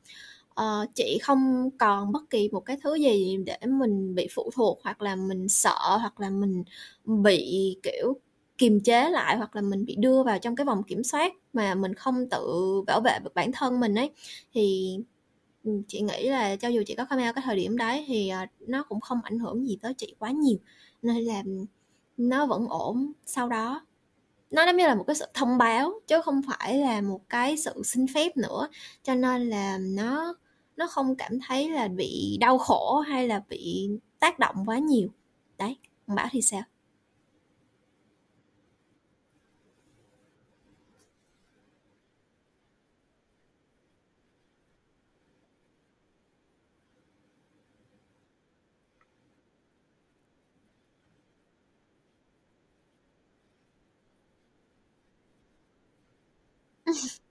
uh, 0.61 0.95
chị 0.95 1.19
không 1.21 1.69
còn 1.77 2.11
bất 2.11 2.29
kỳ 2.29 2.49
một 2.51 2.59
cái 2.59 2.77
thứ 2.83 2.95
gì 2.95 3.37
để 3.45 3.57
mình 3.67 4.15
bị 4.15 4.27
phụ 4.35 4.49
thuộc 4.55 4.79
hoặc 4.83 5.01
là 5.01 5.15
mình 5.15 5.49
sợ 5.49 5.97
hoặc 6.01 6.19
là 6.19 6.29
mình 6.29 6.63
bị 7.05 7.77
kiểu 7.83 8.13
kiềm 8.57 8.79
chế 8.79 9.09
lại 9.09 9.37
hoặc 9.37 9.55
là 9.55 9.61
mình 9.61 9.85
bị 9.85 9.95
đưa 9.95 10.23
vào 10.23 10.39
trong 10.39 10.55
cái 10.55 10.65
vòng 10.65 10.83
kiểm 10.83 11.03
soát 11.03 11.33
mà 11.53 11.75
mình 11.75 11.93
không 11.93 12.29
tự 12.29 12.41
bảo 12.87 13.01
vệ 13.01 13.19
được 13.23 13.33
bản 13.33 13.51
thân 13.51 13.79
mình 13.79 13.95
ấy. 13.95 14.11
Thì 14.53 14.97
ừ, 15.63 15.71
chị 15.87 16.01
nghĩ 16.01 16.29
là 16.29 16.55
cho 16.55 16.67
dù 16.67 16.83
chị 16.87 16.95
có 16.95 17.05
camera 17.05 17.31
cái 17.31 17.43
thời 17.45 17.55
điểm 17.55 17.77
đấy 17.77 18.05
thì 18.07 18.29
ờ, 18.29 18.45
nó 18.59 18.83
cũng 18.83 19.01
không 19.01 19.19
ảnh 19.23 19.39
hưởng 19.39 19.67
gì 19.67 19.77
tới 19.81 19.93
chị 19.93 20.15
quá 20.19 20.31
nhiều. 20.31 20.57
Nên 21.01 21.17
là 21.17 21.43
nó 22.17 22.45
vẫn 22.45 22.67
ổn 22.69 23.11
sau 23.25 23.49
đó. 23.49 23.85
Nó 24.51 24.65
giống 24.65 24.77
như 24.77 24.87
là 24.87 24.95
một 24.95 25.03
cái 25.07 25.15
sự 25.15 25.25
thông 25.33 25.57
báo 25.57 25.93
chứ 26.07 26.21
không 26.21 26.41
phải 26.47 26.77
là 26.77 27.01
một 27.01 27.21
cái 27.29 27.57
sự 27.57 27.81
xin 27.85 28.05
phép 28.13 28.37
nữa. 28.37 28.67
Cho 29.03 29.15
nên 29.15 29.49
là 29.49 29.77
nó 29.81 30.35
nó 30.77 30.87
không 30.87 31.15
cảm 31.15 31.31
thấy 31.47 31.69
là 31.69 31.87
bị 31.87 32.37
đau 32.39 32.57
khổ 32.57 32.99
hay 33.07 33.27
là 33.27 33.41
bị 33.49 33.89
tác 34.19 34.39
động 34.39 34.55
quá 34.65 34.77
nhiều. 34.77 35.07
Đấy 35.57 35.77
còn 36.07 36.15
bảo 36.15 36.27
thì 36.31 36.41
sao? 36.41 36.61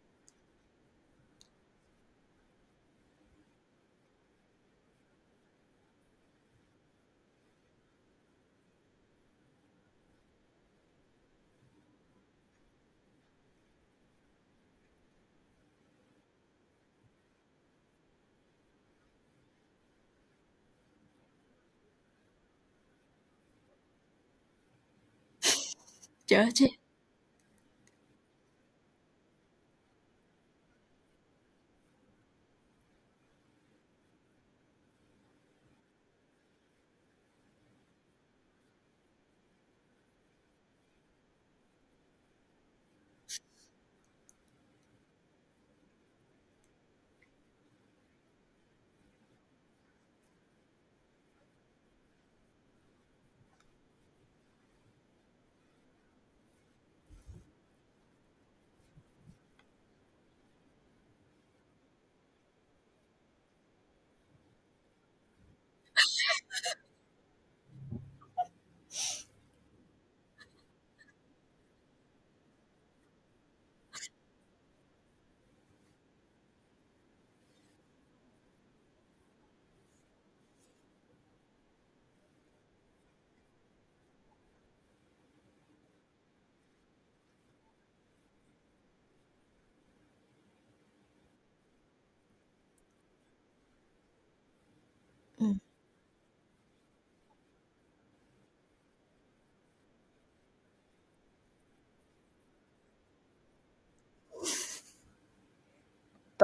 Chết? 26.27 26.49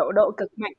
Tổ 0.01 0.13
độ 0.13 0.31
cực 0.37 0.59
mạnh. 0.59 0.73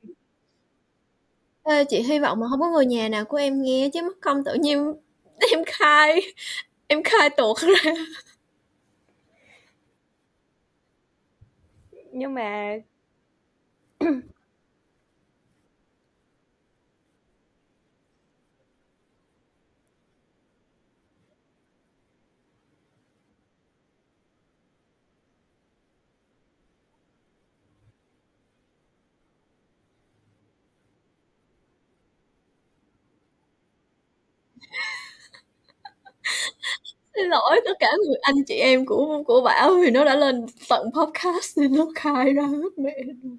Ê, 1.62 1.84
chị 1.84 2.02
hy 2.02 2.18
vọng 2.18 2.40
mà 2.40 2.46
hông 2.46 2.60
có 2.60 2.70
người 2.70 2.86
nhà 2.86 3.08
nào 3.08 3.24
của 3.24 3.36
em 3.36 3.62
nghe 3.62 3.90
chứ 3.92 4.02
mất 4.02 4.20
công 4.20 4.44
tự 4.44 4.54
nhiên 4.54 4.94
em 5.52 5.60
khai 5.66 6.20
em 6.86 7.02
khai 7.02 7.30
tuột 7.30 7.56
ra. 7.58 7.92
Nhưng 12.12 12.34
mà 12.34 12.76
Xin 37.14 37.28
lỗi 37.28 37.60
tất 37.64 37.72
cả 37.80 37.86
người, 38.06 38.16
anh 38.22 38.44
chị 38.46 38.54
em 38.54 38.86
của 38.86 39.22
của 39.26 39.40
Bảo 39.40 39.74
vì 39.74 39.90
nó 39.90 40.04
đã 40.04 40.14
lên 40.16 40.46
tận 40.68 40.90
podcast 40.94 41.58
nên 41.58 41.76
nó 41.76 41.86
khai 41.94 42.32
ra 42.32 42.42
hết 42.42 42.78
mẹ 42.78 42.94
luôn. 43.06 43.38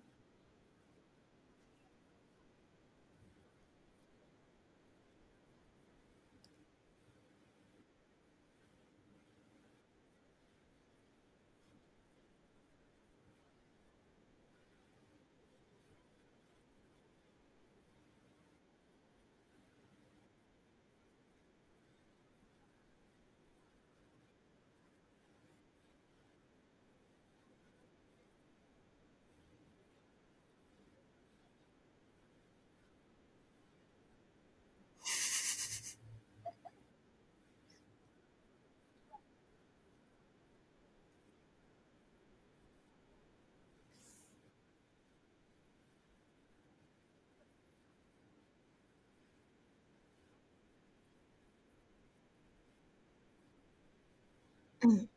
Mm. 54.84 55.13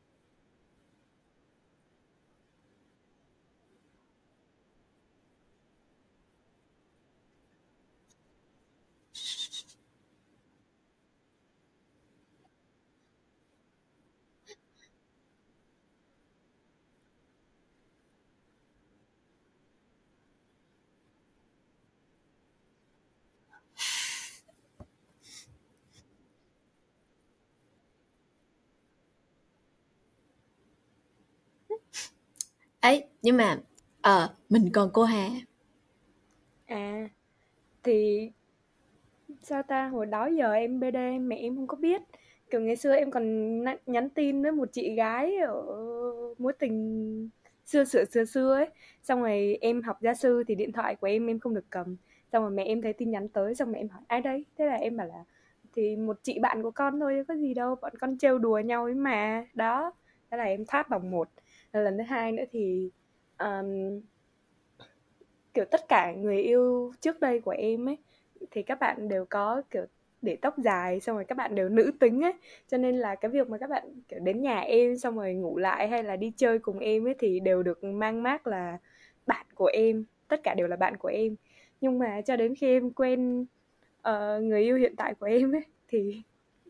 Ấy, 32.87 33.05
nhưng 33.23 33.37
mà, 33.37 33.59
ờ, 34.01 34.35
mình 34.49 34.71
còn 34.73 34.91
cô 34.93 35.03
Hà. 35.05 35.29
À, 36.67 37.09
thì 37.83 38.31
sao 39.43 39.63
ta, 39.63 39.89
hồi 39.89 40.07
đó 40.07 40.27
giờ 40.27 40.53
em 40.53 40.81
BD 40.81 41.19
mẹ 41.21 41.37
em 41.37 41.57
không 41.57 41.67
có 41.67 41.77
biết. 41.77 42.03
Kiểu 42.51 42.61
ngày 42.61 42.77
xưa 42.77 42.95
em 42.97 43.11
còn 43.11 43.25
nhắn 43.87 44.11
tin 44.15 44.43
với 44.43 44.53
một 44.53 44.69
chị 44.73 44.95
gái 44.95 45.37
ở 45.37 45.63
mối 46.39 46.53
tình 46.59 47.31
xưa 47.65 47.85
xưa 47.85 48.05
xưa 48.05 48.25
xưa 48.25 48.55
ấy. 48.55 48.69
Xong 49.03 49.21
rồi 49.23 49.59
em 49.61 49.83
học 49.83 49.97
gia 50.03 50.15
sư 50.15 50.45
thì 50.49 50.55
điện 50.55 50.73
thoại 50.73 50.97
của 50.97 51.07
em 51.07 51.27
em 51.27 51.39
không 51.41 51.55
được 51.55 51.65
cầm. 51.71 51.97
Xong 52.33 52.43
rồi 52.43 52.51
mẹ 52.51 52.65
em 52.65 52.83
thấy 52.83 52.93
tin 52.93 53.11
nhắn 53.11 53.29
tới 53.29 53.55
xong 53.55 53.73
mẹ 53.73 53.79
em 53.79 53.89
hỏi: 53.89 54.03
"Ai 54.09 54.21
đấy?" 54.21 54.45
Thế 54.59 54.67
là 54.67 54.75
em 54.75 54.97
bảo 54.97 55.07
là 55.07 55.25
"Thì 55.77 55.97
một 55.97 56.19
chị 56.23 56.39
bạn 56.39 56.63
của 56.63 56.71
con 56.71 57.01
thôi, 57.01 57.25
có 57.29 57.35
gì 57.35 57.55
đâu, 57.55 57.75
bọn 57.83 57.93
con 58.01 58.19
trêu 58.19 58.39
đùa 58.39 58.59
nhau 58.59 58.85
ấy 58.85 58.95
mà." 58.95 59.47
Đó, 59.55 59.93
thế 60.31 60.37
là 60.37 60.45
em 60.45 60.65
thoát 60.69 60.89
vòng 60.91 61.11
một. 61.11 61.29
Lần 61.81 61.99
thứ 61.99 62.05
hai 62.05 62.33
nữa 62.33 62.45
thì, 62.51 62.91
um, 63.39 64.01
kiểu, 65.55 65.65
tất 65.65 65.89
cả 65.89 66.13
người 66.13 66.43
yêu 66.43 66.93
trước 67.01 67.21
đây 67.21 67.41
của 67.41 67.51
em 67.51 67.89
ấy, 67.89 67.99
thì 68.51 68.63
các 68.63 68.81
bạn 68.81 69.09
đều 69.09 69.25
có, 69.31 69.63
kiểu, 69.71 69.87
để 70.23 70.37
tóc 70.37 70.59
dài, 70.59 71.01
xong 71.01 71.17
rồi 71.17 71.25
các 71.25 71.39
bạn 71.39 71.55
đều 71.55 71.69
nữ 71.69 71.93
tính 72.01 72.21
ấy. 72.25 72.33
Cho 72.69 72.77
nên 72.79 72.97
là 72.97 73.15
cái 73.15 73.31
việc 73.31 73.49
mà 73.51 73.59
các 73.59 73.71
bạn, 73.71 73.85
kiểu, 74.09 74.19
đến 74.21 74.43
nhà 74.43 74.61
em 74.61 74.99
xong 74.99 75.17
rồi 75.17 75.35
ngủ 75.35 75.59
lại 75.59 75.89
hay 75.89 76.03
là 76.05 76.17
đi 76.17 76.33
chơi 76.37 76.59
cùng 76.59 76.79
em 76.79 77.07
ấy 77.07 77.15
thì 77.19 77.41
đều 77.41 77.63
được 77.63 77.85
mang 77.85 78.23
mác 78.23 78.47
là 78.47 78.79
bạn 79.27 79.47
của 79.55 79.71
em, 79.73 80.05
tất 80.29 80.41
cả 80.43 80.55
đều 80.55 80.69
là 80.69 80.77
bạn 80.77 80.97
của 80.97 81.09
em. 81.09 81.37
Nhưng 81.81 81.99
mà 81.99 82.21
cho 82.21 82.37
đến 82.37 82.55
khi 82.55 82.67
em 82.67 82.91
quen, 82.91 83.47
uh, 84.09 84.43
người 84.43 84.63
yêu 84.63 84.77
hiện 84.77 84.97
tại 84.97 85.15
của 85.15 85.27
em 85.27 85.53
ấy, 85.55 85.65
thì 85.89 86.23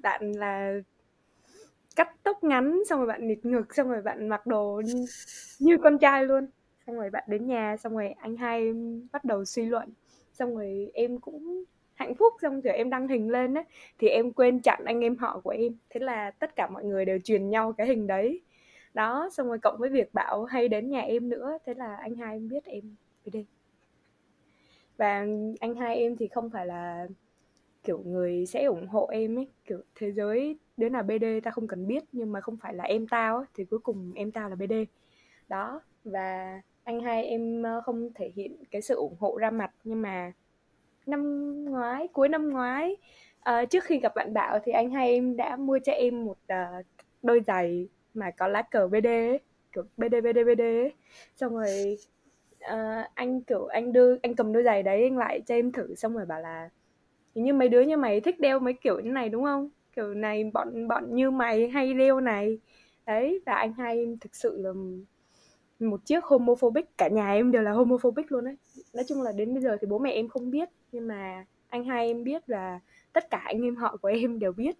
bạn 0.02 0.32
là 0.32 0.80
cắt 1.97 2.09
tóc 2.22 2.44
ngắn, 2.44 2.82
xong 2.88 2.99
rồi 2.99 3.07
bạn 3.07 3.28
nịt 3.28 3.38
ngực, 3.42 3.74
xong 3.74 3.88
rồi 3.88 4.03
bạn 4.03 4.28
mặc 4.28 4.47
đồ 4.47 4.82
như 4.84 5.05
như 5.59 5.76
con 5.82 5.99
trai 5.99 6.24
luôn. 6.24 6.47
xong 6.86 6.97
rồi 6.97 7.11
bạn 7.11 7.24
đến 7.26 7.47
nhà 7.47 7.76
xong 7.76 7.92
rồi 7.92 8.14
anh 8.18 8.36
hai 8.36 8.61
em 8.61 9.09
bắt 9.12 9.24
đầu 9.24 9.44
suy 9.44 9.64
luận. 9.64 9.88
Xong 10.32 10.57
rồi 10.57 10.90
em 10.94 11.18
cũng 11.18 11.64
hạnh 11.94 12.14
phúc 12.14 12.32
xong 12.42 12.61
rồi 12.61 12.74
em 12.74 12.90
đăng 12.90 13.09
hình 13.09 13.30
lên 13.30 13.55
á. 13.55 13.64
Thì 13.99 14.09
em 14.09 14.32
quên 14.32 14.61
chặn 14.61 14.84
anh 14.84 15.01
em 15.01 15.16
họ 15.16 15.40
của 15.40 15.51
em. 15.51 15.76
Thế 15.90 16.01
là 16.01 16.30
tất 16.30 16.57
cả 16.57 16.68
mọi 16.68 16.84
người 16.84 17.05
đều 17.05 17.18
truyền 17.24 17.51
nhau 17.51 17.72
cái 17.72 17.86
hình 17.86 18.07
đấy. 18.07 18.42
Đó 18.94 19.28
xong 19.32 19.49
rồi 19.49 19.59
cộng 19.59 19.78
với 19.78 19.88
việc 19.90 20.14
bảo 20.14 20.44
hay 20.44 20.68
đến 20.68 20.90
nhà 20.90 21.01
em 21.01 21.28
nữa. 21.28 21.59
Thế 21.66 21.74
là 21.74 21.97
anh 21.97 22.14
hai 22.14 22.36
em 22.36 22.49
biết 22.49 22.64
em 22.64 22.97
BD 23.24 23.36
và 24.97 25.26
anh 25.61 25.74
hai 25.74 25.97
em 25.97 26.16
thì 26.16 26.28
không 26.28 26.51
phải 26.51 26.66
là 26.66 27.07
kiểu 27.84 28.03
người 28.07 28.47
sẽ 28.47 28.64
ủng 28.64 28.88
hộ 28.88 29.09
em 29.12 29.38
ấy. 29.38 29.49
Kiểu 29.64 29.82
thế 29.94 30.12
giới 30.12 30.59
đứa 30.77 30.89
nào 30.89 31.03
BD 31.03 31.24
ta 31.45 31.51
không 31.51 31.66
cần 31.68 31.87
biết 31.87 32.05
nhưng 32.12 32.33
mà 32.33 32.41
không 32.41 32.57
phải 32.57 32.74
là 32.74 32.85
em 32.85 33.09
tao 33.09 33.37
ấy, 33.37 33.47
thì 33.55 33.64
cuối 33.64 33.79
cùng 33.79 34.12
em 34.14 34.31
tao 34.33 34.49
là 34.49 34.57
BD 34.57 34.72
đó 35.49 35.81
và 36.05 36.61
anh 36.85 37.01
hai 37.01 37.24
em 37.24 37.62
ờ, 37.62 37.81
không 37.81 38.09
thể 38.14 38.33
hiện 38.37 38.57
cái 38.70 38.83
sự 38.83 38.95
ủng 38.95 39.16
hộ 39.18 39.37
ra 39.37 39.51
mặt 39.51 39.70
nhưng 39.85 40.03
mà 40.03 40.33
năm 41.07 41.64
ngoái 41.64 42.09
cuối 42.12 42.29
năm 42.29 42.51
ngoái 42.51 42.97
uh, 43.51 43.70
trước 43.70 43.85
khi 43.85 43.99
gặp 44.01 44.12
bạn 44.14 44.35
bảo 44.35 44.59
thì 44.64 44.72
anh 44.72 44.91
hai 44.91 45.11
em 45.11 45.37
đã 45.37 45.57
mua 45.57 45.79
cho 45.79 45.93
em 45.93 46.24
một 46.24 46.39
uh, 46.53 46.87
đôi 47.22 47.41
giày 47.47 47.89
mà 48.14 48.31
có 48.31 48.49
lá 48.49 48.62
cờ 48.62 48.89
BD 48.89 49.07
ấy, 49.07 49.41
kiểu 49.72 49.85
BD 49.97 50.14
BD 50.24 50.39
BD 50.47 50.61
ấy. 50.61 50.93
xong 51.37 51.55
rồi 51.55 51.99
uh, 52.72 53.07
anh 53.14 53.41
kiểu 53.41 53.66
anh 53.66 53.93
đưa 53.93 54.16
anh 54.22 54.35
cầm 54.35 54.53
đôi 54.53 54.62
giày 54.62 54.83
đấy 54.83 55.03
anh 55.03 55.18
lại 55.18 55.41
cho 55.47 55.55
em 55.55 55.72
thử 55.72 55.95
xong 55.95 56.14
rồi 56.14 56.27
bảo 56.27 56.41
là 56.41 56.70
như 57.35 57.53
mấy 57.53 57.68
đứa 57.68 57.81
như 57.81 57.97
mày 57.97 58.20
thích 58.20 58.41
đeo 58.41 58.59
mấy 58.59 58.72
kiểu 58.72 59.01
như 59.01 59.11
này 59.11 59.29
đúng 59.29 59.45
không 59.45 59.70
kiểu 59.97 60.14
này, 60.14 60.51
bọn 60.55 60.88
bọn 60.88 61.14
như 61.14 61.30
mày 61.30 61.68
hay 61.68 61.94
đeo 61.94 62.20
này. 62.20 62.59
Đấy, 63.07 63.40
và 63.47 63.55
anh 63.55 63.72
hai 63.72 63.99
em 63.99 64.18
thực 64.18 64.34
sự 64.36 64.59
là 64.62 64.72
một 65.78 66.05
chiếc 66.05 66.24
homophobic, 66.24 66.99
cả 66.99 67.09
nhà 67.09 67.32
em 67.32 67.53
đều 67.53 67.62
là 67.62 67.72
homophobic 67.72 68.32
luôn 68.32 68.44
đấy. 68.44 68.57
Nói 68.94 69.05
chung 69.09 69.22
là 69.22 69.32
đến 69.32 69.55
bây 69.55 69.62
giờ 69.62 69.76
thì 69.80 69.86
bố 69.86 69.99
mẹ 69.99 70.11
em 70.11 70.28
không 70.28 70.51
biết, 70.51 70.68
nhưng 70.92 71.09
mà 71.09 71.44
anh 71.68 71.84
hai 71.84 72.07
em 72.07 72.24
biết 72.24 72.42
và 72.47 72.80
tất 73.12 73.30
cả 73.30 73.42
anh 73.44 73.62
em 73.62 73.76
họ 73.76 73.97
của 73.97 74.09
em 74.09 74.38
đều 74.38 74.53
biết. 74.53 74.76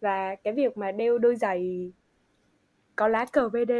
Và 0.00 0.34
cái 0.34 0.52
việc 0.54 0.76
mà 0.78 0.92
đeo 0.92 1.18
đôi 1.18 1.36
giày 1.36 1.92
có 2.96 3.08
lá 3.08 3.26
cờ 3.32 3.48
BD 3.48 3.72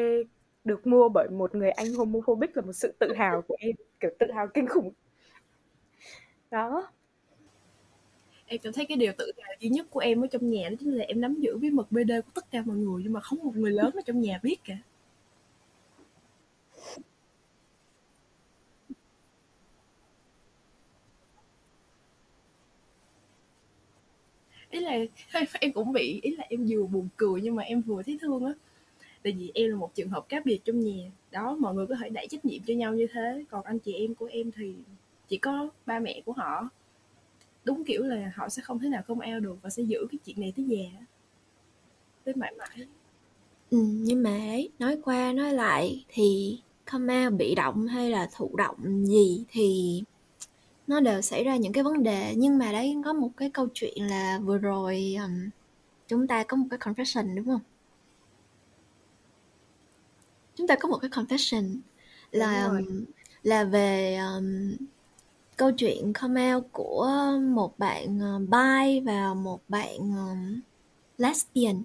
được 0.64 0.86
mua 0.86 1.08
bởi 1.08 1.28
một 1.30 1.54
người 1.54 1.70
anh 1.70 1.94
homophobic 1.94 2.56
là 2.56 2.62
một 2.62 2.72
sự 2.72 2.94
tự 2.98 3.14
hào 3.14 3.42
của 3.42 3.56
em, 3.58 3.76
kiểu 4.00 4.10
tự 4.18 4.32
hào 4.32 4.48
kinh 4.54 4.66
khủng. 4.66 4.92
Đó 6.50 6.90
em 8.50 8.60
cảm 8.62 8.72
thấy 8.72 8.86
cái 8.86 8.96
điều 8.96 9.12
tự 9.18 9.32
hào 9.42 9.52
duy 9.60 9.68
nhất 9.68 9.86
của 9.90 10.00
em 10.00 10.24
ở 10.24 10.26
trong 10.26 10.50
nhà 10.50 10.68
đó 10.68 10.76
chính 10.80 10.90
là 10.92 11.04
em 11.04 11.20
nắm 11.20 11.34
giữ 11.40 11.58
bí 11.58 11.70
mật 11.70 11.92
BD 11.92 12.10
của 12.26 12.30
tất 12.34 12.50
cả 12.50 12.62
mọi 12.66 12.76
người, 12.76 13.02
nhưng 13.04 13.12
mà 13.12 13.20
không 13.20 13.38
một 13.44 13.56
người 13.56 13.70
lớn 13.72 13.90
ở 13.94 14.02
trong 14.06 14.20
nhà 14.20 14.40
biết 14.42 14.56
cả. 14.64 14.76
Ý 24.70 24.80
là 24.80 24.98
em 25.60 25.72
cũng 25.72 25.92
bị, 25.92 26.20
ý 26.22 26.36
là 26.36 26.44
em 26.48 26.66
vừa 26.68 26.86
buồn 26.86 27.08
cười 27.16 27.40
nhưng 27.42 27.54
mà 27.56 27.62
em 27.62 27.80
vừa 27.82 28.02
thấy 28.02 28.18
thương 28.20 28.44
á. 28.44 28.52
Tại 29.22 29.32
vì 29.38 29.50
em 29.54 29.70
là 29.70 29.76
một 29.76 29.94
trường 29.94 30.08
hợp 30.08 30.28
cá 30.28 30.40
biệt 30.44 30.60
trong 30.64 30.80
nhà. 30.80 31.10
Đó, 31.30 31.56
mọi 31.60 31.74
người 31.74 31.86
có 31.86 31.94
thể 32.02 32.08
đẩy 32.08 32.26
trách 32.30 32.44
nhiệm 32.44 32.62
cho 32.66 32.74
nhau 32.74 32.94
như 32.94 33.06
thế, 33.12 33.44
còn 33.50 33.64
anh 33.64 33.78
chị 33.78 33.94
em 33.94 34.14
của 34.14 34.26
em 34.26 34.50
thì 34.52 34.74
chỉ 35.28 35.38
có 35.38 35.70
ba 35.86 35.98
mẹ 35.98 36.22
của 36.26 36.32
họ 36.32 36.70
đúng 37.64 37.84
kiểu 37.84 38.02
là 38.02 38.32
họ 38.36 38.48
sẽ 38.48 38.62
không 38.62 38.78
thể 38.78 38.88
nào 38.88 39.02
không 39.06 39.20
ao 39.20 39.40
được 39.40 39.56
và 39.62 39.70
sẽ 39.70 39.82
giữ 39.82 40.06
cái 40.10 40.18
chuyện 40.24 40.40
này 40.40 40.52
tới 40.56 40.66
già 40.66 41.06
tới 42.24 42.34
mãi 42.34 42.54
mãi. 42.58 42.86
Ừ, 43.70 43.78
nhưng 43.82 44.22
mà 44.22 44.30
ấy 44.30 44.70
nói 44.78 44.98
qua 45.04 45.32
nói 45.32 45.52
lại 45.52 46.04
thì 46.08 46.58
comment 46.90 47.38
bị 47.38 47.54
động 47.54 47.86
hay 47.86 48.10
là 48.10 48.28
thụ 48.36 48.56
động 48.56 49.06
gì 49.06 49.44
thì 49.48 50.02
nó 50.86 51.00
đều 51.00 51.20
xảy 51.20 51.44
ra 51.44 51.56
những 51.56 51.72
cái 51.72 51.84
vấn 51.84 52.02
đề. 52.02 52.34
Nhưng 52.36 52.58
mà 52.58 52.72
đấy 52.72 52.96
có 53.04 53.12
một 53.12 53.30
cái 53.36 53.50
câu 53.50 53.68
chuyện 53.74 54.06
là 54.06 54.38
vừa 54.38 54.58
rồi 54.58 55.16
um, 55.24 55.50
chúng 56.08 56.26
ta 56.26 56.44
có 56.44 56.56
một 56.56 56.66
cái 56.70 56.78
confession 56.78 57.36
đúng 57.36 57.46
không? 57.46 57.60
Chúng 60.54 60.66
ta 60.66 60.76
có 60.80 60.88
một 60.88 60.98
cái 60.98 61.10
confession 61.10 61.78
là 62.30 62.64
um, 62.64 63.04
là 63.42 63.64
về 63.64 64.16
um, 64.16 64.76
câu 65.60 65.72
chuyện 65.72 66.12
come 66.12 66.54
out 66.54 66.64
của 66.72 67.10
một 67.54 67.78
bạn 67.78 68.18
ờ, 68.20 68.38
bi 68.38 69.00
và 69.00 69.34
một 69.34 69.60
bạn 69.68 69.98
ờ, 70.16 70.34
lesbian. 71.18 71.82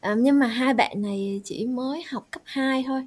Ờ, 0.00 0.14
nhưng 0.16 0.38
mà 0.38 0.46
hai 0.46 0.74
bạn 0.74 1.02
này 1.02 1.40
chỉ 1.44 1.66
mới 1.66 2.02
học 2.10 2.28
cấp 2.30 2.42
2 2.44 2.84
thôi. 2.86 3.06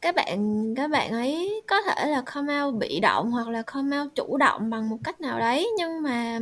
Các 0.00 0.14
bạn 0.14 0.74
các 0.74 0.90
bạn 0.90 1.12
ấy 1.12 1.62
có 1.66 1.82
thể 1.82 2.10
là 2.10 2.22
come 2.34 2.62
out 2.62 2.74
bị 2.74 3.00
động 3.00 3.30
hoặc 3.30 3.48
là 3.48 3.62
come 3.62 4.00
out 4.00 4.14
chủ 4.14 4.36
động 4.36 4.70
bằng 4.70 4.88
một 4.88 4.98
cách 5.04 5.20
nào 5.20 5.38
đấy 5.38 5.68
nhưng 5.78 6.02
mà 6.02 6.38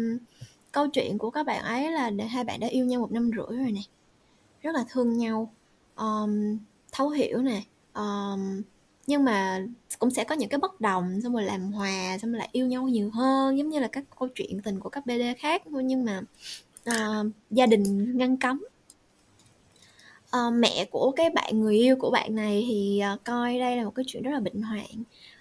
câu 0.73 0.89
chuyện 0.89 1.19
của 1.19 1.31
các 1.31 1.47
bạn 1.47 1.65
ấy 1.65 1.93
là 1.93 2.11
hai 2.31 2.45
bạn 2.45 2.61
đã 2.61 2.67
yêu 2.67 2.87
nhau 2.87 3.01
một 3.01 3.13
năm 3.13 3.31
rưỡi 3.37 3.59
rồi 3.59 3.73
này 3.73 3.87
rất 4.63 4.75
là 4.75 4.85
thương 4.91 5.19
nhau. 5.19 5.53
Um, 5.97 6.59
thấu 6.93 7.09
hiểu 7.09 7.39
nè. 7.43 7.63
Um, 7.95 8.63
nhưng 9.07 9.25
mà 9.25 9.67
cũng 9.99 10.11
sẽ 10.11 10.25
có 10.25 10.35
những 10.35 10.49
cái 10.49 10.59
bất 10.59 10.81
đồng 10.81 11.21
xong 11.23 11.33
rồi 11.33 11.43
làm 11.43 11.73
hòa 11.73 12.19
xong 12.23 12.33
rồi 12.33 12.39
lại 12.39 12.49
yêu 12.53 12.67
nhau 12.67 12.89
nhiều 12.89 13.11
hơn 13.11 13.59
giống 13.59 13.69
như 13.69 13.79
là 13.81 13.89
các 13.89 14.05
câu 14.19 14.29
chuyện 14.29 14.61
tình 14.63 14.81
của 14.81 14.89
các 14.89 15.07
BD 15.07 15.23
khác 15.39 15.67
nhưng 15.67 16.05
mà 16.05 16.21
uh, 16.91 17.27
gia 17.51 17.67
đình 17.67 18.17
ngăn 18.19 18.37
cấm. 18.37 18.65
Uh, 20.37 20.55
mẹ 20.55 20.85
của 20.91 21.13
cái 21.17 21.31
bạn 21.31 21.61
người 21.61 21.77
yêu 21.77 21.97
của 21.97 22.11
bạn 22.11 22.35
này 22.35 22.65
thì 22.69 23.03
uh, 23.15 23.25
coi 23.25 23.59
đây 23.59 23.77
là 23.77 23.85
một 23.85 23.95
cái 23.95 24.05
chuyện 24.09 24.23
rất 24.23 24.31
là 24.31 24.41
bệnh 24.41 24.63
hoạn. 24.63 24.87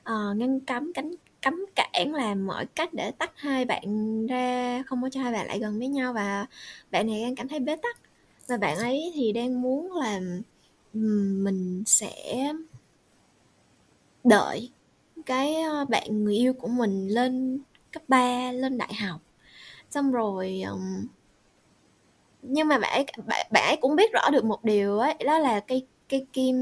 Uh, 0.02 0.38
ngăn 0.38 0.60
cấm 0.60 0.94
cánh 0.94 1.12
cấm 1.42 1.66
cản 1.76 2.14
làm 2.14 2.48
mọi 2.48 2.66
cách 2.66 2.94
để 2.94 3.12
tách 3.12 3.32
hai 3.36 3.66
bạn 3.66 4.28
ra 4.28 4.84
không 4.86 5.02
có 5.02 5.10
cho 5.10 5.22
hai 5.22 5.32
bạn 5.34 5.48
lại 5.48 5.60
gần 5.60 5.80
với 5.80 5.88
nhau. 5.88 6.14
Và 6.14 6.46
bạn 6.92 7.08
này 7.08 7.22
đang 7.22 7.36
cảm 7.36 7.48
thấy 7.48 7.60
bế 7.60 7.76
tắc. 7.76 7.98
Và 8.48 8.58
bạn 8.58 8.78
ấy 8.78 9.12
thì 9.16 9.32
đang 9.32 9.62
muốn 9.62 9.92
là 9.92 10.20
mình 10.94 11.84
sẽ 11.86 12.54
đợi 14.24 14.72
cái 15.26 15.56
ờ, 15.56 15.86
bạn 15.86 16.24
người 16.24 16.36
yêu 16.36 16.54
của 16.54 16.68
mình 16.68 17.08
lên 17.08 17.60
cấp 17.92 18.04
3 18.08 18.52
lên 18.52 18.78
đại 18.78 18.94
học. 18.94 19.22
Xong 19.92 20.12
rồi 20.12 20.62
um, 20.70 21.08
nhưng 22.42 22.68
mà 22.68 22.78
bạn 22.80 22.92
ấy 22.92 23.06
bạn, 23.28 23.48
bạn 23.52 23.64
ấy 23.68 23.78
cũng 23.82 23.96
biết 23.96 24.14
rõ 24.14 24.30
được 24.30 24.46
một 24.46 24.64
điều 24.64 25.00
ấy 25.00 25.14
đó 25.26 25.40
là 25.40 25.60
cái 25.60 25.86
cái 26.10 26.26
kim 26.34 26.58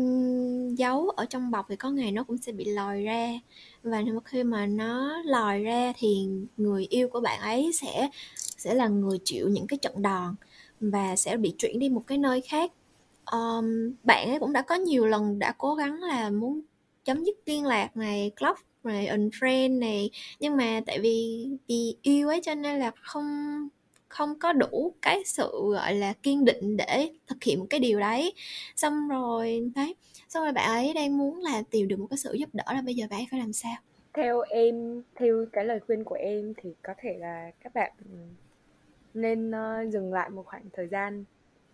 giấu 0.76 1.10
ở 1.10 1.26
trong 1.26 1.52
bọc 1.52 1.66
thì 1.70 1.76
có 1.76 1.90
ngày 1.90 2.12
nó 2.12 2.24
cũng 2.24 2.38
sẽ 2.38 2.52
bị 2.52 2.66
lòi 2.66 3.04
ra. 3.04 3.30
Và 3.84 4.04
khi 4.26 4.44
mà 4.44 4.66
nó 4.66 5.22
lòi 5.26 5.60
ra 5.64 5.94
thì 5.98 6.28
người 6.58 6.88
yêu 6.90 7.10
của 7.10 7.22
bạn 7.22 7.40
ấy 7.40 7.72
sẽ 7.74 8.10
sẽ 8.36 8.74
là 8.74 8.88
người 8.88 9.20
chịu 9.24 9.50
những 9.50 9.68
cái 9.68 9.78
trận 9.78 10.02
đòn 10.02 10.36
và 10.80 11.16
sẽ 11.16 11.38
bị 11.38 11.54
chuyển 11.58 11.80
đi 11.80 11.90
một 11.90 12.04
cái 12.08 12.18
nơi 12.18 12.42
khác. 12.42 12.72
Um, 13.32 13.94
bạn 14.04 14.30
ấy 14.30 14.40
cũng 14.40 14.54
đã 14.54 14.62
có 14.62 14.76
nhiều 14.76 15.06
lần 15.06 15.40
đã 15.40 15.54
cố 15.58 15.76
gắng 15.76 16.04
là 16.04 16.30
muốn 16.30 16.62
chấm 17.04 17.24
dứt 17.24 17.36
liên 17.46 17.66
lạc 17.66 17.98
này 17.98 18.32
block 18.42 18.60
này 18.84 19.08
unfriend 19.08 19.80
này. 19.80 20.10
Nhưng 20.40 20.58
mà 20.58 20.82
tại 20.86 21.00
vì 21.00 21.48
vì 21.68 21.96
yêu 22.02 22.28
ấy 22.28 22.42
cho 22.44 22.56
nên 22.56 22.80
là 22.80 22.92
không 23.02 23.24
không 24.08 24.40
có 24.40 24.54
đủ 24.54 24.94
cái 25.02 25.24
sự 25.26 25.52
gọi 25.72 25.96
là 25.96 26.14
kiên 26.24 26.46
định 26.46 26.78
để 26.78 27.10
thực 27.28 27.44
hiện 27.44 27.60
một 27.60 27.66
cái 27.70 27.80
điều 27.80 28.00
đấy. 28.00 28.34
Xong 28.76 29.08
rồi 29.08 29.72
đấy 29.76 29.96
xong 30.28 30.44
rồi 30.44 30.54
bạn 30.54 30.70
ấy 30.70 30.94
đang 30.94 31.18
muốn 31.18 31.40
là 31.40 31.64
tìm 31.70 31.88
được 31.88 32.00
một 32.00 32.08
cái 32.10 32.18
sự 32.18 32.34
giúp 32.34 32.50
đỡ 32.54 32.64
là 32.68 32.82
bây 32.82 32.96
giờ 32.96 33.06
bạn 33.10 33.20
ấy 33.20 33.28
phải 33.32 33.40
làm 33.40 33.54
sao? 33.54 33.76
Theo 34.14 34.42
em 34.42 35.04
theo 35.16 35.46
cái 35.54 35.66
lời 35.66 35.80
khuyên 35.80 36.04
của 36.04 36.16
em 36.16 36.54
thì 36.58 36.70
có 36.82 36.94
thể 36.98 37.18
là 37.20 37.52
các 37.64 37.74
bạn 37.74 37.92
ừ, 38.00 38.18
nên 39.14 39.52
uh, 39.52 39.94
dừng 39.94 40.14
lại 40.14 40.30
một 40.30 40.44
khoảng 40.46 40.64
thời 40.74 40.88
gian 40.88 41.24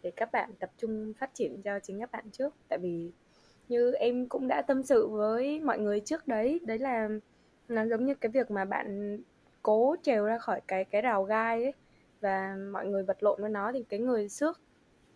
để 0.04 0.12
các 0.16 0.32
bạn 0.32 0.50
tập 0.60 0.72
trung 0.78 1.14
phát 1.20 1.34
triển 1.34 1.62
cho 1.62 1.80
chính 1.80 2.00
các 2.00 2.12
bạn 2.12 2.26
trước. 2.32 2.56
Tại 2.68 2.80
vì 2.80 3.10
như 3.70 3.92
em 3.92 4.28
cũng 4.28 4.48
đã 4.48 4.62
tâm 4.62 4.84
sự 4.84 5.08
với 5.08 5.60
mọi 5.60 5.80
người 5.80 6.00
trước 6.00 6.28
đấy. 6.28 6.60
Đấy 6.64 6.80
là 6.80 7.10
nó 7.68 7.86
giống 7.86 8.06
như 8.06 8.16
cái 8.16 8.30
việc 8.30 8.52
mà 8.52 8.66
bạn 8.66 9.18
cố 9.62 9.96
trèo 10.04 10.26
ra 10.26 10.38
khỏi 10.38 10.62
cái 10.68 10.86
cái 10.86 11.02
rào 11.02 11.24
gai 11.24 11.64
ấy 11.64 11.74
và 12.22 12.56
mọi 12.72 12.86
người 12.86 13.04
vật 13.04 13.24
lộn 13.24 13.42
với 13.42 13.50
nó 13.50 13.72
thì 13.72 13.84
cái 13.90 14.00
người 14.00 14.30
xước 14.30 14.62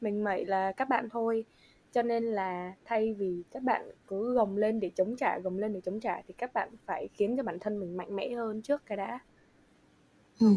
mình 0.02 0.24
mẩy 0.24 0.46
là 0.46 0.72
các 0.72 0.90
bạn 0.90 1.10
thôi. 1.10 1.46
Cho 1.92 2.02
nên 2.02 2.24
là 2.24 2.74
thay 2.86 3.14
vì 3.14 3.44
các 3.52 3.64
bạn 3.64 3.92
cứ 4.08 4.34
gồng 4.34 4.58
lên 4.58 4.80
để 4.80 4.92
chống 4.96 5.16
trả 5.16 5.40
gồng 5.40 5.58
lên 5.58 5.74
để 5.74 5.82
chống 5.82 6.00
trả 6.00 6.22
thì 6.28 6.34
các 6.38 6.54
bạn 6.54 6.70
phải 6.86 7.10
khiến 7.14 7.38
cho 7.38 7.44
bản 7.44 7.60
thân 7.60 7.80
mình 7.80 7.98
mạnh 7.98 8.16
mẽ 8.16 8.30
hơn 8.30 8.62
trước 8.62 8.86
cái 8.86 8.98
đã. 8.98 9.20
Ừ. 10.40 10.48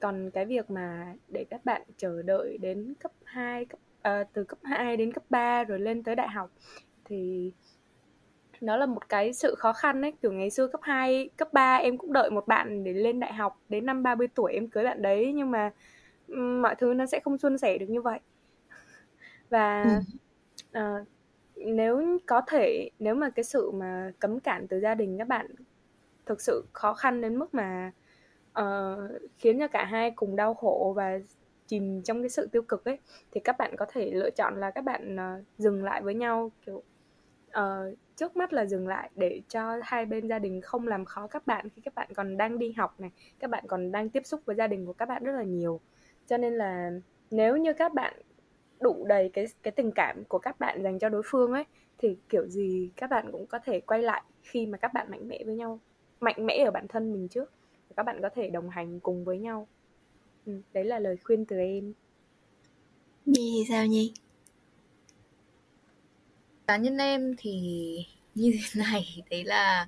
còn 0.00 0.30
cái 0.30 0.44
việc 0.46 0.70
mà 0.70 1.14
để 1.28 1.44
các 1.50 1.64
bạn 1.64 1.82
chờ 1.96 2.22
đợi 2.22 2.58
đến 2.58 2.94
cấp 3.00 3.12
2 3.24 3.64
cấp 3.64 3.80
à, 4.02 4.24
từ 4.32 4.44
cấp 4.44 4.58
2 4.62 4.96
đến 4.96 5.12
cấp 5.12 5.22
3 5.30 5.64
rồi 5.64 5.80
lên 5.80 6.02
tới 6.02 6.16
đại 6.16 6.28
học 6.28 6.50
thì 7.08 7.52
nó 8.60 8.76
là 8.76 8.86
một 8.86 9.08
cái 9.08 9.32
sự 9.32 9.54
khó 9.54 9.72
khăn 9.72 10.02
ấy 10.02 10.12
kiểu 10.22 10.32
ngày 10.32 10.50
xưa 10.50 10.66
cấp 10.66 10.80
2, 10.82 11.30
cấp 11.36 11.52
3 11.52 11.76
em 11.76 11.98
cũng 11.98 12.12
đợi 12.12 12.30
một 12.30 12.46
bạn 12.46 12.84
để 12.84 12.92
lên 12.92 13.20
đại 13.20 13.32
học 13.32 13.60
đến 13.68 13.86
năm 13.86 14.02
30 14.02 14.28
tuổi 14.34 14.52
em 14.52 14.68
cưới 14.68 14.84
bạn 14.84 15.02
đấy 15.02 15.32
nhưng 15.34 15.50
mà 15.50 15.70
mọi 16.62 16.74
thứ 16.74 16.94
nó 16.94 17.06
sẽ 17.06 17.20
không 17.20 17.38
suôn 17.38 17.58
sẻ 17.58 17.78
được 17.78 17.86
như 17.88 18.02
vậy 18.02 18.20
và 19.50 20.00
ừ. 20.72 20.80
uh, 20.80 21.06
nếu 21.56 22.18
có 22.26 22.42
thể 22.46 22.90
nếu 22.98 23.14
mà 23.14 23.30
cái 23.30 23.44
sự 23.44 23.70
mà 23.70 24.12
cấm 24.18 24.40
cản 24.40 24.68
từ 24.68 24.80
gia 24.80 24.94
đình 24.94 25.18
các 25.18 25.28
bạn 25.28 25.46
thực 26.26 26.40
sự 26.40 26.64
khó 26.72 26.94
khăn 26.94 27.20
đến 27.20 27.36
mức 27.36 27.54
mà 27.54 27.92
uh, 28.60 28.64
khiến 29.38 29.58
cho 29.58 29.68
cả 29.68 29.84
hai 29.84 30.10
cùng 30.10 30.36
đau 30.36 30.54
khổ 30.54 30.92
và 30.96 31.18
chìm 31.66 32.02
trong 32.02 32.22
cái 32.22 32.28
sự 32.28 32.48
tiêu 32.52 32.62
cực 32.62 32.84
ấy 32.84 32.98
thì 33.30 33.40
các 33.40 33.58
bạn 33.58 33.76
có 33.76 33.86
thể 33.92 34.10
lựa 34.10 34.30
chọn 34.30 34.60
là 34.60 34.70
các 34.70 34.84
bạn 34.84 35.16
uh, 35.16 35.44
dừng 35.58 35.84
lại 35.84 36.02
với 36.02 36.14
nhau 36.14 36.52
kiểu 36.66 36.82
uh, 37.58 37.98
trước 38.16 38.36
mắt 38.36 38.52
là 38.52 38.66
dừng 38.66 38.88
lại 38.88 39.10
để 39.14 39.42
cho 39.48 39.80
hai 39.82 40.06
bên 40.06 40.28
gia 40.28 40.38
đình 40.38 40.60
không 40.60 40.88
làm 40.88 41.04
khó 41.04 41.26
các 41.26 41.46
bạn 41.46 41.68
khi 41.68 41.82
các 41.84 41.94
bạn 41.94 42.08
còn 42.14 42.36
đang 42.36 42.58
đi 42.58 42.72
học 42.72 43.00
này 43.00 43.10
các 43.38 43.50
bạn 43.50 43.64
còn 43.66 43.92
đang 43.92 44.10
tiếp 44.10 44.26
xúc 44.26 44.40
với 44.44 44.56
gia 44.56 44.66
đình 44.66 44.86
của 44.86 44.92
các 44.92 45.08
bạn 45.08 45.24
rất 45.24 45.32
là 45.32 45.42
nhiều. 45.42 45.80
Cho 46.26 46.36
nên 46.36 46.52
là 46.52 46.90
nếu 47.30 47.56
như 47.56 47.72
các 47.72 47.94
bạn 47.94 48.14
đủ 48.80 49.04
đầy 49.08 49.30
cái 49.32 49.46
cái 49.62 49.72
tình 49.72 49.92
cảm 49.92 50.24
của 50.24 50.38
các 50.38 50.60
bạn 50.60 50.82
dành 50.82 50.98
cho 50.98 51.08
đối 51.08 51.22
phương 51.24 51.52
ấy 51.52 51.64
thì 51.98 52.16
kiểu 52.28 52.46
gì 52.46 52.90
các 52.96 53.10
bạn 53.10 53.32
cũng 53.32 53.46
có 53.46 53.58
thể 53.64 53.80
quay 53.80 54.02
lại 54.02 54.22
khi 54.42 54.66
mà 54.66 54.78
các 54.78 54.92
bạn 54.94 55.10
mạnh 55.10 55.28
mẽ 55.28 55.42
với 55.44 55.56
nhau 55.56 55.80
mạnh 56.20 56.46
mẽ 56.46 56.64
ở 56.64 56.70
bản 56.70 56.88
thân 56.88 57.12
mình 57.12 57.28
trước 57.28 57.52
các 57.98 58.02
bạn 58.02 58.18
có 58.22 58.28
thể 58.34 58.50
đồng 58.50 58.70
hành 58.70 59.00
cùng 59.00 59.24
với 59.24 59.38
nhau. 59.38 59.68
Ừ, 60.46 60.60
đấy 60.72 60.84
là 60.84 60.98
lời 60.98 61.16
khuyên 61.24 61.44
từ 61.44 61.58
em. 61.58 61.92
Nhi 63.26 63.52
thì 63.56 63.64
sao 63.68 63.86
Nhi? 63.86 64.12
Cá 66.68 66.76
nhân 66.76 66.98
em 66.98 67.34
thì 67.38 67.50
như 68.34 68.52
thế 68.52 68.80
này, 68.84 69.22
đấy 69.30 69.44
là 69.44 69.86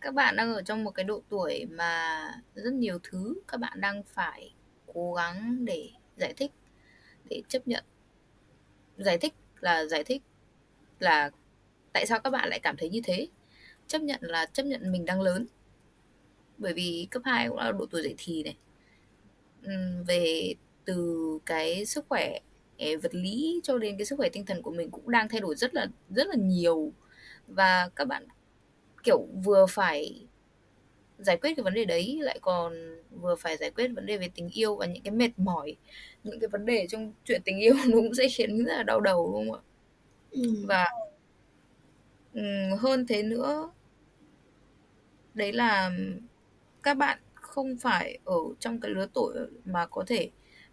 các 0.00 0.14
bạn 0.14 0.36
đang 0.36 0.54
ở 0.54 0.62
trong 0.62 0.84
một 0.84 0.90
cái 0.90 1.04
độ 1.04 1.22
tuổi 1.28 1.66
mà 1.70 2.22
rất 2.54 2.72
nhiều 2.72 2.98
thứ 3.02 3.34
các 3.48 3.60
bạn 3.60 3.80
đang 3.80 4.02
phải 4.02 4.54
cố 4.94 5.14
gắng 5.14 5.64
để 5.64 5.90
giải 6.16 6.34
thích, 6.36 6.50
để 7.30 7.42
chấp 7.48 7.68
nhận. 7.68 7.84
Giải 8.96 9.18
thích 9.18 9.34
là, 9.60 9.84
giải 9.86 10.04
thích 10.04 10.22
là 11.00 11.30
tại 11.92 12.06
sao 12.06 12.20
các 12.20 12.30
bạn 12.30 12.48
lại 12.48 12.60
cảm 12.62 12.76
thấy 12.76 12.88
như 12.88 13.00
thế. 13.04 13.28
Chấp 13.86 14.02
nhận 14.02 14.20
là 14.22 14.46
chấp 14.46 14.62
nhận 14.62 14.92
mình 14.92 15.04
đang 15.04 15.20
lớn. 15.20 15.46
Bởi 16.58 16.72
vì 16.72 17.08
cấp 17.10 17.22
2 17.24 17.48
cũng 17.48 17.58
là 17.58 17.72
độ 17.72 17.86
tuổi 17.90 18.02
dậy 18.02 18.14
thì 18.18 18.42
này. 18.42 18.56
Về 20.06 20.54
từ 20.84 21.38
cái 21.46 21.84
sức 21.84 22.04
khỏe 22.08 22.38
vật 23.02 23.14
lý 23.14 23.60
cho 23.62 23.78
đến 23.78 23.96
cái 23.98 24.06
sức 24.06 24.16
khỏe 24.16 24.28
tinh 24.28 24.46
thần 24.46 24.62
của 24.62 24.70
mình 24.70 24.90
cũng 24.90 25.10
đang 25.10 25.28
thay 25.28 25.40
đổi 25.40 25.54
rất 25.56 25.74
là 25.74 25.86
rất 26.10 26.26
là 26.26 26.36
nhiều. 26.38 26.92
Và 27.46 27.90
các 27.96 28.08
bạn 28.08 28.26
kiểu 29.04 29.26
vừa 29.44 29.66
phải 29.66 30.26
giải 31.18 31.36
quyết 31.36 31.54
cái 31.56 31.64
vấn 31.64 31.74
đề 31.74 31.84
đấy 31.84 32.18
lại 32.22 32.38
còn 32.42 32.72
vừa 33.10 33.36
phải 33.36 33.56
giải 33.56 33.70
quyết 33.70 33.88
vấn 33.88 34.06
đề 34.06 34.18
về 34.18 34.28
tình 34.34 34.48
yêu 34.48 34.76
và 34.76 34.86
những 34.86 35.02
cái 35.02 35.12
mệt 35.12 35.30
mỏi 35.36 35.76
những 36.24 36.40
cái 36.40 36.48
vấn 36.48 36.66
đề 36.66 36.86
trong 36.90 37.12
chuyện 37.24 37.42
tình 37.44 37.58
yêu 37.58 37.74
nó 37.74 37.92
cũng 37.96 38.14
sẽ 38.14 38.28
khiến 38.28 38.64
rất 38.64 38.76
là 38.76 38.82
đau 38.82 39.00
đầu 39.00 39.32
đúng 39.32 39.50
không 39.50 39.60
ạ? 39.60 39.62
Ừ. 40.30 40.42
và 40.66 40.86
hơn 42.78 43.06
thế 43.06 43.22
nữa 43.22 43.70
đấy 45.34 45.52
là 45.52 45.90
các 46.82 46.94
bạn 46.94 47.18
không 47.34 47.76
phải 47.76 48.18
ở 48.24 48.38
trong 48.60 48.80
cái 48.80 48.90
lứa 48.90 49.06
tuổi 49.14 49.34
mà 49.64 49.86
có 49.86 50.04
thể 50.06 50.30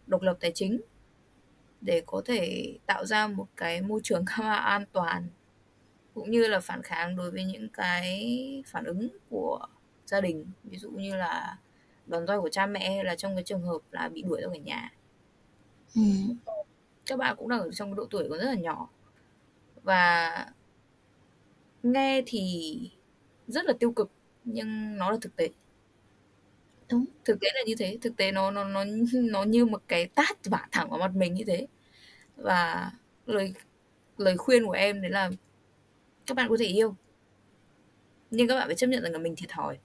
độc 0.08 0.22
lập 0.22 0.38
tài 0.40 0.52
chính 0.52 0.82
để 1.84 2.04
có 2.06 2.22
thể 2.26 2.74
tạo 2.86 3.06
ra 3.06 3.28
một 3.28 3.48
cái 3.58 3.82
môi 3.82 4.00
trường 4.04 4.26
khá 4.30 4.54
an 4.54 4.86
toàn 4.92 5.28
cũng 6.14 6.32
như 6.32 6.48
là 6.48 6.60
phản 6.60 6.84
kháng 6.84 7.16
đối 7.16 7.32
với 7.32 7.44
những 7.44 7.70
cái 7.70 8.64
phản 8.68 8.86
ứng 8.86 9.10
của 9.30 9.60
gia 10.06 10.22
đình. 10.22 10.46
Ví 10.64 10.78
dụ 10.78 10.92
như 10.92 11.16
là 11.16 11.58
đòn 12.06 12.28
roi 12.28 12.42
của 12.42 12.50
cha 12.50 12.66
mẹ 12.66 12.96
hay 12.96 13.04
là 13.04 13.16
trong 13.16 13.36
cái 13.36 13.44
trường 13.44 13.62
hợp 13.62 13.80
là 13.92 14.10
bị 14.10 14.22
đuổi 14.22 14.42
ra 14.42 14.48
khỏi 14.48 14.60
nhà. 14.60 14.94
Ừ. 15.96 16.02
các 17.06 17.20
bạn 17.20 17.36
cũng 17.40 17.50
đang 17.50 17.60
ở 17.60 17.72
trong 17.72 17.90
cái 17.90 17.96
độ 17.96 18.06
tuổi 18.10 18.28
còn 18.30 18.40
rất 18.40 18.46
là 18.46 18.54
nhỏ. 18.54 18.90
Và 19.84 20.32
nghe 21.84 22.22
thì 22.26 22.76
rất 23.48 23.66
là 23.66 23.74
tiêu 23.80 23.92
cực 23.92 24.12
nhưng 24.44 24.98
nó 24.98 25.12
là 25.12 25.18
thực 25.22 25.36
tế 25.36 25.50
đúng. 26.90 27.06
Thực 27.26 27.40
tế 27.42 27.48
là 27.54 27.62
như 27.66 27.76
thế. 27.80 27.98
Thực 28.02 28.18
tế 28.18 28.32
nó 28.32 28.52
nó 28.52 28.64
nó 28.64 28.84
nó 29.14 29.44
như 29.44 29.66
một 29.66 29.82
cái 29.88 30.08
tát 30.08 30.46
vả 30.46 30.68
thẳng 30.72 30.90
vào 30.90 31.00
mặt 31.00 31.12
mình 31.16 31.34
như 31.34 31.44
thế. 31.48 31.68
Và 32.38 32.92
lời 33.26 33.54
lời 34.18 34.38
khuyên 34.38 34.66
của 34.66 34.72
em 34.72 35.02
đấy 35.02 35.12
là 35.12 35.32
các 36.26 36.38
bạn 36.38 36.50
có 36.50 36.58
thể 36.60 36.66
yêu. 36.66 36.96
Nhưng 38.32 38.48
các 38.48 38.56
bạn 38.56 38.68
phải 38.68 38.76
chấp 38.76 38.88
nhận 38.88 39.04
rằng 39.04 39.12
là 39.12 39.18
mình 39.20 39.36
thiệt 39.36 39.50
thòi. 39.50 39.78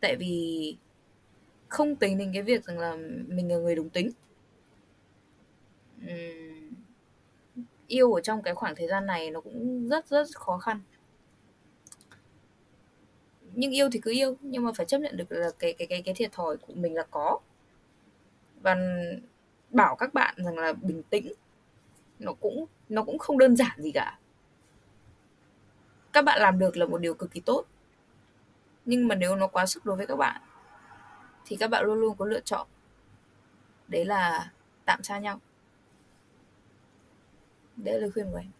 Tại 0.00 0.16
vì 0.16 0.76
không 1.68 1.96
tính 1.96 2.18
đến 2.18 2.30
cái 2.34 2.42
việc 2.42 2.64
rằng 2.64 2.78
là 2.78 2.96
mình 3.28 3.48
là 3.52 3.56
người 3.56 3.74
đúng 3.74 3.90
tính. 3.90 4.10
Uhm, 6.04 6.74
yêu 7.86 8.12
ở 8.12 8.20
trong 8.20 8.42
cái 8.42 8.54
khoảng 8.54 8.74
thời 8.76 8.88
gian 8.88 9.06
này 9.06 9.30
nó 9.30 9.40
cũng 9.40 9.88
rất 9.88 10.06
rất 10.08 10.26
khó 10.34 10.58
khăn 10.58 10.80
nhưng 13.54 13.70
yêu 13.70 13.88
thì 13.92 14.00
cứ 14.00 14.10
yêu 14.12 14.36
nhưng 14.40 14.64
mà 14.64 14.72
phải 14.72 14.86
chấp 14.86 14.98
nhận 14.98 15.16
được 15.16 15.32
là 15.32 15.50
cái 15.58 15.72
cái 15.72 15.86
cái 15.86 16.02
cái 16.02 16.14
thiệt 16.14 16.32
thòi 16.32 16.56
của 16.56 16.72
mình 16.74 16.94
là 16.94 17.06
có. 17.10 17.38
Và 18.62 18.76
bảo 19.70 19.96
các 19.96 20.14
bạn 20.14 20.34
rằng 20.36 20.58
là 20.58 20.72
bình 20.72 21.02
tĩnh 21.10 21.32
nó 22.18 22.32
cũng 22.32 22.66
nó 22.88 23.04
cũng 23.04 23.18
không 23.18 23.38
đơn 23.38 23.56
giản 23.56 23.82
gì 23.82 23.90
cả. 23.92 24.18
Các 26.12 26.24
bạn 26.24 26.40
làm 26.42 26.58
được 26.58 26.76
là 26.76 26.86
một 26.86 26.98
điều 26.98 27.14
cực 27.14 27.30
kỳ 27.30 27.40
tốt 27.40 27.64
nhưng 28.84 29.08
mà 29.08 29.14
nếu 29.14 29.36
nó 29.36 29.46
quá 29.46 29.66
sức 29.66 29.86
đối 29.86 29.96
với 29.96 30.06
các 30.06 30.16
bạn 30.16 30.40
thì 31.44 31.56
các 31.56 31.70
bạn 31.70 31.84
luôn 31.84 32.00
luôn 32.00 32.16
có 32.16 32.24
lựa 32.24 32.40
chọn. 32.40 32.66
Đấy 33.88 34.04
là 34.04 34.52
tạm 34.84 35.02
xa 35.02 35.18
nhau. 35.18 35.40
Đấy 37.76 37.94
là 37.94 38.00
lời 38.00 38.10
khuyên 38.10 38.30
của 38.32 38.38
em. 38.38 38.50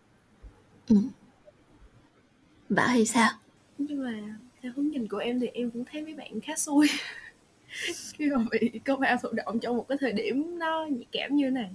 Ừ. 0.88 0.96
Bà 2.68 2.86
hay 2.86 3.06
sao? 3.06 3.30
Nhưng 3.78 4.04
mà 4.04 4.38
theo 4.62 4.72
hướng 4.76 4.88
nhìn 4.88 5.08
của 5.08 5.18
em 5.18 5.40
thì 5.40 5.46
em 5.46 5.70
cũng 5.70 5.84
thấy 5.84 6.02
mấy 6.02 6.14
bạn 6.14 6.40
khá 6.40 6.56
xui. 6.56 6.86
Khi 8.12 8.30
mà 8.30 8.44
bị 8.50 8.80
công 8.84 9.00
an 9.00 9.18
thụ 9.22 9.28
động 9.32 9.60
trong 9.60 9.76
một 9.76 9.88
cái 9.88 9.98
thời 10.00 10.12
điểm 10.12 10.58
nó 10.58 10.86
nhạy 10.86 11.06
cảm 11.12 11.36
như 11.36 11.50
này. 11.50 11.70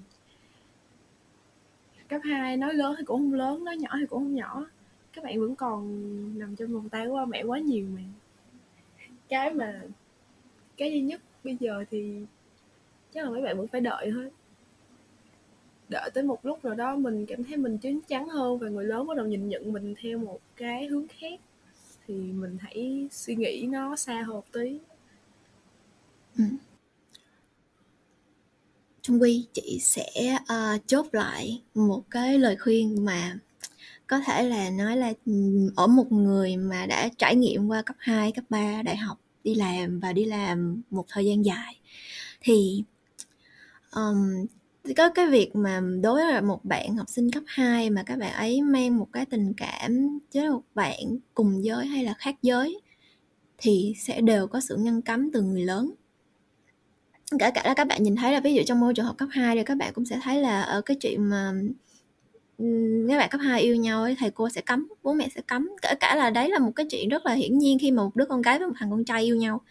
Cấp 2.07 2.21
2 2.23 2.57
nói 2.57 2.73
lớn 2.73 2.95
thì 2.97 3.03
cũng 3.03 3.19
không 3.19 3.33
lớn 3.33 3.63
nói 3.63 3.77
nhỏ 3.77 3.89
thì 3.99 4.05
cũng 4.05 4.19
không 4.19 4.36
nhỏ. 4.36 4.65
Các 5.13 5.23
bạn 5.23 5.39
vẫn 5.39 5.55
còn 5.55 6.39
nằm 6.39 6.55
trong 6.55 6.73
vòng 6.73 6.89
tay 6.89 7.07
của 7.07 7.15
ba 7.15 7.25
mẹ 7.25 7.43
quá 7.43 7.59
nhiều 7.59 7.86
mà. 7.95 8.01
Cái 9.29 9.53
mà 9.53 9.81
cái 10.77 10.91
duy 10.91 11.01
nhất 11.01 11.21
bây 11.43 11.57
giờ 11.59 11.86
thì 11.91 12.25
chắc 13.13 13.23
là 13.23 13.29
mấy 13.29 13.41
bạn 13.41 13.57
vẫn 13.57 13.67
phải 13.67 13.81
đợi 13.81 14.11
thôi. 14.13 14.31
Đợi 15.89 16.09
tới 16.13 16.23
một 16.23 16.45
lúc 16.45 16.65
nào 16.65 16.75
đó 16.75 16.95
mình 16.95 17.25
cảm 17.25 17.43
thấy 17.43 17.57
mình 17.57 17.77
chín 17.77 17.99
chắn 18.07 18.27
hơn 18.27 18.57
và 18.57 18.69
người 18.69 18.86
lớn 18.86 19.07
bắt 19.07 19.17
đầu 19.17 19.25
nhìn 19.25 19.49
nhận 19.49 19.73
mình 19.73 19.93
theo 20.01 20.17
một 20.17 20.39
cái 20.55 20.86
hướng 20.86 21.07
khác 21.07 21.39
thì 22.07 22.13
mình 22.13 22.57
hãy 22.61 23.07
suy 23.11 23.35
nghĩ 23.35 23.67
nó 23.69 23.95
xa 23.95 24.23
hơn 24.27 24.41
tí 24.51 24.79
ừ. 26.37 26.43
Trung 29.01 29.21
Quy 29.21 29.45
chị 29.53 29.79
sẽ 29.81 30.37
uh, 30.41 30.87
chốt 30.87 31.07
lại 31.11 31.61
một 31.73 32.03
cái 32.09 32.39
lời 32.39 32.55
khuyên 32.55 33.05
mà 33.05 33.39
có 34.07 34.19
thể 34.19 34.43
là 34.43 34.69
nói 34.69 34.97
là 34.97 35.13
ở 35.75 35.87
một 35.87 36.11
người 36.11 36.57
mà 36.57 36.85
đã 36.85 37.09
trải 37.17 37.35
nghiệm 37.35 37.67
qua 37.67 37.81
cấp 37.81 37.95
2, 37.99 38.31
cấp 38.31 38.45
3, 38.49 38.81
đại 38.81 38.97
học 38.97 39.19
đi 39.43 39.55
làm 39.55 39.99
và 39.99 40.13
đi 40.13 40.25
làm 40.25 40.81
một 40.89 41.05
thời 41.07 41.25
gian 41.25 41.45
dài 41.45 41.79
thì 42.41 42.83
um, 43.91 44.45
có 44.93 45.09
cái 45.09 45.27
việc 45.27 45.55
mà 45.55 45.81
đối 46.01 46.31
với 46.31 46.41
một 46.41 46.65
bạn 46.65 46.95
học 46.95 47.09
sinh 47.09 47.31
cấp 47.31 47.43
2 47.47 47.89
mà 47.89 48.03
các 48.03 48.19
bạn 48.19 48.33
ấy 48.33 48.61
mang 48.61 48.97
một 48.97 49.07
cái 49.13 49.25
tình 49.25 49.53
cảm 49.57 50.19
với 50.33 50.49
một 50.49 50.61
bạn 50.75 51.17
cùng 51.33 51.63
giới 51.63 51.86
hay 51.86 52.03
là 52.03 52.13
khác 52.13 52.36
giới 52.41 52.81
thì 53.57 53.93
sẽ 53.99 54.21
đều 54.21 54.47
có 54.47 54.59
sự 54.59 54.75
ngăn 54.75 55.01
cấm 55.01 55.31
từ 55.31 55.41
người 55.41 55.61
lớn. 55.61 55.91
Cả 57.39 57.51
cả 57.51 57.61
là 57.65 57.73
các 57.73 57.88
bạn 57.88 58.03
nhìn 58.03 58.15
thấy 58.15 58.33
là 58.33 58.39
ví 58.39 58.53
dụ 58.53 58.61
trong 58.65 58.79
môi 58.79 58.93
trường 58.93 59.05
học 59.05 59.17
cấp 59.17 59.29
2 59.31 59.55
thì 59.55 59.63
các 59.63 59.77
bạn 59.77 59.93
cũng 59.93 60.05
sẽ 60.05 60.19
thấy 60.23 60.41
là 60.41 60.61
ở 60.61 60.81
cái 60.81 60.97
chuyện 61.01 61.23
mà 61.29 61.53
các 63.07 63.17
bạn 63.17 63.29
cấp 63.29 63.41
2 63.43 63.61
yêu 63.61 63.75
nhau 63.75 64.03
ấy, 64.03 64.15
thầy 64.19 64.31
cô 64.31 64.49
sẽ 64.49 64.61
cấm 64.61 64.88
bố 65.03 65.13
mẹ 65.13 65.29
sẽ 65.36 65.41
cấm. 65.47 65.69
Cả 65.81 65.95
cả 65.99 66.15
là 66.15 66.29
đấy 66.29 66.49
là 66.49 66.59
một 66.59 66.71
cái 66.75 66.86
chuyện 66.89 67.09
rất 67.09 67.25
là 67.25 67.33
hiển 67.33 67.57
nhiên 67.57 67.79
khi 67.79 67.91
mà 67.91 68.03
một 68.03 68.15
đứa 68.15 68.25
con 68.25 68.41
gái 68.41 68.59
với 68.59 68.67
một 68.67 68.73
thằng 68.77 68.91
con 68.91 69.05
trai 69.05 69.23
yêu 69.23 69.36
nhau 69.36 69.61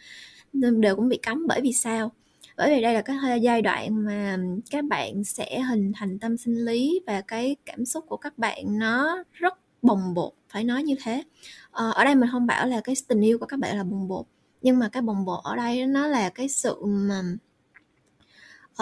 đều 0.52 0.96
cũng 0.96 1.08
bị 1.08 1.16
cấm 1.16 1.46
bởi 1.46 1.60
vì 1.60 1.72
sao? 1.72 2.12
Bởi 2.56 2.70
vì 2.70 2.82
đây 2.82 2.94
là 2.94 3.02
cái 3.02 3.16
giai 3.42 3.62
đoạn 3.62 4.04
mà 4.04 4.38
các 4.70 4.84
bạn 4.84 5.24
sẽ 5.24 5.60
hình 5.60 5.92
thành 5.96 6.18
tâm 6.18 6.36
sinh 6.36 6.64
lý 6.64 7.00
và 7.06 7.20
cái 7.20 7.56
cảm 7.66 7.84
xúc 7.84 8.04
của 8.08 8.16
các 8.16 8.38
bạn 8.38 8.78
nó 8.78 9.24
rất 9.32 9.54
bồng 9.82 10.14
bột 10.14 10.32
phải 10.48 10.64
nói 10.64 10.82
như 10.82 10.94
thế. 11.02 11.22
Ờ, 11.70 11.90
ở 11.94 12.04
đây 12.04 12.14
mình 12.14 12.30
không 12.32 12.46
bảo 12.46 12.66
là 12.66 12.80
cái 12.80 12.94
tình 13.08 13.20
yêu 13.20 13.38
của 13.38 13.46
các 13.46 13.60
bạn 13.60 13.76
là 13.76 13.84
bồng 13.84 14.08
bột 14.08 14.26
nhưng 14.62 14.78
mà 14.78 14.88
cái 14.88 15.02
bồng 15.02 15.24
bột 15.24 15.40
ở 15.44 15.56
đây 15.56 15.86
nó 15.86 16.06
là 16.06 16.28
cái 16.30 16.48
sự 16.48 16.76
mà 16.84 17.22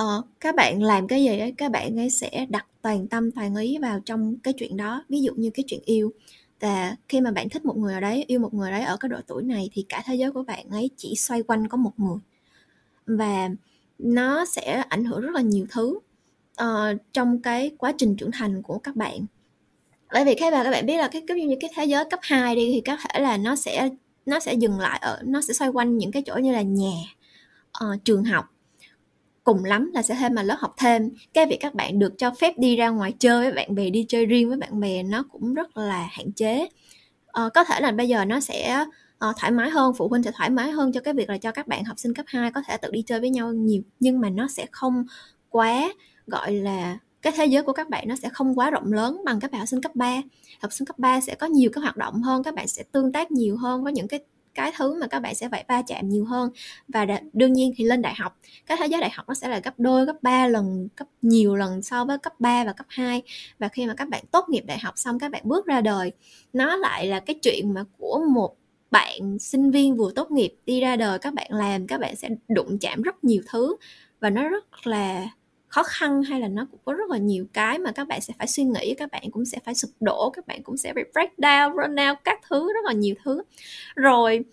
uh, 0.00 0.24
các 0.40 0.54
bạn 0.54 0.82
làm 0.82 1.08
cái 1.08 1.22
gì 1.22 1.38
ấy 1.38 1.54
các 1.56 1.70
bạn 1.70 1.98
ấy 1.98 2.10
sẽ 2.10 2.46
đặt 2.48 2.66
toàn 2.82 3.08
tâm 3.08 3.30
toàn 3.30 3.56
ý 3.56 3.78
vào 3.78 4.00
trong 4.00 4.36
cái 4.42 4.54
chuyện 4.56 4.76
đó. 4.76 5.04
Ví 5.08 5.22
dụ 5.22 5.32
như 5.36 5.50
cái 5.54 5.64
chuyện 5.66 5.80
yêu. 5.84 6.12
Và 6.60 6.96
khi 7.08 7.20
mà 7.20 7.30
bạn 7.30 7.48
thích 7.48 7.64
một 7.64 7.76
người 7.76 7.94
ở 7.94 8.00
đấy 8.00 8.24
yêu 8.26 8.40
một 8.40 8.54
người 8.54 8.70
đấy 8.70 8.82
ở 8.82 8.96
cái 8.96 9.08
độ 9.08 9.16
tuổi 9.26 9.42
này 9.42 9.70
thì 9.72 9.86
cả 9.88 10.02
thế 10.06 10.14
giới 10.14 10.32
của 10.32 10.42
bạn 10.42 10.68
ấy 10.70 10.90
chỉ 10.96 11.14
xoay 11.16 11.42
quanh 11.42 11.68
có 11.68 11.76
một 11.76 11.92
người 11.96 12.18
và 13.06 13.48
nó 13.98 14.44
sẽ 14.44 14.84
ảnh 14.88 15.04
hưởng 15.04 15.20
rất 15.20 15.34
là 15.34 15.40
nhiều 15.40 15.66
thứ 15.70 15.98
uh, 16.62 16.98
trong 17.12 17.42
cái 17.42 17.70
quá 17.78 17.92
trình 17.98 18.16
trưởng 18.16 18.30
thành 18.32 18.62
của 18.62 18.78
các 18.78 18.96
bạn. 18.96 19.26
Bởi 20.12 20.24
vì 20.24 20.34
các 20.34 20.50
bạn 20.50 20.64
các 20.64 20.70
bạn 20.70 20.86
biết 20.86 20.96
là 20.96 21.08
cái 21.08 21.22
giống 21.28 21.38
như 21.38 21.56
cái 21.60 21.70
thế 21.74 21.84
giới 21.84 22.04
cấp 22.10 22.20
2 22.22 22.56
đi 22.56 22.70
thì 22.72 22.80
có 22.80 22.96
thể 22.96 23.20
là 23.20 23.36
nó 23.36 23.56
sẽ 23.56 23.88
nó 24.26 24.40
sẽ 24.40 24.54
dừng 24.54 24.80
lại 24.80 24.98
ở 25.02 25.18
nó 25.24 25.40
sẽ 25.40 25.54
xoay 25.54 25.70
quanh 25.70 25.98
những 25.98 26.12
cái 26.12 26.22
chỗ 26.26 26.36
như 26.36 26.52
là 26.52 26.62
nhà 26.62 26.92
uh, 27.84 28.04
trường 28.04 28.24
học. 28.24 28.44
Cùng 29.44 29.64
lắm 29.64 29.90
là 29.94 30.02
sẽ 30.02 30.14
thêm 30.14 30.34
mà 30.34 30.42
lớp 30.42 30.56
học 30.58 30.74
thêm. 30.78 31.10
Cái 31.34 31.46
việc 31.46 31.56
các 31.60 31.74
bạn 31.74 31.98
được 31.98 32.12
cho 32.18 32.30
phép 32.30 32.58
đi 32.58 32.76
ra 32.76 32.88
ngoài 32.88 33.12
chơi 33.18 33.42
với 33.42 33.52
bạn 33.52 33.74
bè 33.74 33.90
đi 33.90 34.04
chơi 34.08 34.26
riêng 34.26 34.48
với 34.48 34.58
bạn 34.58 34.80
bè 34.80 35.02
nó 35.02 35.24
cũng 35.32 35.54
rất 35.54 35.76
là 35.76 36.08
hạn 36.10 36.32
chế. 36.32 36.68
Uh, 37.46 37.52
có 37.54 37.64
thể 37.64 37.80
là 37.80 37.90
bây 37.90 38.08
giờ 38.08 38.24
nó 38.24 38.40
sẽ 38.40 38.84
uh, 39.28 39.36
thoải 39.36 39.52
mái 39.52 39.70
hơn 39.70 39.92
phụ 39.98 40.08
huynh 40.08 40.22
sẽ 40.22 40.30
thoải 40.34 40.50
mái 40.50 40.70
hơn 40.70 40.92
cho 40.92 41.00
cái 41.00 41.14
việc 41.14 41.30
là 41.30 41.38
cho 41.38 41.52
các 41.52 41.66
bạn 41.66 41.84
học 41.84 41.98
sinh 41.98 42.14
cấp 42.14 42.26
2 42.28 42.52
có 42.52 42.62
thể 42.66 42.76
tự 42.76 42.90
đi 42.90 43.02
chơi 43.02 43.20
với 43.20 43.30
nhau 43.30 43.52
nhiều. 43.52 43.82
Nhưng 44.00 44.20
mà 44.20 44.30
nó 44.30 44.48
sẽ 44.48 44.66
không 44.70 45.04
quá 45.50 45.92
gọi 46.26 46.52
là 46.52 46.98
cái 47.22 47.32
thế 47.36 47.46
giới 47.46 47.62
của 47.62 47.72
các 47.72 47.88
bạn 47.88 48.08
nó 48.08 48.16
sẽ 48.16 48.28
không 48.28 48.58
quá 48.58 48.70
rộng 48.70 48.92
lớn 48.92 49.22
bằng 49.24 49.40
các 49.40 49.50
bạn 49.50 49.58
học 49.58 49.68
sinh 49.68 49.82
cấp 49.82 49.94
3 49.94 50.22
học 50.62 50.72
sinh 50.72 50.86
cấp 50.86 50.98
3 50.98 51.20
sẽ 51.20 51.34
có 51.34 51.46
nhiều 51.46 51.70
cái 51.72 51.82
hoạt 51.82 51.96
động 51.96 52.22
hơn 52.22 52.42
các 52.42 52.54
bạn 52.54 52.68
sẽ 52.68 52.82
tương 52.92 53.12
tác 53.12 53.30
nhiều 53.30 53.56
hơn 53.56 53.84
có 53.84 53.90
những 53.90 54.08
cái 54.08 54.20
cái 54.54 54.72
thứ 54.76 55.00
mà 55.00 55.06
các 55.06 55.20
bạn 55.20 55.34
sẽ 55.34 55.48
phải 55.48 55.64
va 55.68 55.82
chạm 55.86 56.08
nhiều 56.08 56.24
hơn. 56.24 56.50
Và 56.88 57.06
đương 57.32 57.52
nhiên 57.52 57.72
thì 57.76 57.84
lên 57.84 58.02
đại 58.02 58.14
học 58.14 58.38
cái 58.66 58.76
thế 58.80 58.86
giới 58.86 59.00
đại 59.00 59.10
học 59.14 59.28
nó 59.28 59.34
sẽ 59.34 59.48
là 59.48 59.60
gấp 59.64 59.74
đôi 59.78 60.06
gấp 60.06 60.22
ba 60.22 60.46
lần 60.46 60.88
gấp 60.96 61.06
nhiều 61.22 61.56
lần 61.56 61.82
so 61.82 62.04
với 62.04 62.18
cấp 62.18 62.32
3 62.40 62.64
và 62.64 62.72
cấp 62.72 62.86
2 62.88 63.22
và 63.58 63.68
khi 63.68 63.86
mà 63.86 63.94
các 63.94 64.08
bạn 64.08 64.24
tốt 64.30 64.44
nghiệp 64.48 64.64
đại 64.66 64.78
học 64.78 64.94
xong 64.96 65.18
các 65.18 65.30
bạn 65.30 65.42
bước 65.44 65.66
ra 65.66 65.80
đời 65.80 66.12
nó 66.52 66.76
lại 66.76 67.06
là 67.06 67.20
cái 67.20 67.38
chuyện 67.42 67.74
mà 67.74 67.84
của 67.98 68.20
một 68.34 68.56
bạn 68.92 69.38
sinh 69.38 69.70
viên 69.70 69.96
vừa 69.96 70.12
tốt 70.14 70.30
nghiệp 70.30 70.54
đi 70.66 70.80
ra 70.80 70.96
đời, 70.96 71.18
các 71.18 71.34
bạn 71.34 71.46
làm, 71.50 71.86
các 71.86 72.00
bạn 72.00 72.16
sẽ 72.16 72.28
đụng 72.48 72.78
chạm 72.80 73.02
rất 73.02 73.24
nhiều 73.24 73.42
thứ. 73.50 73.76
Và 74.20 74.30
nó 74.30 74.48
rất 74.48 74.86
là 74.86 75.28
khó 75.68 75.82
khăn 75.82 76.22
hay 76.22 76.40
là 76.40 76.48
nó 76.48 76.66
cũng 76.70 76.80
có 76.84 76.92
rất 76.92 77.10
là 77.10 77.18
nhiều 77.18 77.46
cái 77.52 77.78
mà 77.78 77.92
các 77.92 78.08
bạn 78.08 78.20
sẽ 78.20 78.34
phải 78.38 78.46
suy 78.46 78.64
nghĩ, 78.64 78.94
các 78.94 79.10
bạn 79.10 79.22
cũng 79.30 79.44
sẽ 79.44 79.58
phải 79.64 79.74
sụp 79.74 79.90
đổ, 80.00 80.30
các 80.30 80.46
bạn 80.46 80.62
cũng 80.62 80.76
sẽ 80.76 80.92
bị 80.92 81.02
break 81.12 81.38
down, 81.38 81.70
run 81.70 82.08
out 82.08 82.18
các 82.24 82.40
thứ, 82.50 82.72
rất 82.72 82.84
là 82.84 82.92
nhiều 82.92 83.14
thứ. 83.24 83.42
Rồi 83.96 84.44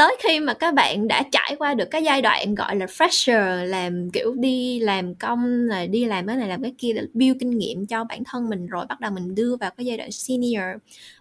tới 0.00 0.16
khi 0.22 0.40
mà 0.40 0.54
các 0.54 0.74
bạn 0.74 1.08
đã 1.08 1.22
trải 1.32 1.56
qua 1.58 1.74
được 1.74 1.84
cái 1.90 2.02
giai 2.02 2.22
đoạn, 2.22 2.54
gọi 2.54 2.76
là, 2.76 2.86
fresher, 2.86 3.64
làm 3.64 4.10
kiểu 4.10 4.34
đi 4.34 4.80
làm 4.80 5.14
công 5.14 5.66
là 5.66 5.86
đi 5.86 6.04
làm 6.04 6.26
cái 6.26 6.36
này, 6.36 6.48
làm 6.48 6.62
cái 6.62 6.74
kia 6.78 6.92
để 6.92 7.02
build 7.14 7.36
kinh 7.40 7.50
nghiệm 7.50 7.86
cho 7.86 8.04
bản 8.04 8.24
thân 8.24 8.48
mình 8.48 8.66
rồi 8.66 8.86
bắt 8.88 9.00
đầu 9.00 9.10
mình 9.10 9.34
đưa 9.34 9.56
vào 9.56 9.70
cái 9.76 9.86
giai 9.86 9.96
đoạn 9.96 10.12
senior, 10.12 10.64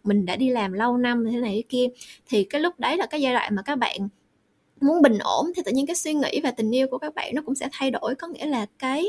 mình 0.04 0.26
đã 0.26 0.36
đi 0.36 0.50
làm 0.50 0.74
lâu 0.74 0.98
năm 0.98 1.26
thế 1.32 1.38
này 1.38 1.52
thế 1.56 1.64
kia, 1.70 1.88
thì 2.30 2.44
cái 2.44 2.62
lúc 2.62 2.80
đấy 2.80 2.98
là 2.98 3.06
cái 3.06 3.22
giai 3.22 3.34
đoạn 3.34 3.56
mà 3.56 3.62
các 3.62 3.76
bạn 3.76 3.98
muốn 4.82 5.02
bình 5.02 5.18
ổn, 5.20 5.46
thì 5.56 5.62
tự 5.66 5.72
nhiên 5.72 5.88
cái 5.88 5.96
suy 5.96 6.14
nghĩ 6.14 6.40
và 6.44 6.52
tình 6.52 6.76
yêu 6.76 6.88
của 6.92 6.98
các 6.98 7.16
bạn 7.16 7.36
nó 7.36 7.42
cũng 7.46 7.56
sẽ 7.56 7.70
thay 7.72 7.92
đổi, 7.92 8.16
có 8.16 8.28
nghĩa 8.28 8.46
là 8.46 8.66
cái 8.80 9.06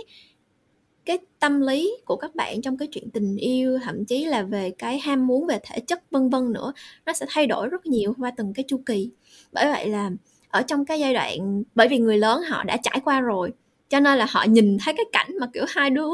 cái 1.11 1.19
tâm 1.41 1.61
lý 1.61 1.93
của 2.05 2.17
các 2.17 2.35
bạn 2.35 2.63
trong 2.63 2.77
cái 2.77 2.89
chuyện 2.93 3.11
tình 3.11 3.37
yêu, 3.37 3.79
thậm 3.85 4.05
chí 4.05 4.25
là 4.25 4.43
về 4.43 4.71
cái 4.79 4.99
ham 4.99 5.27
muốn 5.27 5.47
về 5.47 5.59
thể 5.63 5.81
chất, 5.81 6.11
vân 6.11 6.29
vân 6.29 6.53
nữa, 6.53 6.73
nó 7.07 7.13
sẽ 7.13 7.27
thay 7.29 7.47
đổi 7.47 7.69
rất 7.69 7.87
nhiều 7.87 8.15
qua 8.19 8.31
từng 8.37 8.53
cái 8.55 8.65
chu 8.69 8.81
kỳ. 8.87 9.11
Bởi 9.53 9.73
vậy 9.73 9.89
là 9.89 10.11
ở 10.49 10.63
trong 10.63 10.85
cái 10.85 11.01
giai 11.01 11.15
đoạn, 11.15 11.63
bởi 11.75 11.89
vì 11.89 11.99
người 11.99 12.19
lớn 12.19 12.43
họ 12.49 12.65
đã 12.65 12.77
trải 12.83 13.01
qua 13.05 13.21
rồi, 13.21 13.53
cho 13.89 14.01
nên 14.01 14.19
là 14.19 14.27
họ 14.31 14.45
nhìn 14.49 14.77
thấy 14.85 14.95
cái 14.97 15.07
cảnh 15.13 15.31
mà 15.41 15.47
kiểu 15.53 15.65
hai 15.69 15.91
đứa 15.91 16.09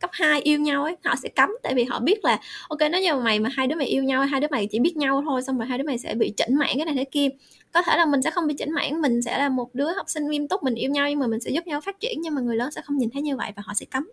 cấp 0.00 0.10
2 0.12 0.40
yêu 0.40 0.58
nhau 0.58 0.84
ấy, 0.84 0.96
họ 1.04 1.14
sẽ 1.22 1.28
cấm, 1.28 1.50
tại 1.62 1.74
vì 1.74 1.84
họ 1.84 2.00
biết 2.00 2.24
là, 2.24 2.40
ok, 2.68 2.78
nếu 2.92 3.02
như 3.02 3.14
mày 3.14 3.40
mà 3.40 3.50
hai 3.52 3.66
đứa 3.66 3.76
mày 3.76 3.86
yêu 3.86 4.04
nhau, 4.04 4.22
hai 4.22 4.40
đứa 4.40 4.48
mày 4.50 4.66
chỉ 4.66 4.78
biết 4.78 4.96
nhau 4.96 5.22
thôi, 5.24 5.42
xong 5.42 5.58
rồi 5.58 5.66
hai 5.66 5.78
đứa 5.78 5.84
mày 5.84 5.98
sẽ 5.98 6.14
bị 6.14 6.32
chỉnh 6.36 6.54
mãn 6.54 6.70
cái 6.76 6.84
này 6.84 6.94
thế 6.94 7.04
kia 7.04 7.28
có 7.72 7.82
thể 7.82 7.96
là 7.96 8.06
mình 8.06 8.22
sẽ 8.22 8.30
không 8.30 8.46
bị 8.46 8.54
chỉnh 8.54 8.72
mãn 8.72 9.00
mình 9.00 9.22
sẽ 9.22 9.38
là 9.38 9.48
một 9.48 9.74
đứa 9.74 9.92
học 9.92 10.08
sinh 10.08 10.30
nghiêm 10.30 10.48
túc 10.48 10.62
mình 10.62 10.74
yêu 10.74 10.90
nhau 10.90 11.08
nhưng 11.10 11.18
mà 11.18 11.26
mình 11.26 11.40
sẽ 11.40 11.50
giúp 11.50 11.66
nhau 11.66 11.80
phát 11.80 12.00
triển 12.00 12.20
nhưng 12.22 12.34
mà 12.34 12.40
người 12.40 12.56
lớn 12.56 12.70
sẽ 12.70 12.82
không 12.82 12.96
nhìn 12.96 13.10
thấy 13.10 13.22
như 13.22 13.36
vậy 13.36 13.52
và 13.56 13.62
họ 13.66 13.74
sẽ 13.74 13.86
cấm. 13.86 14.10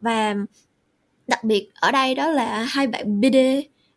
Và 0.00 0.34
đặc 1.26 1.44
biệt 1.44 1.70
ở 1.74 1.92
đây 1.92 2.14
đó 2.14 2.30
là 2.30 2.62
hai 2.68 2.86
bạn 2.86 3.20
BD 3.20 3.36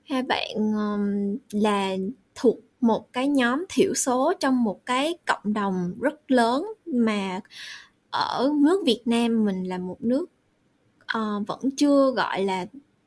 hai 0.09 0.23
bạn 0.23 0.55
um, 0.55 1.37
là 1.61 1.95
thuộc 2.35 2.57
một 2.81 3.13
cái 3.13 3.27
nhóm 3.27 3.65
thiểu 3.69 3.93
số 3.93 4.33
trong 4.39 4.63
một 4.63 4.85
cái 4.85 5.17
cộng 5.27 5.53
đồng 5.53 5.93
rất 6.01 6.31
lớn 6.31 6.65
mà 6.85 7.39
ở 8.09 8.51
nước 8.61 8.83
Việt 8.85 9.01
Nam 9.05 9.45
mình 9.45 9.63
là 9.63 9.77
một 9.77 9.97
nước 9.99 10.25
uh, 11.17 11.47
vẫn 11.47 11.59
chưa 11.77 12.11
gọi 12.11 12.43
là 12.43 12.65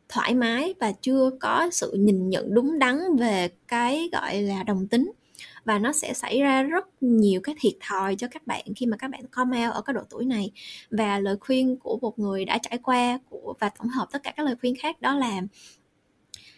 thoải 0.08 0.34
mái 0.34 0.74
và 0.80 0.92
chưa 0.92 1.30
có 1.40 1.68
sự 1.72 1.92
nhìn 1.98 2.28
nhận 2.28 2.54
đúng 2.54 2.78
đắn 2.78 3.16
về 3.16 3.48
cái 3.68 4.08
gọi 4.12 4.42
là 4.42 4.62
đồng 4.62 4.86
tính 4.88 5.12
và 5.64 5.78
nó 5.78 5.92
sẽ 5.92 6.14
xảy 6.14 6.40
ra 6.40 6.62
rất 6.62 6.88
nhiều 7.00 7.40
cái 7.44 7.54
thiệt 7.60 7.72
thòi 7.80 8.16
cho 8.16 8.28
các 8.30 8.46
bạn 8.46 8.64
khi 8.76 8.86
mà 8.86 8.96
các 8.96 9.10
bạn 9.10 9.26
come 9.30 9.66
out 9.66 9.74
ở 9.74 9.82
cái 9.82 9.94
độ 9.94 10.00
tuổi 10.10 10.24
này. 10.24 10.50
Và 10.90 11.18
lời 11.18 11.36
khuyên 11.40 11.76
của 11.76 11.98
một 12.02 12.18
người 12.18 12.44
đã 12.44 12.58
trải 12.58 12.78
qua 12.78 13.18
của 13.30 13.54
và 13.60 13.68
tổng 13.78 13.88
hợp 13.88 14.06
tất 14.12 14.22
cả 14.22 14.32
các 14.36 14.46
lời 14.46 14.54
khuyên 14.60 14.74
khác 14.82 15.00
đó 15.00 15.14
là 15.14 15.40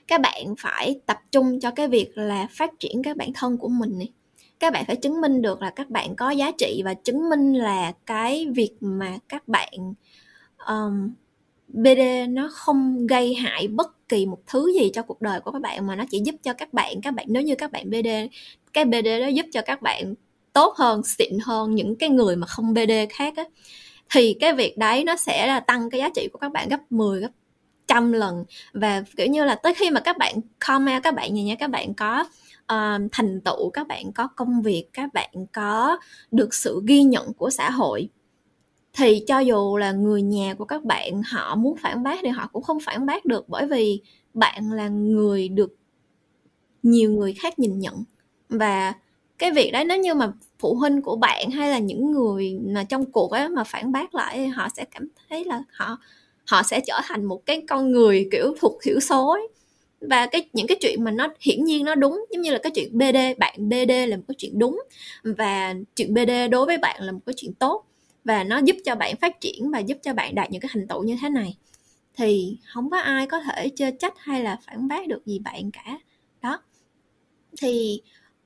các 0.07 0.21
bạn 0.21 0.55
phải 0.59 1.01
tập 1.07 1.19
trung 1.33 1.61
cho 1.61 1.71
cái 1.71 1.89
việc 1.89 2.19
là 2.19 2.47
phát 2.51 2.71
triển 2.79 3.03
cái 3.03 3.15
bản 3.15 3.31
thân 3.35 3.59
của 3.59 3.69
mình 3.69 3.99
này 3.99 4.13
các 4.59 4.73
bạn 4.73 4.85
phải 4.87 4.97
chứng 4.97 5.21
minh 5.21 5.43
được 5.43 5.63
là 5.63 5.71
các 5.71 5.91
bạn 5.91 6.17
có 6.17 6.31
giá 6.31 6.51
trị 6.59 6.83
và 6.85 6.95
chứng 6.95 7.29
minh 7.29 7.53
là 7.53 7.93
cái 8.07 8.47
việc 8.55 8.73
mà 8.81 9.19
các 9.29 9.49
bạn 9.49 9.95
um, 10.67 11.15
BD 11.75 12.29
nó 12.29 12.51
không 12.53 13.07
gây 13.07 13.35
hại 13.35 13.69
bất 13.69 14.09
kỳ 14.09 14.27
một 14.27 14.39
thứ 14.47 14.73
gì 14.81 14.91
cho 14.95 15.03
cuộc 15.03 15.21
đời 15.21 15.41
của 15.41 15.51
các 15.51 15.63
bạn 15.63 15.87
mà 15.87 15.97
nó 15.97 16.05
chỉ 16.11 16.21
giúp 16.25 16.35
cho 16.43 16.53
các 16.53 16.73
bạn 16.73 17.01
các 17.03 17.15
bạn 17.15 17.27
nếu 17.29 17.43
như 17.43 17.55
các 17.55 17.73
bạn 17.73 17.91
BD 17.91 18.09
cái 18.73 18.85
BD 18.85 19.07
đó 19.21 19.27
giúp 19.27 19.47
cho 19.53 19.63
các 19.63 19.83
bạn 19.83 20.15
tốt 20.53 20.75
hơn 20.77 21.03
xịn 21.03 21.39
hơn 21.45 21.75
những 21.75 21.97
cái 21.97 22.09
người 22.09 22.37
mà 22.37 22.47
không 22.47 22.75
BD 22.75 22.93
khác 23.11 23.37
á 23.37 23.45
thì 24.11 24.37
cái 24.41 24.53
việc 24.53 24.79
đấy 24.79 25.05
nó 25.05 25.17
sẽ 25.17 25.47
là 25.47 25.61
tăng 25.61 25.91
cái 25.91 26.01
giá 26.01 26.09
trị 26.15 26.29
của 26.33 26.39
các 26.39 26.53
bạn 26.53 26.69
gấp 26.69 26.93
10 26.93 27.21
gấp 27.21 27.31
trăm 27.87 28.13
lần. 28.13 28.45
Và 28.73 29.03
kiểu 29.17 29.27
như 29.27 29.45
là 29.45 29.55
tới 29.55 29.75
khi 29.75 29.91
mà 29.91 30.01
các 30.01 30.19
bạn 30.19 30.35
comment 30.69 31.03
các 31.03 31.15
bạn 31.15 31.35
nhìn 31.35 31.47
nha 31.47 31.55
các 31.59 31.71
bạn 31.71 31.95
có 31.95 32.25
uh, 32.73 33.11
thành 33.13 33.41
tựu 33.45 33.71
các 33.71 33.87
bạn 33.87 34.13
có 34.13 34.29
công 34.37 34.63
việc 34.63 34.87
các 34.93 35.15
bạn 35.15 35.31
có 35.53 35.99
được 36.31 36.55
sự 36.55 36.83
ghi 36.87 37.03
nhận 37.03 37.33
của 37.33 37.51
xã 37.51 37.71
hội 37.71 38.09
thì 38.95 39.25
cho 39.27 39.39
dù 39.39 39.77
là 39.77 39.93
người 39.93 40.23
nhà 40.23 40.55
của 40.55 40.65
các 40.65 40.85
bạn, 40.85 41.23
họ 41.23 41.55
muốn 41.57 41.77
phản 41.77 42.03
bác 42.03 42.19
thì 42.23 42.29
họ 42.29 42.49
cũng 42.53 42.63
không 42.63 42.79
phản 42.81 43.07
bác 43.07 43.25
được, 43.25 43.49
bởi 43.49 43.67
vì 43.67 44.01
bạn 44.35 44.73
là 44.73 44.89
người 44.89 45.49
được 45.49 45.77
nhiều 46.83 47.11
người 47.11 47.33
khác 47.33 47.59
nhìn 47.59 47.79
nhận 47.79 48.05
và 48.49 48.95
cái 49.39 49.53
việc 49.53 49.71
đấy 49.73 49.85
nếu 49.85 49.99
như 49.99 50.15
mà 50.15 50.33
phụ 50.59 50.75
huynh 50.75 51.03
của 51.03 51.17
bạn 51.17 51.51
hay 51.51 51.71
là 51.71 51.79
những 51.79 52.13
người 52.13 52.59
mà 52.67 52.85
trong 52.85 53.13
cuộc 53.13 53.31
ấy 53.31 53.49
mà 53.49 53.65
phản 53.65 53.93
bác 53.93 54.15
lại, 54.15 54.49
họ 54.49 54.69
sẽ 54.77 54.85
cảm 54.85 55.09
thấy 55.29 55.45
là 55.45 55.63
họ 55.73 55.99
họ 56.47 56.63
sẽ 56.63 56.81
trở 56.87 57.01
thành 57.05 57.25
một 57.25 57.47
cái 57.47 57.63
con 57.69 57.93
người, 57.93 58.29
kiểu, 58.33 58.55
thuộc 58.61 58.79
thiểu 58.83 59.01
số 59.01 59.29
ấy. 59.31 59.49
và 60.01 60.27
cái, 60.27 60.51
những 60.53 60.67
cái 60.67 60.77
chuyện 60.81 61.05
mà 61.05 61.11
nó 61.11 61.29
hiển 61.41 61.65
nhiên 61.65 61.85
nó 61.85 61.95
đúng, 61.95 62.25
giống 62.31 62.43
như 62.43 62.53
là 62.53 62.59
cái 62.63 62.73
chuyện 62.75 62.99
BD 62.99 63.17
bạn 63.39 63.69
BD 63.69 63.91
là 64.09 64.17
một 64.17 64.23
cái 64.29 64.35
chuyện 64.39 64.59
đúng, 64.59 64.83
và 65.25 65.75
chuyện 65.97 66.15
BD 66.15 66.31
đối 66.51 66.67
với 66.67 66.79
bạn 66.79 67.03
là 67.03 67.13
một 67.13 67.21
cái 67.27 67.35
chuyện 67.37 67.55
tốt 67.55 67.85
và 68.25 68.45
nó 68.45 68.59
giúp 68.59 68.77
cho 68.85 68.95
bạn 68.95 69.17
phát 69.17 69.41
triển 69.41 69.71
và 69.71 69.79
giúp 69.79 69.99
cho 70.03 70.15
bạn 70.15 70.35
đạt 70.35 70.51
những 70.51 70.61
cái 70.61 70.71
thành 70.73 70.89
tựu 70.89 71.03
như 71.03 71.17
thế 71.23 71.29
này. 71.29 71.57
Thì 72.17 72.59
không 72.75 72.91
có 72.91 72.99
ai 72.99 73.27
có 73.27 73.41
thể 73.41 73.71
chê 73.77 73.91
trách 73.91 74.15
hay 74.19 74.43
là 74.43 74.59
phản 74.67 74.89
bác 74.89 75.09
được 75.09 75.27
gì 75.27 75.39
bạn 75.39 75.71
cả. 75.71 75.99
Đó. 76.43 76.61
Thì 77.61 78.01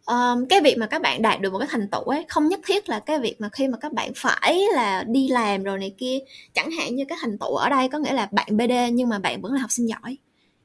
um, 0.06 0.46
cái 0.48 0.60
việc 0.60 0.78
mà 0.78 0.86
các 0.86 1.02
bạn 1.02 1.22
đạt 1.22 1.40
được 1.40 1.52
một 1.52 1.58
cái 1.58 1.68
thành 1.70 1.88
tựu 1.88 2.00
ấy 2.00 2.24
không 2.28 2.48
nhất 2.48 2.60
thiết 2.66 2.88
là 2.88 3.00
cái 3.00 3.18
việc 3.20 3.40
mà 3.40 3.48
khi 3.52 3.68
mà 3.68 3.78
các 3.78 3.92
bạn 3.92 4.12
phải 4.16 4.60
là 4.74 5.04
đi 5.08 5.28
làm 5.28 5.62
rồi 5.64 5.78
này 5.78 5.94
kia 5.98 6.18
chẳng 6.54 6.70
hạn 6.70 6.96
như 6.96 7.04
cái 7.08 7.18
thành 7.20 7.38
tựu 7.38 7.54
ở 7.54 7.68
đây 7.68 7.88
có 7.88 7.98
nghĩa 7.98 8.12
là 8.12 8.28
bạn 8.32 8.56
BD 8.56 8.72
nhưng 8.92 9.08
mà 9.08 9.18
bạn 9.18 9.42
vẫn 9.42 9.52
là 9.52 9.60
học 9.60 9.70
sinh 9.70 9.88
giỏi. 9.88 10.18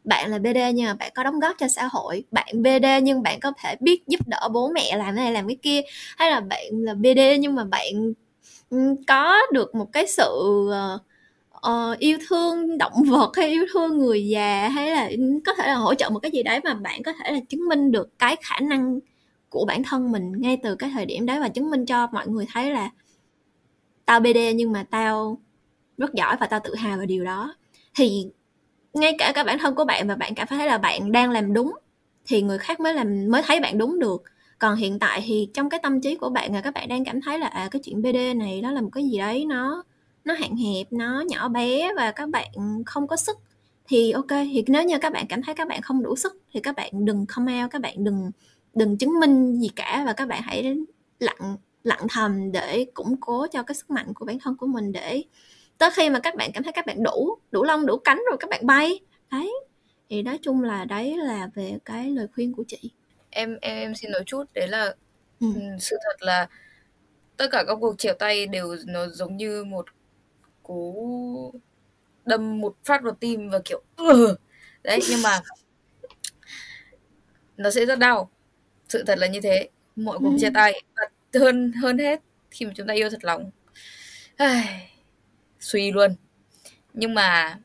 Bạn 0.03 0.31
là 0.31 0.39
BD 0.39 0.57
nhưng 0.73 0.85
mà 0.85 0.93
bạn 0.93 1.11
có 1.15 1.23
đóng 1.23 1.39
góp 1.39 1.55
cho 1.59 1.67
xã 1.67 1.87
hội. 1.91 2.23
Bạn 2.31 2.63
BD 2.63 2.85
nhưng 3.03 3.23
bạn 3.23 3.39
có 3.39 3.51
thể 3.63 3.75
biết 3.79 4.07
giúp 4.07 4.27
đỡ 4.27 4.49
bố 4.53 4.69
mẹ 4.69 4.97
làm 4.97 5.15
này 5.15 5.31
làm 5.31 5.47
cái 5.47 5.57
kia. 5.61 5.81
Hay 6.17 6.31
là 6.31 6.39
bạn 6.39 6.65
là 6.71 6.93
BD 6.93 7.19
nhưng 7.39 7.55
mà 7.55 7.63
bạn 7.63 8.13
Ừ, 8.73 8.95
có 9.07 9.41
được 9.51 9.75
một 9.75 9.91
cái 9.93 10.07
sự 10.07 10.31
uh, 11.67 11.99
yêu 11.99 12.17
thương 12.29 12.77
động 12.77 12.93
vật 13.09 13.31
hay 13.35 13.49
yêu 13.49 13.65
thương 13.73 13.97
người 13.97 14.27
già 14.27 14.69
hay 14.69 14.91
là 14.91 15.07
ừ, 15.07 15.17
có 15.45 15.53
thể 15.53 15.67
là 15.67 15.75
hỗ 15.75 15.93
trợ 15.95 16.09
một 16.09 16.19
cái 16.19 16.31
gì 16.31 16.43
đấy 16.43 16.59
mà 16.63 16.73
bạn 16.73 17.03
có 17.03 17.13
thể 17.13 17.31
là 17.31 17.39
chứng 17.49 17.67
minh 17.69 17.91
được 17.91 18.19
cái 18.19 18.35
khả 18.41 18.59
năng 18.59 18.99
của 19.49 19.65
bản 19.65 19.83
thân 19.83 20.11
mình 20.11 20.31
ngay 20.41 20.57
từ 20.63 20.75
cái 20.75 20.89
thời 20.93 21.05
điểm 21.05 21.25
đấy 21.25 21.39
và 21.39 21.49
chứng 21.49 21.69
minh 21.69 21.85
cho 21.85 22.07
mọi 22.13 22.27
người 22.27 22.45
thấy 22.53 22.71
là 22.71 22.89
tao 24.05 24.19
BD 24.19 24.53
nhưng 24.55 24.71
mà 24.71 24.85
tao 24.91 25.37
rất 25.97 26.13
giỏi 26.13 26.37
và 26.39 26.47
tao 26.47 26.59
tự 26.63 26.75
hào 26.75 26.97
về 26.97 27.05
điều 27.05 27.25
đó. 27.25 27.55
Thì 27.95 28.27
ngay 28.93 29.15
cả 29.19 29.31
cái 29.35 29.43
bản 29.43 29.59
thân 29.59 29.75
của 29.75 29.85
bạn 29.85 30.07
và 30.07 30.15
bạn 30.15 30.35
cảm 30.35 30.47
thấy 30.47 30.67
là 30.67 30.77
bạn 30.77 31.11
đang 31.11 31.31
làm 31.31 31.53
đúng 31.53 31.73
thì 32.25 32.41
người 32.41 32.57
khác 32.57 32.79
mới 32.79 32.93
làm 32.93 33.27
mới 33.31 33.41
thấy 33.47 33.59
bạn 33.59 33.77
đúng 33.77 33.99
được 33.99 34.23
còn 34.63 34.75
hiện 34.75 34.99
tại 34.99 35.23
thì 35.25 35.49
trong 35.53 35.69
cái 35.69 35.79
tâm 35.83 36.01
trí 36.01 36.15
của 36.15 36.29
bạn 36.29 36.53
là 36.53 36.61
các 36.61 36.73
bạn 36.73 36.89
đang 36.89 37.05
cảm 37.05 37.21
thấy 37.21 37.39
là 37.39 37.47
à 37.47 37.67
cái 37.71 37.81
chuyện 37.85 38.01
BD 38.01 38.17
này 38.35 38.61
nó 38.61 38.71
là 38.71 38.81
một 38.81 38.89
cái 38.91 39.09
gì 39.09 39.17
đấy 39.17 39.45
nó 39.45 39.83
nó 40.25 40.33
hạn 40.33 40.55
hẹp 40.55 40.87
nó 40.91 41.23
nhỏ 41.27 41.47
bé 41.49 41.93
và 41.95 42.11
các 42.11 42.29
bạn 42.29 42.51
không 42.85 43.07
có 43.07 43.15
sức 43.15 43.37
thì 43.87 44.11
ok 44.11 44.29
thì 44.29 44.63
nếu 44.67 44.83
như 44.83 44.97
các 44.99 45.13
bạn 45.13 45.25
cảm 45.29 45.41
thấy 45.41 45.55
các 45.55 45.67
bạn 45.67 45.81
không 45.81 46.03
đủ 46.03 46.15
sức 46.15 46.41
thì 46.53 46.59
các 46.59 46.75
bạn 46.75 47.05
đừng 47.05 47.25
come 47.35 47.63
out 47.63 47.71
các 47.71 47.81
bạn 47.81 48.03
đừng 48.03 48.31
đừng 48.73 48.97
chứng 48.97 49.19
minh 49.19 49.59
gì 49.59 49.69
cả 49.75 50.03
và 50.05 50.13
các 50.13 50.27
bạn 50.27 50.41
hãy 50.43 50.75
lặng 51.19 51.57
lặng 51.83 52.07
thầm 52.09 52.51
để 52.51 52.85
củng 52.93 53.15
cố 53.17 53.47
cho 53.47 53.63
cái 53.63 53.75
sức 53.75 53.89
mạnh 53.89 54.13
của 54.13 54.25
bản 54.25 54.39
thân 54.39 54.55
của 54.57 54.67
mình 54.67 54.91
để 54.91 55.23
tới 55.77 55.89
khi 55.93 56.09
mà 56.09 56.19
các 56.19 56.35
bạn 56.35 56.51
cảm 56.53 56.63
thấy 56.63 56.73
các 56.73 56.85
bạn 56.85 57.03
đủ 57.03 57.37
đủ 57.51 57.63
lông 57.63 57.85
đủ 57.85 57.97
cánh 57.97 58.23
rồi 58.29 58.37
các 58.39 58.49
bạn 58.49 58.65
bay 58.65 58.99
đấy 59.31 59.53
thì 60.09 60.21
nói 60.21 60.39
chung 60.41 60.61
là 60.61 60.85
đấy 60.85 61.17
là 61.17 61.49
về 61.55 61.77
cái 61.85 62.11
lời 62.11 62.27
khuyên 62.35 62.53
của 62.53 62.63
chị 62.67 62.91
em 63.33 63.57
em 63.61 63.77
em 63.77 63.95
xin 63.95 64.11
nói 64.11 64.23
chút 64.25 64.43
đấy 64.53 64.67
là 64.67 64.95
ừ. 65.39 65.47
sự 65.79 65.97
thật 66.03 66.15
là 66.19 66.49
tất 67.37 67.47
cả 67.51 67.63
các 67.67 67.75
cuộc 67.81 67.95
chiều 67.97 68.13
tay 68.13 68.47
đều 68.47 68.75
nó 68.85 69.07
giống 69.07 69.37
như 69.37 69.63
một 69.63 69.85
cú 70.63 71.53
đâm 72.25 72.61
một 72.61 72.75
phát 72.83 73.03
vào 73.03 73.13
tim 73.13 73.49
và 73.49 73.59
kiểu 73.65 73.81
ừ. 73.95 74.35
đấy 74.83 74.99
nhưng 75.09 75.21
mà 75.21 75.41
nó 77.57 77.71
sẽ 77.71 77.85
rất 77.85 77.99
đau 77.99 78.29
sự 78.89 79.03
thật 79.03 79.17
là 79.17 79.27
như 79.27 79.41
thế 79.41 79.69
mọi 79.95 80.19
cuộc 80.19 80.31
ừ. 80.31 80.37
chia 80.39 80.49
tay 80.53 80.81
và 80.95 81.03
hơn 81.39 81.71
hơn 81.81 81.97
hết 81.97 82.21
khi 82.51 82.65
mà 82.65 82.71
chúng 82.75 82.87
ta 82.87 82.93
yêu 82.93 83.09
thật 83.09 83.23
lòng 83.23 83.51
Ai, 84.35 84.91
suy 85.59 85.91
luôn 85.91 86.15
nhưng 86.93 87.13
mà 87.13 87.59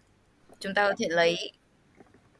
chúng 0.61 0.75
ta 0.75 0.89
có 0.89 0.95
thể 0.99 1.07
lấy 1.09 1.53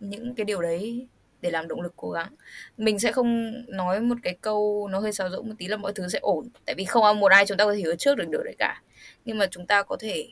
những 0.01 0.35
cái 0.35 0.45
điều 0.45 0.63
đấy 0.63 1.09
để 1.41 1.51
làm 1.51 1.69
động 1.69 1.81
lực 1.81 1.93
cố 1.97 2.11
gắng. 2.11 2.35
Mình 2.77 2.99
sẽ 2.99 3.13
không 3.13 3.53
nói 3.69 4.01
một 4.01 4.17
cái 4.23 4.37
câu 4.41 4.89
nó 4.91 4.99
hơi 5.01 5.13
sáo 5.13 5.31
rỗng 5.31 5.49
một 5.49 5.55
tí 5.59 5.69
là 5.69 5.77
mọi 5.77 5.93
thứ 5.93 6.09
sẽ 6.09 6.19
ổn, 6.19 6.49
tại 6.67 6.75
vì 6.75 6.85
không 6.85 7.21
một 7.21 7.33
ai 7.33 7.47
chúng 7.47 7.59
ta 7.59 7.65
có 7.65 7.75
thể 7.75 7.83
hứa 7.83 7.97
trước 7.97 8.15
được 8.15 8.29
điều 8.29 8.43
đấy 8.43 8.55
cả. 8.59 8.83
Nhưng 9.25 9.39
mà 9.39 9.47
chúng 9.51 9.67
ta 9.67 9.83
có 9.83 9.97
thể 10.01 10.29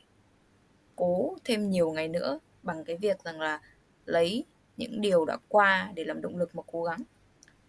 cố 0.96 1.36
thêm 1.44 1.70
nhiều 1.70 1.92
ngày 1.92 2.08
nữa 2.08 2.38
bằng 2.62 2.84
cái 2.84 2.96
việc 2.96 3.24
rằng 3.24 3.40
là 3.40 3.60
lấy 4.06 4.44
những 4.76 5.00
điều 5.00 5.24
đã 5.24 5.36
qua 5.48 5.92
để 5.94 6.04
làm 6.04 6.22
động 6.22 6.36
lực 6.36 6.54
mà 6.54 6.62
cố 6.72 6.82
gắng. 6.82 7.02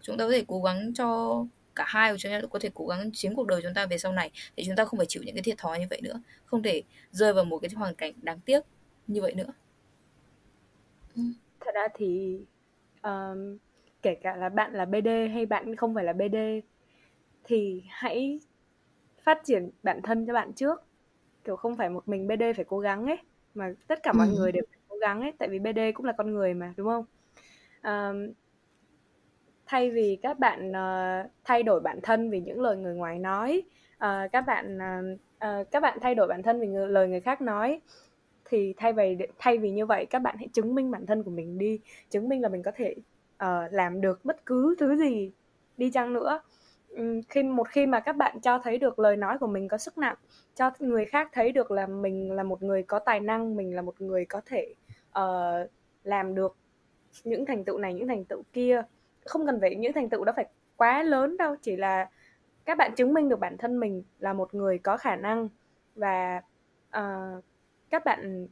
Chúng 0.01 0.17
ta 0.17 0.25
có 0.25 0.31
thể 0.31 0.43
cố 0.47 0.61
gắng 0.61 0.93
cho 0.93 1.45
cả 1.75 1.85
hai 1.87 2.11
của 2.11 2.17
chúng 2.17 2.31
ta, 2.31 2.41
có 2.51 2.59
thể 2.59 2.69
cố 2.73 2.87
gắng 2.87 3.11
chiếm 3.13 3.35
cuộc 3.35 3.47
đời 3.47 3.61
chúng 3.63 3.73
ta 3.73 3.85
về 3.85 3.97
sau 3.97 4.11
này 4.11 4.31
để 4.55 4.63
chúng 4.67 4.75
ta 4.75 4.85
không 4.85 4.97
phải 4.97 5.05
chịu 5.05 5.23
những 5.23 5.35
cái 5.35 5.41
thiệt 5.41 5.57
thòi 5.57 5.79
như 5.79 5.85
vậy 5.89 6.01
nữa. 6.01 6.21
Không 6.45 6.63
thể 6.63 6.81
rơi 7.11 7.33
vào 7.33 7.45
một 7.45 7.57
cái 7.57 7.69
hoàn 7.75 7.95
cảnh 7.95 8.13
đáng 8.21 8.39
tiếc 8.45 8.63
như 9.07 9.21
vậy 9.21 9.33
nữa. 9.33 9.53
Thật 11.59 11.71
ra 11.73 11.87
thì 11.95 12.37
um, 13.07 13.57
kể 14.01 14.15
cả 14.15 14.35
là 14.35 14.49
bạn 14.49 14.73
là 14.73 14.85
BD 14.85 15.07
hay 15.33 15.45
bạn 15.45 15.75
không 15.75 15.95
phải 15.95 16.03
là 16.03 16.13
BD 16.13 16.35
thì 17.43 17.83
hãy 17.89 18.39
phát 19.23 19.41
triển 19.43 19.69
bản 19.83 20.01
thân 20.01 20.25
cho 20.27 20.33
bạn 20.33 20.53
trước 20.53 20.81
kiểu 21.43 21.55
không 21.55 21.75
phải 21.75 21.89
một 21.89 22.07
mình 22.07 22.27
BD 22.27 22.43
phải 22.55 22.65
cố 22.65 22.79
gắng 22.79 23.05
ấy 23.05 23.17
mà 23.53 23.73
tất 23.87 24.03
cả 24.03 24.13
mọi 24.13 24.27
ừ. 24.27 24.33
người 24.37 24.51
đều 24.51 24.63
phải 24.69 24.79
cố 24.87 24.97
gắng 24.97 25.21
ấy 25.21 25.31
tại 25.37 25.49
vì 25.49 25.59
BD 25.59 25.79
cũng 25.93 26.05
là 26.05 26.13
con 26.17 26.33
người 26.33 26.53
mà 26.53 26.73
đúng 26.77 26.87
không 26.87 27.05
um, 27.83 28.33
thay 29.65 29.91
vì 29.91 30.17
các 30.21 30.39
bạn 30.39 30.71
uh, 30.71 31.31
thay 31.43 31.63
đổi 31.63 31.79
bản 31.79 31.99
thân 32.03 32.29
vì 32.29 32.39
những 32.39 32.61
lời 32.61 32.77
người 32.77 32.95
ngoài 32.95 33.19
nói 33.19 33.63
uh, 33.95 34.31
các 34.31 34.41
bạn 34.41 34.77
uh, 34.77 35.19
uh, 35.45 35.71
các 35.71 35.79
bạn 35.79 35.97
thay 36.01 36.15
đổi 36.15 36.27
bản 36.27 36.43
thân 36.43 36.59
vì 36.59 36.67
người, 36.67 36.87
lời 36.87 37.07
người 37.07 37.21
khác 37.21 37.41
nói 37.41 37.81
thì 38.49 38.73
thay 38.77 38.93
vì 38.93 39.17
thay 39.37 39.57
vì 39.57 39.71
như 39.71 39.85
vậy 39.85 40.05
các 40.05 40.19
bạn 40.19 40.35
hãy 40.37 40.47
chứng 40.53 40.75
minh 40.75 40.91
bản 40.91 41.05
thân 41.05 41.23
của 41.23 41.31
mình 41.31 41.57
đi. 41.57 41.79
Chứng 42.09 42.29
minh 42.29 42.41
là 42.41 42.49
mình 42.49 42.63
có 42.63 42.71
thể 42.75 42.95
uh, 43.43 43.73
làm 43.73 44.01
được 44.01 44.25
bất 44.25 44.45
cứ 44.45 44.75
thứ 44.79 44.97
gì 44.97 45.31
đi 45.77 45.91
chăng 45.91 46.13
nữa. 46.13 46.41
Um, 46.89 47.21
khi 47.29 47.43
một 47.43 47.69
khi 47.69 47.85
mà 47.85 47.99
các 47.99 48.15
bạn 48.15 48.39
cho 48.39 48.59
thấy 48.59 48.77
được 48.77 48.99
lời 48.99 49.15
nói 49.15 49.37
của 49.39 49.47
mình 49.47 49.67
có 49.67 49.77
sức 49.77 49.97
nặng 49.97 50.15
cho 50.55 50.71
người 50.79 51.05
khác 51.05 51.29
thấy 51.33 51.51
được 51.51 51.71
là 51.71 51.87
mình 51.87 52.31
là 52.31 52.43
một 52.43 52.63
người 52.63 52.83
có 52.83 52.99
tài 52.99 53.19
năng 53.19 53.55
mình 53.55 53.75
là 53.75 53.81
một 53.81 54.01
người 54.01 54.25
có 54.25 54.41
thể 54.45 54.73
uh, 55.19 55.69
làm 56.03 56.35
được 56.35 56.57
những 57.23 57.45
thành 57.45 57.63
tựu 57.65 57.77
này 57.77 57.93
những 57.93 58.07
thành 58.07 58.25
tựu 58.25 58.43
kia 58.53 58.81
không 59.25 59.45
cần 59.45 59.57
phải 59.61 59.75
những 59.75 59.93
thành 59.93 60.09
tựu 60.09 60.23
đó 60.23 60.33
phải 60.35 60.45
quá 60.77 61.03
lớn 61.03 61.37
đâu. 61.37 61.55
Chỉ 61.61 61.75
là 61.75 62.09
các 62.65 62.77
bạn 62.77 62.91
chứng 62.95 63.13
minh 63.13 63.29
được 63.29 63.39
bản 63.39 63.57
thân 63.57 63.79
mình 63.79 64.03
là 64.19 64.33
một 64.33 64.53
người 64.53 64.77
có 64.77 64.97
khả 64.97 65.15
năng 65.15 65.49
và 65.95 66.41
uh, 66.97 67.43
các 67.89 68.05
bạn 68.05 68.47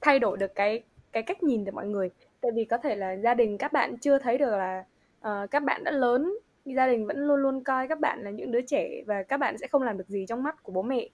thay 0.00 0.18
đổi 0.18 0.36
được 0.36 0.54
cái 0.54 0.82
cái 1.12 1.22
cách 1.22 1.42
nhìn 1.42 1.64
của 1.64 1.70
mọi 1.70 1.86
người. 1.86 2.10
Tại 2.40 2.52
vì 2.54 2.64
có 2.64 2.78
thể 2.78 2.96
là 2.96 3.16
gia 3.16 3.34
đình 3.34 3.58
các 3.58 3.72
bạn 3.72 3.96
chưa 3.98 4.18
thấy 4.18 4.38
được 4.38 4.50
là 4.50 4.84
uh, 5.20 5.50
các 5.50 5.62
bạn 5.62 5.84
đã 5.84 5.90
lớn 5.90 6.34
gia 6.74 6.86
đình 6.86 7.06
vẫn 7.06 7.26
luôn 7.26 7.36
luôn 7.36 7.64
coi 7.64 7.88
các 7.88 8.00
bạn 8.00 8.22
là 8.22 8.30
những 8.30 8.52
đứa 8.52 8.60
trẻ 8.60 9.02
và 9.06 9.22
các 9.22 9.36
bạn 9.36 9.58
sẽ 9.58 9.66
không 9.66 9.82
làm 9.82 9.98
được 9.98 10.08
gì 10.08 10.26
trong 10.28 10.42
mắt 10.42 10.62
của 10.62 10.72
bố 10.72 10.82
mẹ. 10.82 11.08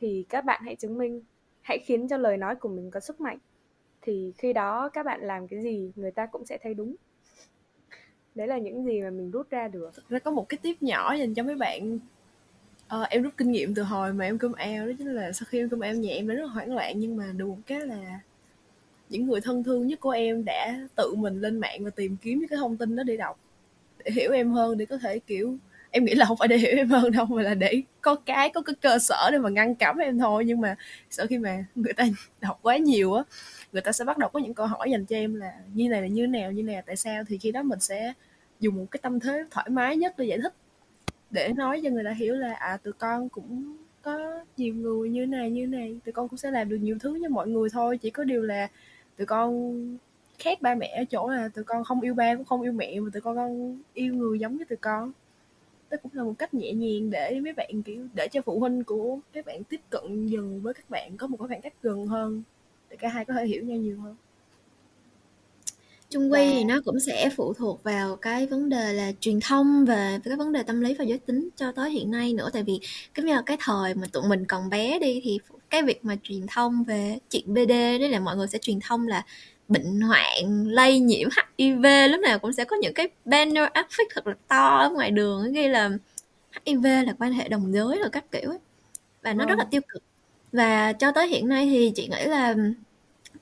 Thì 0.00 0.24
các 0.28 0.44
bạn 0.44 0.62
hãy 0.64 0.76
chứng 0.76 0.98
minh 0.98 1.22
hãy 1.60 1.78
khiến 1.78 2.08
cho 2.08 2.16
lời 2.16 2.36
nói 2.36 2.54
của 2.54 2.68
mình 2.68 2.90
có 2.90 3.00
sức 3.00 3.20
mạnh. 3.20 3.38
Thì 4.02 4.32
khi 4.38 4.52
đó 4.52 4.88
các 4.88 5.06
bạn 5.06 5.20
làm 5.20 5.48
cái 5.48 5.62
gì 5.62 5.92
người 5.96 6.10
ta 6.10 6.26
cũng 6.26 6.46
sẽ 6.46 6.58
thấy 6.62 6.74
đúng. 6.74 6.96
Đấy 8.34 8.46
là 8.46 8.58
những 8.58 8.84
gì 8.84 9.02
mà 9.02 9.10
mình 9.10 9.30
rút 9.30 9.50
ra 9.50 9.68
được. 9.68 9.90
Nó 10.08 10.18
có 10.18 10.30
một 10.30 10.48
cái 10.48 10.58
tiếp 10.62 10.74
nhỏ 10.80 11.14
dành 11.14 11.34
cho 11.34 11.42
mấy 11.42 11.54
bạn 11.54 11.98
uh, 12.96 13.08
em 13.08 13.22
rút 13.22 13.34
kinh 13.36 13.52
nghiệm 13.52 13.74
từ 13.74 13.82
hồi 13.82 14.12
mà 14.12 14.24
em 14.24 14.38
cơm 14.38 14.52
ao 14.52 14.86
đó 14.86 14.92
chính 14.98 15.14
là 15.14 15.32
sau 15.32 15.46
khi 15.50 15.58
em 15.58 15.68
cơm 15.68 15.80
ao 15.80 15.94
nhà 15.94 16.10
em 16.10 16.28
đã 16.28 16.34
rất 16.34 16.42
là 16.42 16.52
hoảng 16.52 16.74
loạn 16.74 17.00
nhưng 17.00 17.16
mà 17.16 17.32
được 17.36 17.46
một 17.46 17.58
cái 17.66 17.80
là 17.80 18.20
những 19.08 19.26
người 19.26 19.40
thân 19.40 19.64
thương 19.64 19.86
nhất 19.86 20.00
của 20.00 20.10
em 20.10 20.44
đã 20.44 20.86
tự 20.96 21.14
mình 21.14 21.40
lên 21.40 21.60
mạng 21.60 21.84
và 21.84 21.90
tìm 21.90 22.16
kiếm 22.16 22.38
những 22.38 22.48
cái 22.48 22.56
thông 22.56 22.76
tin 22.76 22.96
đó 22.96 23.02
để 23.02 23.16
đọc 23.16 23.38
để 24.04 24.10
hiểu 24.10 24.32
em 24.32 24.52
hơn 24.52 24.78
để 24.78 24.86
có 24.86 24.98
thể 24.98 25.18
kiểu 25.18 25.58
em 25.90 26.04
nghĩ 26.04 26.14
là 26.14 26.26
không 26.26 26.36
phải 26.36 26.48
để 26.48 26.56
hiểu 26.56 26.76
em 26.76 26.88
hơn 26.88 27.12
đâu 27.12 27.26
mà 27.26 27.42
là 27.42 27.54
để 27.54 27.82
có 28.00 28.14
cái 28.14 28.50
có 28.50 28.62
cái 28.62 28.74
cơ 28.80 28.98
sở 28.98 29.30
để 29.32 29.38
mà 29.38 29.50
ngăn 29.50 29.74
cấm 29.74 29.98
em 29.98 30.18
thôi. 30.18 30.44
Nhưng 30.44 30.60
mà 30.60 30.76
sau 31.10 31.26
khi 31.26 31.38
mà 31.38 31.64
người 31.74 31.92
ta 31.92 32.04
đọc 32.40 32.58
quá 32.62 32.76
nhiều 32.76 33.14
á 33.14 33.22
người 33.72 33.82
ta 33.82 33.92
sẽ 33.92 34.04
bắt 34.04 34.18
đầu 34.18 34.30
có 34.32 34.40
những 34.40 34.54
câu 34.54 34.66
hỏi 34.66 34.90
dành 34.90 35.06
cho 35.06 35.16
em 35.16 35.34
là 35.34 35.52
như 35.74 35.88
này 35.88 36.02
là 36.02 36.08
như 36.08 36.26
nào 36.26 36.52
như 36.52 36.62
nào 36.62 36.82
tại 36.86 36.96
sao? 36.96 37.22
Thì 37.28 37.38
khi 37.38 37.52
đó 37.52 37.62
mình 37.62 37.80
sẽ 37.80 38.12
dùng 38.60 38.76
một 38.76 38.86
cái 38.90 39.00
tâm 39.02 39.20
thế 39.20 39.44
thoải 39.50 39.70
mái 39.70 39.96
nhất 39.96 40.14
để 40.18 40.24
giải 40.24 40.38
thích 40.42 40.54
để 41.30 41.52
nói 41.56 41.80
cho 41.84 41.90
người 41.90 42.04
ta 42.04 42.10
hiểu 42.10 42.34
là 42.34 42.54
à 42.54 42.76
tụi 42.76 42.92
con 42.92 43.28
cũng 43.28 43.76
có 44.02 44.44
nhiều 44.56 44.74
người 44.74 45.10
như 45.10 45.26
này 45.26 45.50
như 45.50 45.66
này. 45.66 46.00
Tụi 46.04 46.12
con 46.12 46.28
cũng 46.28 46.38
sẽ 46.38 46.50
làm 46.50 46.68
được 46.68 46.76
nhiều 46.76 46.98
thứ 47.00 47.14
như 47.14 47.28
mọi 47.28 47.48
người 47.48 47.68
thôi. 47.72 47.98
Chỉ 47.98 48.10
có 48.10 48.24
điều 48.24 48.42
là 48.42 48.68
tụi 49.16 49.26
con 49.26 49.98
khác 50.38 50.62
ba 50.62 50.74
mẹ 50.74 50.88
ở 50.98 51.04
chỗ 51.04 51.28
là 51.28 51.48
tụi 51.48 51.64
con 51.64 51.84
không 51.84 52.00
yêu 52.00 52.14
ba 52.14 52.34
cũng 52.36 52.44
không 52.44 52.62
yêu 52.62 52.72
mẹ 52.72 53.00
mà 53.00 53.10
tụi 53.12 53.20
con, 53.22 53.36
con 53.36 53.78
yêu 53.94 54.14
người 54.14 54.38
giống 54.38 54.56
như 54.56 54.64
tụi 54.64 54.76
con. 54.76 55.12
Đó 55.90 55.96
cũng 56.02 56.12
là 56.14 56.24
một 56.24 56.34
cách 56.38 56.54
nhẹ 56.54 56.72
nhàng 56.72 57.10
để 57.10 57.40
mấy 57.40 57.52
bạn 57.52 57.82
kiểu 57.82 58.06
để 58.14 58.28
cho 58.28 58.42
phụ 58.42 58.60
huynh 58.60 58.84
của 58.84 59.18
các 59.32 59.46
bạn 59.46 59.64
tiếp 59.64 59.80
cận 59.90 60.26
dần 60.26 60.60
với 60.62 60.74
các 60.74 60.90
bạn 60.90 61.16
có 61.16 61.26
một 61.26 61.36
cái 61.36 61.48
khoảng 61.48 61.60
cách 61.60 61.74
gần 61.82 62.06
hơn 62.06 62.42
để 62.90 62.96
cả 62.96 63.08
hai 63.08 63.24
có 63.24 63.34
thể 63.34 63.46
hiểu 63.46 63.64
nhau 63.64 63.78
nhiều 63.78 64.00
hơn 64.00 64.16
chung 66.10 66.32
quy 66.32 66.50
thì 66.52 66.64
nó 66.64 66.80
cũng 66.84 67.00
sẽ 67.00 67.30
phụ 67.36 67.54
thuộc 67.54 67.82
vào 67.82 68.16
cái 68.16 68.46
vấn 68.46 68.68
đề 68.68 68.92
là 68.92 69.12
truyền 69.20 69.40
thông 69.40 69.84
về 69.84 70.18
cái 70.24 70.36
vấn 70.36 70.52
đề 70.52 70.62
tâm 70.62 70.80
lý 70.80 70.94
và 70.94 71.04
giới 71.04 71.18
tính 71.18 71.48
cho 71.56 71.72
tới 71.72 71.90
hiện 71.90 72.10
nay 72.10 72.32
nữa. 72.32 72.50
Tại 72.52 72.62
vì 72.62 72.80
cái 73.14 73.24
như 73.24 73.34
là 73.34 73.42
cái 73.46 73.56
thời 73.60 73.94
mà 73.94 74.06
tụi 74.12 74.22
mình 74.28 74.44
còn 74.44 74.70
bé 74.70 74.98
đi 74.98 75.20
thì 75.24 75.38
cái 75.70 75.82
việc 75.82 76.04
mà 76.04 76.16
truyền 76.22 76.46
thông 76.46 76.84
về 76.84 77.18
chuyện 77.30 77.54
BD 77.54 77.68
đấy 77.68 78.08
là 78.08 78.20
mọi 78.20 78.36
người 78.36 78.46
sẽ 78.46 78.58
truyền 78.58 78.80
thông 78.80 79.08
là 79.08 79.24
bệnh 79.68 80.00
hoạn 80.00 80.66
lây 80.66 80.98
nhiễm 80.98 81.28
HIV 81.58 81.86
lúc 82.10 82.20
nào 82.20 82.38
cũng 82.38 82.52
sẽ 82.52 82.64
có 82.64 82.76
những 82.76 82.94
cái 82.94 83.08
banner 83.24 83.64
áp 83.72 83.86
phích 83.90 84.08
thật 84.14 84.26
là 84.26 84.34
to 84.48 84.76
ở 84.76 84.90
ngoài 84.90 85.10
đường 85.10 85.52
ghi 85.52 85.68
là 85.68 85.90
HIV 86.66 86.84
là 86.84 87.14
quan 87.18 87.32
hệ 87.32 87.48
đồng 87.48 87.72
giới 87.72 87.98
rồi 87.98 88.08
các 88.12 88.30
kiểu 88.30 88.50
ấy 88.50 88.58
và 89.22 89.32
nó 89.32 89.46
rất 89.46 89.58
là 89.58 89.64
tiêu 89.70 89.80
cực. 89.88 90.02
Và 90.52 90.92
cho 90.92 91.12
tới 91.12 91.28
hiện 91.28 91.48
nay 91.48 91.66
thì 91.70 91.92
chị 91.94 92.08
nghĩ 92.08 92.24
là 92.24 92.54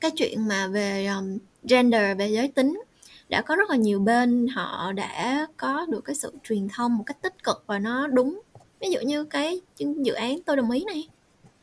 cái 0.00 0.10
chuyện 0.10 0.48
mà 0.48 0.66
về 0.66 1.06
um, 1.06 1.38
gender 1.68 2.18
về 2.18 2.28
giới 2.28 2.48
tính. 2.48 2.82
Đã 3.28 3.42
có 3.42 3.56
rất 3.56 3.70
là 3.70 3.76
nhiều 3.76 4.00
bên 4.00 4.46
họ 4.46 4.92
đã 4.92 5.46
có 5.56 5.86
được 5.88 6.00
cái 6.04 6.14
sự 6.14 6.32
truyền 6.44 6.68
thông 6.74 6.96
một 6.96 7.04
cách 7.06 7.22
tích 7.22 7.44
cực 7.44 7.64
và 7.66 7.78
nó 7.78 8.06
đúng. 8.06 8.40
Ví 8.80 8.90
dụ 8.90 9.00
như 9.00 9.24
cái 9.24 9.60
dự 9.76 10.12
án 10.12 10.42
tôi 10.42 10.56
đồng 10.56 10.70
ý 10.70 10.84
này. 10.84 11.08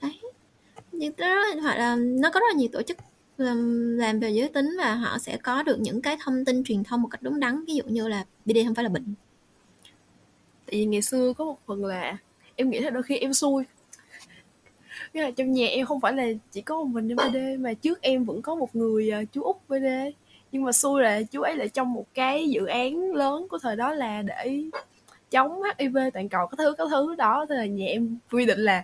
Đấy. 0.01 0.21
Nhưng 0.91 1.13
đó 1.17 1.45
hoặc 1.61 1.77
là 1.77 1.95
nó 1.95 2.29
có 2.29 2.39
rất 2.39 2.45
là 2.53 2.57
nhiều 2.57 2.69
tổ 2.71 2.81
chức 2.81 2.97
làm, 3.37 3.97
làm 3.97 4.19
về 4.19 4.29
giới 4.29 4.49
tính 4.49 4.75
và 4.77 4.95
họ 4.95 5.17
sẽ 5.17 5.37
có 5.37 5.63
được 5.63 5.79
những 5.79 6.01
cái 6.01 6.17
thông 6.23 6.45
tin 6.45 6.63
truyền 6.63 6.83
thông 6.83 7.01
một 7.01 7.07
cách 7.11 7.21
đúng 7.21 7.39
đắn. 7.39 7.65
Ví 7.65 7.75
dụ 7.75 7.83
như 7.87 8.07
là 8.07 8.25
BD 8.45 8.57
không 8.65 8.75
phải 8.75 8.83
là 8.83 8.89
bệnh. 8.89 9.13
Tại 10.65 10.79
vì 10.79 10.85
ngày 10.85 11.01
xưa 11.01 11.33
có 11.37 11.45
một 11.45 11.57
phần 11.65 11.85
là 11.85 12.17
em 12.55 12.69
nghĩ 12.69 12.79
là 12.79 12.89
đôi 12.89 13.03
khi 13.03 13.17
em 13.17 13.33
xui. 13.33 13.63
Nghĩa 15.15 15.21
là 15.21 15.31
trong 15.31 15.51
nhà 15.51 15.67
em 15.67 15.85
không 15.85 15.99
phải 15.99 16.13
là 16.13 16.25
chỉ 16.51 16.61
có 16.61 16.75
một 16.75 16.85
mình 16.85 17.11
em 17.11 17.17
BD 17.17 17.37
mà 17.59 17.73
trước 17.73 18.01
em 18.01 18.23
vẫn 18.25 18.41
có 18.41 18.55
một 18.55 18.75
người 18.75 19.11
uh, 19.21 19.31
chú 19.31 19.43
út 19.43 19.55
BD 19.69 19.85
nhưng 20.51 20.63
mà 20.63 20.71
xui 20.71 21.03
là 21.03 21.21
chú 21.31 21.41
ấy 21.41 21.55
lại 21.55 21.69
trong 21.69 21.93
một 21.93 22.05
cái 22.13 22.49
dự 22.49 22.65
án 22.65 23.13
lớn 23.13 23.47
của 23.49 23.57
thời 23.57 23.75
đó 23.75 23.93
là 23.93 24.21
để 24.21 24.63
chống 25.31 25.61
HIV 25.79 25.97
toàn 26.13 26.29
cầu 26.29 26.47
cái 26.47 26.55
thứ 26.57 26.75
cái 26.77 26.87
thứ 26.89 27.15
đó. 27.15 27.45
Thế 27.49 27.55
là 27.55 27.65
nhà 27.65 27.85
em 27.85 28.17
quy 28.31 28.45
định 28.45 28.59
là 28.59 28.83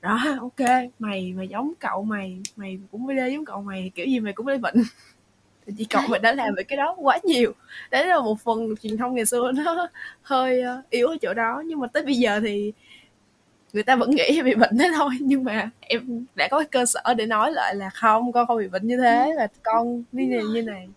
đó 0.00 0.18
ok 0.40 0.68
mày 0.98 1.32
mày 1.36 1.48
giống 1.48 1.72
cậu 1.78 2.02
mày 2.02 2.38
mày 2.56 2.78
cũng 2.92 3.06
BD 3.06 3.32
giống 3.32 3.44
cậu 3.44 3.62
mày 3.62 3.90
kiểu 3.94 4.06
gì 4.06 4.20
mày 4.20 4.32
cũng 4.32 4.46
lấy 4.46 4.58
bệnh. 4.58 4.82
Thì 5.66 5.72
chị 5.78 5.84
cậu 5.84 6.02
mình 6.08 6.22
đã 6.22 6.32
làm 6.32 6.54
về 6.56 6.62
cái 6.62 6.76
đó 6.76 6.96
quá 6.98 7.18
nhiều. 7.24 7.52
Đấy 7.90 8.06
là 8.06 8.20
một 8.20 8.40
phần 8.40 8.74
truyền 8.82 8.96
thông 8.96 9.14
ngày 9.14 9.26
xưa 9.26 9.52
nó 9.52 9.88
hơi 10.22 10.62
à, 10.62 10.82
yếu 10.90 11.08
ở 11.08 11.16
chỗ 11.22 11.34
đó. 11.34 11.62
Nhưng 11.66 11.80
mà 11.80 11.86
tới 11.86 12.02
bây 12.02 12.14
giờ 12.14 12.40
thì 12.44 12.72
người 13.72 13.82
ta 13.82 13.96
vẫn 13.96 14.10
nghĩ 14.10 14.42
bị 14.42 14.54
bệnh 14.54 14.78
thế 14.78 14.90
thôi 14.96 15.10
nhưng 15.20 15.44
mà 15.44 15.70
em 15.80 16.26
đã 16.34 16.48
có 16.50 16.58
cái 16.58 16.66
cơ 16.70 16.86
sở 16.86 17.14
để 17.16 17.26
nói 17.26 17.52
lại 17.52 17.74
là 17.74 17.90
không 17.90 18.32
con 18.32 18.46
không 18.46 18.58
bị 18.58 18.68
bệnh 18.68 18.86
như 18.86 18.96
thế 18.96 19.34
và 19.36 19.48
con 19.62 20.02
như 20.12 20.26
này 20.26 20.44
như 20.54 20.62
này. 20.62 20.88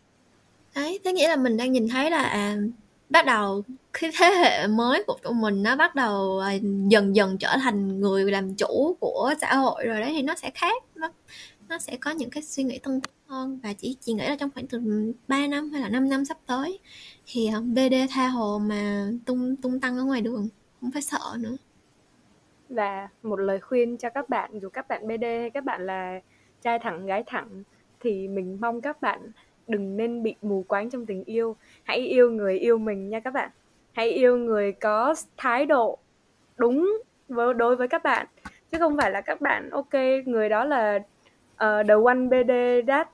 Đấy 0.75 0.99
thế 1.03 1.13
nghĩa 1.13 1.27
là 1.27 1.35
mình 1.35 1.57
đang 1.57 1.71
nhìn 1.71 1.87
thấy 1.87 2.11
là 2.11 2.23
à, 2.23 2.57
bắt 3.09 3.25
đầu 3.25 3.63
cái 3.93 4.11
thế 4.19 4.25
hệ 4.25 4.67
mới 4.67 5.03
của 5.07 5.17
tụi 5.23 5.33
mình 5.33 5.63
nó 5.63 5.75
bắt 5.75 5.95
đầu 5.95 6.39
à, 6.39 6.53
dần 6.87 7.15
dần 7.15 7.37
trở 7.37 7.57
thành 7.61 8.01
người 8.01 8.31
làm 8.31 8.55
chủ 8.55 8.97
của 8.99 9.33
xã 9.41 9.55
hội 9.55 9.85
rồi 9.85 10.01
đấy 10.01 10.11
thì 10.13 10.21
nó 10.21 10.35
sẽ 10.35 10.51
khác 10.55 10.83
nó 10.95 11.11
nó 11.69 11.77
sẽ 11.79 11.97
có 11.97 12.11
những 12.11 12.29
cái 12.29 12.43
suy 12.43 12.63
nghĩ 12.63 12.79
tân 12.79 13.01
hơn. 13.27 13.59
Và 13.63 13.73
chỉ 13.73 13.95
chỉ 14.01 14.13
nghĩ 14.13 14.27
là 14.27 14.35
trong 14.35 14.49
khoảng 14.53 14.67
từ 14.67 14.79
3 15.27 15.47
năm 15.47 15.71
hay 15.71 15.81
là 15.81 15.89
5 15.89 16.09
năm 16.09 16.25
sắp 16.25 16.37
tới 16.45 16.79
thì 17.25 17.47
à, 17.47 17.59
BD 17.59 17.93
tha 18.09 18.27
hồ 18.27 18.59
mà 18.59 19.09
tung 19.25 19.55
tung 19.55 19.79
tăng 19.79 19.97
ở 19.97 20.03
ngoài 20.03 20.21
đường 20.21 20.47
không 20.81 20.91
phải 20.91 21.01
sợ 21.01 21.37
nữa 21.39 21.55
và 22.69 23.09
một 23.23 23.39
lời 23.39 23.59
khuyên 23.59 23.97
cho 23.97 24.09
các 24.09 24.29
bạn 24.29 24.59
dù 24.59 24.69
các 24.69 24.87
bạn 24.87 25.07
BD 25.07 25.23
hay 25.23 25.49
các 25.49 25.63
bạn 25.63 25.85
là 25.85 26.19
trai 26.61 26.79
thẳng 26.79 27.05
gái 27.05 27.23
thẳng 27.27 27.63
thì 27.99 28.27
mình 28.27 28.57
mong 28.61 28.81
các 28.81 29.01
bạn 29.01 29.31
đừng 29.67 29.97
nên 29.97 30.23
bị 30.23 30.35
mù 30.41 30.65
quáng 30.67 30.89
trong 30.89 31.05
tình 31.05 31.23
yêu. 31.23 31.55
Hãy 31.83 31.97
yêu 31.97 32.31
người 32.31 32.59
yêu 32.59 32.77
mình 32.77 33.09
nha 33.09 33.19
các 33.19 33.33
bạn. 33.33 33.49
Hãy 33.93 34.09
yêu 34.09 34.37
người 34.37 34.71
có 34.71 35.15
thái 35.37 35.65
độ 35.65 35.97
đúng 36.57 37.01
với 37.27 37.53
đối 37.53 37.75
với 37.75 37.87
các 37.87 38.03
bạn. 38.03 38.27
Chứ 38.71 38.77
không 38.79 38.97
phải 38.97 39.11
là 39.11 39.21
các 39.21 39.41
bạn 39.41 39.69
ok 39.69 39.93
người 40.25 40.49
đó 40.49 40.65
là 40.65 40.95
uh, 41.53 41.87
the 41.87 41.93
one 42.05 42.27
BD 42.29 42.51
that 42.87 43.09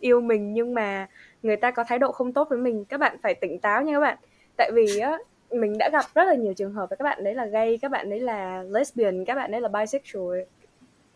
yêu 0.00 0.20
mình 0.20 0.52
nhưng 0.52 0.74
mà 0.74 1.08
người 1.42 1.56
ta 1.56 1.70
có 1.70 1.84
thái 1.84 1.98
độ 1.98 2.12
không 2.12 2.32
tốt 2.32 2.48
với 2.48 2.58
mình. 2.58 2.84
Các 2.84 3.00
bạn 3.00 3.16
phải 3.22 3.34
tỉnh 3.34 3.58
táo 3.58 3.82
nha 3.82 3.92
các 3.92 4.00
bạn. 4.00 4.18
Tại 4.56 4.70
vì 4.74 4.98
á 4.98 5.18
mình 5.50 5.78
đã 5.78 5.90
gặp 5.92 6.04
rất 6.14 6.24
là 6.24 6.34
nhiều 6.34 6.54
trường 6.54 6.72
hợp 6.72 6.90
với 6.90 6.96
các 6.96 7.04
bạn 7.04 7.24
đấy 7.24 7.34
là 7.34 7.46
gay, 7.46 7.78
các 7.82 7.90
bạn 7.90 8.10
đấy 8.10 8.20
là 8.20 8.62
lesbian, 8.62 9.24
các 9.24 9.34
bạn 9.34 9.50
đấy 9.50 9.60
là 9.60 9.68
bisexual 9.68 10.38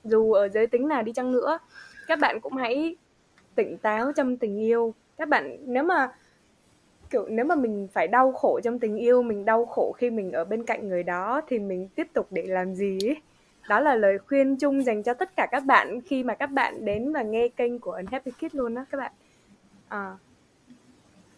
dù 0.05 0.33
ở 0.33 0.49
giới 0.49 0.67
tính 0.67 0.89
nào 0.89 1.03
đi 1.03 1.13
chăng 1.13 1.33
nữa, 1.33 1.59
các 2.07 2.19
bạn 2.19 2.41
cũng 2.41 2.53
hãy 2.53 2.97
tỉnh 3.55 3.79
táo 3.79 4.13
trong 4.13 4.37
tình 4.37 4.61
yêu 4.61 4.95
các 5.19 5.29
bạn, 5.29 5.57
nếu 5.67 5.83
mà, 5.83 6.13
kiểu, 7.11 7.27
nếu 7.29 7.45
mà 7.45 7.55
mình 7.55 7.89
phải 7.93 8.09
đau 8.09 8.33
khổ 8.33 8.61
trong 8.65 8.79
tình 8.79 8.97
yêu, 8.97 9.23
mình 9.23 9.45
đau 9.45 9.67
khổ 9.67 9.93
khi 9.99 10.11
mình 10.11 10.33
ở 10.33 10.45
bên 10.45 10.65
cạnh 10.65 10.89
người 10.89 11.03
đó, 11.03 11.41
thì 11.49 11.59
mình 11.59 11.89
tiếp 11.95 12.07
tục 12.13 12.27
để 12.31 12.43
làm 12.47 12.75
gì 12.75 12.99
ấy. 13.07 13.17
đó 13.69 13.81
là 13.81 13.95
lời 13.95 14.19
khuyên 14.19 14.57
chung 14.57 14.85
dành 14.85 15.03
cho 15.03 15.15
tất 15.15 15.37
cả 15.37 15.49
các 15.51 15.65
bạn 15.65 16.01
khi 16.01 16.23
mà 16.23 16.35
các 16.35 16.47
bạn 16.47 16.85
đến 16.85 17.13
và 17.13 17.23
nghe 17.23 17.49
kênh 17.49 17.79
của 17.79 17.93
Unhappy 17.93 18.31
Kid 18.31 18.55
luôn 18.55 18.75
đó 18.75 18.85
các 18.91 18.99
bạn 18.99 19.13
à 19.89 20.17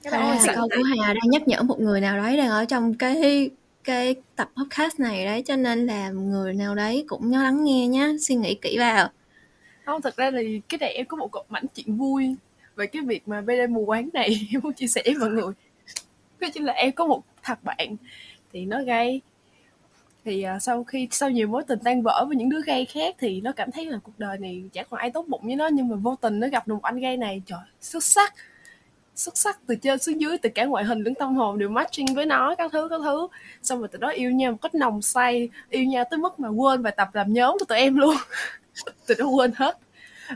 các 0.02 0.10
bạn 0.10 0.38
à, 0.38 0.54
câu 0.54 0.68
của 0.68 0.82
Hà 0.82 1.06
đang 1.06 1.30
nhắc 1.30 1.48
nhở 1.48 1.62
một 1.62 1.80
người 1.80 2.00
nào 2.00 2.16
đấy 2.16 2.36
đang 2.36 2.48
ở 2.48 2.64
trong 2.64 2.94
cái 2.94 3.50
cái 3.84 4.14
tập 4.36 4.50
podcast 4.56 5.00
này 5.00 5.24
đấy 5.24 5.42
cho 5.46 5.56
nên 5.56 5.86
là 5.86 6.10
người 6.10 6.54
nào 6.54 6.74
đấy 6.74 7.04
cũng 7.08 7.30
nhớ 7.30 7.42
lắng 7.42 7.64
nghe 7.64 7.86
nhá 7.86 8.12
suy 8.20 8.34
nghĩ 8.34 8.54
kỹ 8.54 8.78
vào. 8.78 9.08
Không 9.84 10.02
thật 10.02 10.16
ra 10.16 10.30
thì 10.30 10.60
cái 10.68 10.78
này 10.78 10.92
em 10.92 11.06
có 11.06 11.16
một 11.16 11.30
cột 11.30 11.46
mảnh 11.48 11.64
chuyện 11.74 11.96
vui 11.96 12.34
về 12.76 12.86
cái 12.86 13.02
việc 13.02 13.28
mà 13.28 13.40
BD 13.40 13.70
mù 13.70 13.84
quáng 13.86 14.08
này 14.12 14.48
em 14.52 14.60
muốn 14.64 14.72
chia 14.72 14.86
sẻ 14.86 15.02
với 15.04 15.14
mọi 15.14 15.30
người. 15.30 15.52
Đó 16.40 16.48
chính 16.54 16.64
là 16.64 16.72
em 16.72 16.92
có 16.92 17.06
một 17.06 17.22
thằng 17.42 17.58
bạn 17.62 17.96
thì 18.52 18.64
nó 18.64 18.82
gay. 18.82 19.20
Thì 20.24 20.46
uh, 20.56 20.62
sau 20.62 20.84
khi 20.84 21.08
sau 21.10 21.30
nhiều 21.30 21.48
mối 21.48 21.62
tình 21.68 21.78
tan 21.78 22.02
vỡ 22.02 22.24
với 22.28 22.36
những 22.36 22.48
đứa 22.48 22.62
gay 22.66 22.84
khác 22.84 23.14
thì 23.18 23.40
nó 23.40 23.52
cảm 23.52 23.70
thấy 23.70 23.86
là 23.86 23.98
cuộc 24.02 24.18
đời 24.18 24.38
này 24.38 24.62
chẳng 24.72 24.86
còn 24.90 25.00
ai 25.00 25.10
tốt 25.10 25.24
bụng 25.28 25.40
với 25.44 25.56
nó 25.56 25.66
nhưng 25.66 25.88
mà 25.88 25.96
vô 25.96 26.16
tình 26.20 26.40
nó 26.40 26.48
gặp 26.48 26.68
được 26.68 26.74
một 26.74 26.82
anh 26.82 26.96
gay 26.96 27.16
này 27.16 27.42
trời 27.46 27.60
xuất 27.80 28.04
sắc 28.04 28.34
xuất 29.22 29.38
sắc 29.38 29.58
từ 29.66 29.74
trên 29.74 29.98
xuống 29.98 30.20
dưới 30.20 30.38
từ 30.38 30.48
cả 30.54 30.64
ngoại 30.64 30.84
hình 30.84 31.02
lẫn 31.02 31.14
tâm 31.14 31.36
hồn 31.36 31.58
đều 31.58 31.68
matching 31.68 32.14
với 32.14 32.26
nó 32.26 32.54
các 32.54 32.72
thứ 32.72 32.88
các 32.90 33.00
thứ. 33.04 33.28
Xong 33.62 33.78
rồi 33.78 33.88
tụi 33.88 33.98
nó 33.98 34.08
yêu 34.08 34.30
nhau 34.30 34.52
một 34.52 34.58
cách 34.62 34.74
nồng 34.74 35.02
say 35.02 35.48
yêu 35.70 35.84
nhau 35.84 36.04
tới 36.10 36.18
mức 36.18 36.40
mà 36.40 36.48
quên 36.48 36.82
bài 36.82 36.94
tập 36.96 37.08
làm 37.12 37.32
nhóm 37.32 37.56
của 37.58 37.64
tụi 37.64 37.78
em 37.78 37.96
luôn. 37.96 38.16
Tụi 39.06 39.16
nó 39.18 39.26
quên 39.26 39.52
hết. 39.56 39.78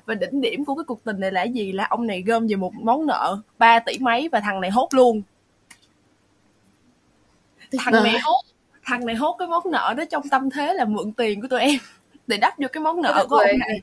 Và 0.07 0.14
đỉnh 0.14 0.41
điểm 0.41 0.64
của 0.64 0.74
cái 0.74 0.84
cuộc 0.84 1.05
tình 1.05 1.20
này 1.20 1.32
là 1.32 1.43
gì? 1.43 1.72
Là 1.72 1.87
ông 1.91 2.07
này 2.07 2.22
gom 2.22 2.47
về 2.47 2.57
một 2.57 2.74
món 2.74 3.07
nợ 3.07 3.39
3 3.59 3.78
tỷ 3.78 3.99
mấy 3.99 4.28
và 4.32 4.41
thằng 4.41 4.61
này 4.61 4.70
hốt 4.70 4.89
luôn. 4.95 5.22
Thằng 7.78 8.05
này 8.05 8.18
hốt 8.22 8.43
thằng 8.84 9.07
này 9.07 9.14
hốt 9.14 9.37
cái 9.39 9.49
món 9.49 9.62
nợ 9.70 9.95
đó 9.97 10.05
trong 10.11 10.28
tâm 10.28 10.51
thế 10.51 10.74
là 10.74 10.84
mượn 10.84 11.12
tiền 11.12 11.41
của 11.41 11.49
tụi 11.49 11.61
em 11.61 11.78
để 12.26 12.37
đắp 12.37 12.59
vô 12.59 12.68
cái 12.72 12.80
món 12.80 13.03
nợ 13.03 13.26
của 13.28 13.37
ông 13.37 13.59
này. 13.59 13.80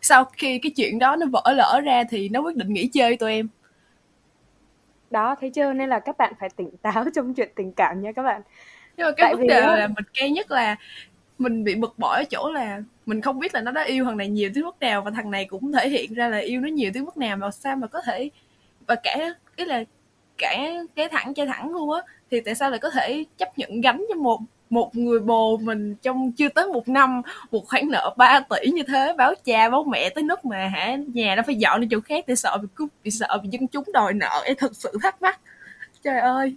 Sau 0.00 0.24
khi 0.24 0.58
cái 0.58 0.72
chuyện 0.76 0.98
đó 0.98 1.16
nó 1.16 1.26
vỡ 1.26 1.52
lỡ 1.52 1.80
ra 1.84 2.04
thì 2.10 2.28
nó 2.28 2.40
quyết 2.40 2.56
định 2.56 2.72
nghỉ 2.72 2.86
chơi 2.86 3.16
tụi 3.16 3.32
em 3.32 3.48
đó 5.10 5.36
thấy 5.40 5.50
chưa? 5.50 5.72
Nên 5.72 5.88
là 5.88 6.00
các 6.00 6.18
bạn 6.18 6.32
phải 6.40 6.48
tỉnh 6.56 6.70
táo 6.82 7.04
trong 7.14 7.34
chuyện 7.34 7.50
tình 7.56 7.72
cảm 7.72 8.02
nha 8.02 8.12
các 8.12 8.22
bạn. 8.22 8.42
Nhưng 8.96 9.06
mà 9.06 9.12
cái 9.16 9.24
Tại 9.26 9.34
vấn 9.36 9.46
đề 9.46 9.60
là 9.60 9.86
mình 9.86 10.04
cay 10.14 10.30
nhất 10.30 10.50
là 10.50 10.76
mình 11.38 11.64
bị 11.64 11.74
bực 11.74 11.98
bội 11.98 12.16
ở 12.16 12.24
chỗ 12.30 12.50
là 12.50 12.82
mình 13.06 13.20
không 13.20 13.38
biết 13.38 13.54
là 13.54 13.60
nó 13.60 13.70
đã 13.70 13.82
yêu 13.82 14.04
thằng 14.04 14.16
này 14.16 14.28
nhiều 14.28 14.50
tới 14.54 14.62
mức 14.62 14.80
nào 14.80 15.02
và 15.02 15.10
thằng 15.10 15.30
này 15.30 15.44
cũng 15.44 15.72
thể 15.72 15.88
hiện 15.88 16.14
ra 16.14 16.28
là 16.28 16.38
yêu 16.38 16.60
nó 16.60 16.68
nhiều 16.68 16.90
tới 16.94 17.02
mức 17.02 17.16
nào 17.16 17.36
mà 17.36 17.50
sao 17.50 17.76
mà 17.76 17.86
có 17.86 18.00
thể 18.00 18.30
và 18.86 18.94
cả 19.02 19.34
ý 19.56 19.64
là 19.64 19.84
cả 20.38 20.72
cái 20.96 21.08
thẳng 21.08 21.34
chơi 21.34 21.46
thẳng 21.46 21.72
luôn 21.72 21.92
á. 21.92 22.00
Thì 22.30 22.40
tại 22.40 22.54
sao 22.54 22.70
lại 22.70 22.78
có 22.78 22.90
thể 22.90 23.24
chấp 23.38 23.58
nhận 23.58 23.80
gánh 23.80 24.04
cho 24.08 24.14
một 24.14 24.40
một 24.70 24.96
người 24.96 25.18
bồ 25.18 25.56
mình 25.56 25.94
trong 26.02 26.32
chưa 26.32 26.48
tới 26.48 26.66
một 26.66 26.88
năm 26.88 27.22
một 27.50 27.68
khoản 27.68 27.88
nợ 27.90 28.14
3 28.16 28.40
tỷ 28.40 28.70
như 28.70 28.82
thế 28.82 29.14
báo 29.18 29.34
cha 29.44 29.70
báo 29.70 29.84
mẹ 29.84 30.10
tới 30.10 30.24
nước 30.24 30.44
mà 30.44 30.68
hả? 30.68 30.96
Nhà 31.14 31.34
nó 31.36 31.42
phải 31.46 31.54
dọn 31.54 31.80
đi 31.80 31.88
chỗ 31.90 32.00
khác 32.00 32.24
để 32.26 32.34
sợ 32.34 32.58
bị 32.62 32.68
cướp 32.74 32.88
bị 33.04 33.10
sợ 33.10 33.38
bị 33.42 33.48
dân 33.52 33.66
chúng 33.66 33.84
đòi 33.92 34.12
nợ. 34.12 34.42
Em 34.44 34.56
thật 34.58 34.76
sự 34.76 34.92
thắc 35.02 35.22
mắc. 35.22 35.40
Trời 36.02 36.18
ơi. 36.18 36.56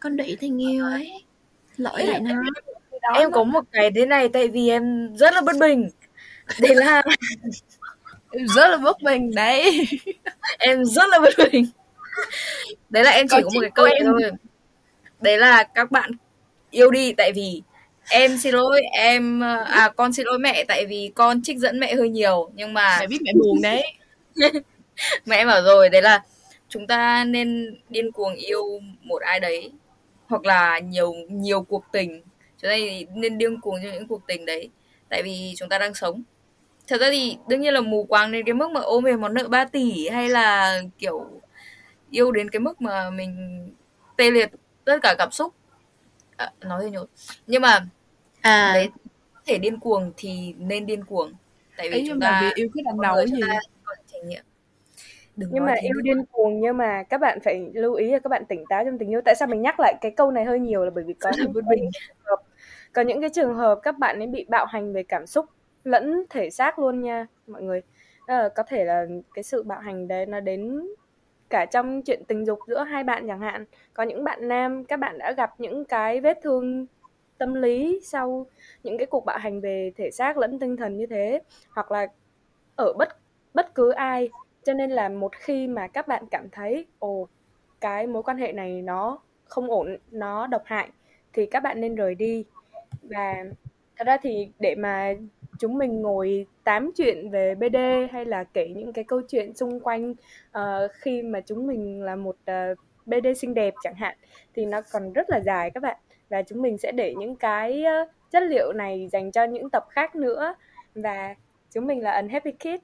Con 0.00 0.16
đĩ 0.16 0.36
tình 0.40 0.62
yêu 0.62 0.84
ấy. 0.84 1.24
Lỗi 1.76 2.06
lại 2.06 2.20
nó. 2.20 2.34
Em 3.14 3.32
có 3.32 3.44
một 3.44 3.64
cái 3.72 3.90
thế 3.94 4.06
này 4.06 4.28
tại 4.28 4.48
vì 4.48 4.68
em 4.68 5.16
rất 5.16 5.34
là 5.34 5.40
bất 5.40 5.56
bình. 5.60 5.88
Đấy 6.60 6.74
là 6.74 7.02
em 8.30 8.46
rất 8.48 8.68
là 8.68 8.76
bất 8.76 9.02
bình 9.02 9.34
đấy. 9.34 9.88
Em 10.58 10.84
rất 10.84 11.04
là 11.08 11.18
bất 11.18 11.34
bình. 11.52 11.66
Đấy 12.90 13.04
là 13.04 13.10
em 13.10 13.26
chỉ 13.28 13.36
có, 13.36 13.42
có 13.42 13.50
một 13.54 13.60
cái 13.60 13.70
câu 13.70 13.84
em... 13.84 14.06
thôi. 14.06 14.30
Đấy 15.20 15.38
là 15.38 15.64
các 15.64 15.90
bạn 15.90 16.10
yêu 16.70 16.90
đi 16.90 17.12
tại 17.12 17.32
vì 17.32 17.62
em 18.10 18.38
xin 18.38 18.54
lỗi 18.54 18.80
em 18.92 19.40
à 19.66 19.92
con 19.96 20.12
xin 20.12 20.26
lỗi 20.26 20.38
mẹ 20.38 20.64
tại 20.68 20.86
vì 20.86 21.12
con 21.14 21.42
trích 21.42 21.58
dẫn 21.58 21.80
mẹ 21.80 21.94
hơi 21.94 22.08
nhiều 22.08 22.50
nhưng 22.54 22.74
mà 22.74 22.96
mẹ 23.00 23.06
biết 23.06 23.18
mẹ 23.22 23.32
buồn 23.34 23.62
đấy. 23.62 23.82
Mẹ 25.26 25.46
bảo 25.46 25.62
rồi 25.62 25.88
đấy 25.88 26.02
là 26.02 26.22
chúng 26.68 26.86
ta 26.86 27.24
nên 27.24 27.76
điên 27.88 28.12
cuồng 28.12 28.34
yêu 28.34 28.80
một 29.02 29.22
ai 29.22 29.40
đấy 29.40 29.72
hoặc 30.26 30.46
là 30.46 30.78
nhiều 30.78 31.14
nhiều 31.28 31.62
cuộc 31.62 31.84
tình. 31.92 32.22
Chúng 32.62 32.70
ta 32.70 32.76
nên 33.14 33.38
điên 33.38 33.60
cuồng 33.60 33.76
cho 33.82 33.88
những 33.92 34.08
cuộc 34.08 34.26
tình 34.26 34.46
đấy 34.46 34.70
tại 35.08 35.22
vì 35.22 35.54
chúng 35.56 35.68
ta 35.68 35.78
đang 35.78 35.94
sống. 35.94 36.22
Thật 36.88 37.00
ra 37.00 37.08
thì 37.10 37.36
đương 37.48 37.60
nhiên 37.60 37.74
là 37.74 37.80
mù 37.80 38.04
quáng 38.04 38.32
đến 38.32 38.46
cái 38.46 38.54
mức 38.54 38.70
mà 38.70 38.80
ôm 38.80 39.04
về 39.04 39.16
món 39.16 39.34
nợ 39.34 39.48
3 39.48 39.64
tỷ 39.64 40.08
hay 40.08 40.28
là 40.28 40.80
kiểu 40.98 41.26
yêu 42.10 42.32
đến 42.32 42.50
cái 42.50 42.60
mức 42.60 42.80
mà 42.80 43.10
mình 43.10 43.60
tê 44.16 44.30
liệt 44.30 44.50
tất 44.84 44.98
cả 45.02 45.14
cảm 45.18 45.30
xúc 45.30 45.54
à, 46.38 46.52
nói 46.60 46.80
hơi 46.80 46.90
nhột 46.90 47.08
nhưng 47.46 47.62
mà 47.62 47.86
à. 48.40 48.70
đấy 48.74 48.88
thể 49.48 49.58
điên 49.58 49.80
cuồng 49.80 50.12
thì 50.16 50.54
nên 50.58 50.86
điên 50.86 51.04
cuồng. 51.04 51.32
Tại 51.76 51.88
vì 51.90 51.98
Ấy, 51.98 52.04
chúng 52.08 52.20
ta 52.20 52.50
yêu 52.54 52.68
cái 52.74 52.82
đằng 52.84 53.00
đầu 53.00 53.26
gì 53.26 53.40
trải 54.12 54.20
nghiệm. 54.24 54.44
Đừng 55.36 55.50
nhưng 55.52 55.64
mà 55.64 55.74
yêu 55.80 56.00
điên 56.02 56.24
cuồng 56.32 56.60
nhưng 56.60 56.76
mà 56.76 57.02
các 57.02 57.20
bạn 57.20 57.38
phải 57.44 57.70
lưu 57.74 57.94
ý 57.94 58.10
là 58.10 58.18
các 58.18 58.28
bạn 58.28 58.44
tỉnh 58.48 58.64
táo 58.68 58.84
trong 58.84 58.98
tình 58.98 59.12
yêu. 59.12 59.20
Tại 59.24 59.34
sao 59.34 59.48
mình 59.48 59.62
nhắc 59.62 59.80
lại 59.80 59.94
cái 60.00 60.12
câu 60.16 60.30
này 60.30 60.44
hơi 60.44 60.60
nhiều 60.60 60.84
là 60.84 60.90
bởi 60.90 61.04
vì 61.04 61.14
có 61.14 61.30
những 61.38 61.52
trường 61.52 62.24
hợp 62.24 62.36
có 62.92 63.02
những 63.02 63.20
cái 63.20 63.30
trường 63.30 63.54
hợp 63.54 63.80
các 63.82 63.98
bạn 63.98 64.18
ấy 64.18 64.26
bị 64.26 64.46
bạo 64.48 64.66
hành 64.66 64.92
về 64.92 65.02
cảm 65.02 65.26
xúc 65.26 65.46
lẫn 65.84 66.24
thể 66.30 66.50
xác 66.50 66.78
luôn 66.78 67.02
nha 67.02 67.26
mọi 67.46 67.62
người. 67.62 67.82
À, 68.26 68.48
có 68.56 68.62
thể 68.62 68.84
là 68.84 69.06
cái 69.34 69.42
sự 69.42 69.62
bạo 69.62 69.80
hành 69.80 70.08
đấy 70.08 70.26
nó 70.26 70.40
đến 70.40 70.86
cả 71.50 71.66
trong 71.66 72.02
chuyện 72.02 72.22
tình 72.28 72.46
dục 72.46 72.58
giữa 72.66 72.82
hai 72.82 73.04
bạn 73.04 73.26
chẳng 73.28 73.40
hạn. 73.40 73.64
Có 73.94 74.02
những 74.02 74.24
bạn 74.24 74.48
nam, 74.48 74.84
các 74.84 74.96
bạn 74.96 75.18
đã 75.18 75.32
gặp 75.32 75.54
những 75.58 75.84
cái 75.84 76.20
vết 76.20 76.38
thương 76.42 76.86
tâm 77.38 77.54
lý 77.54 78.00
sau 78.04 78.46
những 78.82 78.98
cái 78.98 79.06
cuộc 79.06 79.24
bạo 79.24 79.38
hành 79.38 79.60
về 79.60 79.92
thể 79.96 80.10
xác 80.10 80.36
lẫn 80.36 80.58
tinh 80.58 80.76
thần 80.76 80.96
như 80.96 81.06
thế, 81.06 81.40
hoặc 81.70 81.92
là 81.92 82.06
ở 82.76 82.92
bất 82.92 83.08
bất 83.54 83.74
cứ 83.74 83.90
ai. 83.90 84.28
Cho 84.64 84.74
nên 84.74 84.90
là 84.90 85.08
một 85.08 85.32
khi 85.36 85.68
mà 85.68 85.86
các 85.86 86.08
bạn 86.08 86.24
cảm 86.30 86.48
thấy, 86.52 86.86
ồ, 86.98 87.28
cái 87.80 88.06
mối 88.06 88.22
quan 88.22 88.38
hệ 88.38 88.52
này 88.52 88.82
nó 88.82 89.18
không 89.44 89.70
ổn, 89.70 89.96
nó 90.10 90.46
độc 90.46 90.62
hại, 90.64 90.88
thì 91.32 91.46
các 91.46 91.62
bạn 91.62 91.80
nên 91.80 91.94
rời 91.94 92.14
đi. 92.14 92.44
Và 93.02 93.44
thật 93.96 94.06
ra 94.06 94.16
thì 94.22 94.48
để 94.58 94.74
mà 94.74 95.14
chúng 95.58 95.78
mình 95.78 96.02
ngồi 96.02 96.46
tám 96.64 96.90
chuyện 96.96 97.30
về 97.30 97.54
BD 97.54 97.76
hay 98.12 98.24
là 98.24 98.44
kể 98.44 98.68
những 98.76 98.92
cái 98.92 99.04
câu 99.04 99.20
chuyện 99.28 99.54
xung 99.54 99.80
quanh 99.80 100.10
uh, 100.58 100.90
khi 100.92 101.22
mà 101.22 101.40
chúng 101.40 101.66
mình 101.66 102.02
là 102.02 102.16
một 102.16 102.36
ờ, 102.44 102.72
uh, 102.72 102.78
BD 103.06 103.26
xinh 103.36 103.54
đẹp 103.54 103.74
chẳng 103.82 103.94
hạn 103.94 104.16
thì 104.54 104.66
nó 104.66 104.80
còn 104.92 105.12
rất 105.12 105.30
là 105.30 105.40
dài 105.40 105.70
các 105.70 105.82
bạn. 105.82 105.96
Và 106.28 106.42
chúng 106.42 106.62
mình 106.62 106.78
sẽ 106.78 106.92
để 106.92 107.14
những 107.18 107.36
cái 107.36 107.84
uh, 108.02 108.10
chất 108.30 108.42
liệu 108.42 108.72
này 108.72 109.08
dành 109.12 109.32
cho 109.32 109.44
những 109.44 109.70
tập 109.70 109.86
khác 109.90 110.16
nữa. 110.16 110.54
Và 110.94 111.34
chúng 111.70 111.86
mình 111.86 112.02
là 112.02 112.16
Unhappy 112.20 112.52
Kid. 112.52 112.80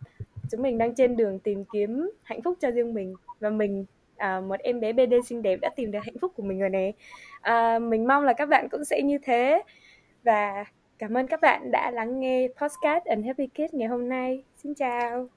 Chúng 0.50 0.62
mình 0.62 0.78
đang 0.78 0.94
trên 0.94 1.16
đường 1.16 1.38
tìm 1.38 1.64
kiếm 1.72 2.10
hạnh 2.22 2.42
phúc 2.42 2.58
cho 2.60 2.70
riêng 2.70 2.94
mình. 2.94 3.14
Và 3.40 3.50
mình 3.50 3.84
à, 4.16 4.40
một 4.40 4.60
em 4.60 4.80
bé 4.80 4.92
BD 4.92 5.14
xinh 5.26 5.42
đẹp 5.42 5.58
đã 5.62 5.70
tìm 5.76 5.90
được 5.90 5.98
hạnh 6.02 6.18
phúc 6.20 6.32
của 6.36 6.42
mình 6.42 6.60
rồi 6.60 6.70
nè. 6.70 6.92
À, 7.40 7.78
mình 7.78 8.06
mong 8.06 8.24
là 8.24 8.32
các 8.32 8.46
bạn 8.46 8.68
cũng 8.70 8.84
sẽ 8.84 9.02
như 9.02 9.18
thế. 9.18 9.62
Và 10.22 10.64
cảm 10.98 11.16
ơn 11.16 11.26
các 11.26 11.40
bạn 11.40 11.70
đã 11.70 11.90
lắng 11.90 12.20
nghe 12.20 12.48
podcast 12.56 13.04
Unhappy 13.04 13.46
Kids 13.46 13.74
ngày 13.74 13.88
hôm 13.88 14.08
nay. 14.08 14.42
Xin 14.62 14.74
chào. 14.74 15.28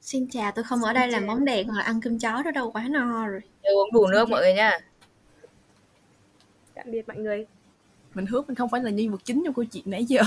Xin 0.00 0.28
chào 0.30 0.52
tôi 0.52 0.64
không 0.64 0.78
xin 0.78 0.88
ở 0.88 0.92
đây 0.92 1.08
chào. 1.10 1.20
làm 1.20 1.26
bóng 1.26 1.44
đèn 1.44 1.68
hoặc 1.68 1.82
ăn 1.82 2.00
cơm 2.00 2.18
chó 2.18 2.42
đó 2.42 2.50
đâu 2.50 2.70
quá 2.72 2.86
no 2.90 3.26
rồi. 3.26 3.40
Uống 3.62 3.92
đủ 3.92 4.06
nước 4.06 4.28
mọi 4.28 4.40
người 4.40 4.54
nha. 4.54 4.78
Tạm 6.74 6.86
biệt 6.90 7.08
mọi 7.08 7.16
người. 7.16 7.46
Mình 8.14 8.26
hứa 8.26 8.42
mình 8.42 8.54
không 8.54 8.68
phải 8.68 8.82
là 8.82 8.90
nhân 8.90 9.10
vật 9.10 9.20
chính 9.24 9.42
trong 9.44 9.54
câu 9.54 9.64
chuyện 9.64 9.84
nãy 9.86 10.04
giờ 10.04 10.20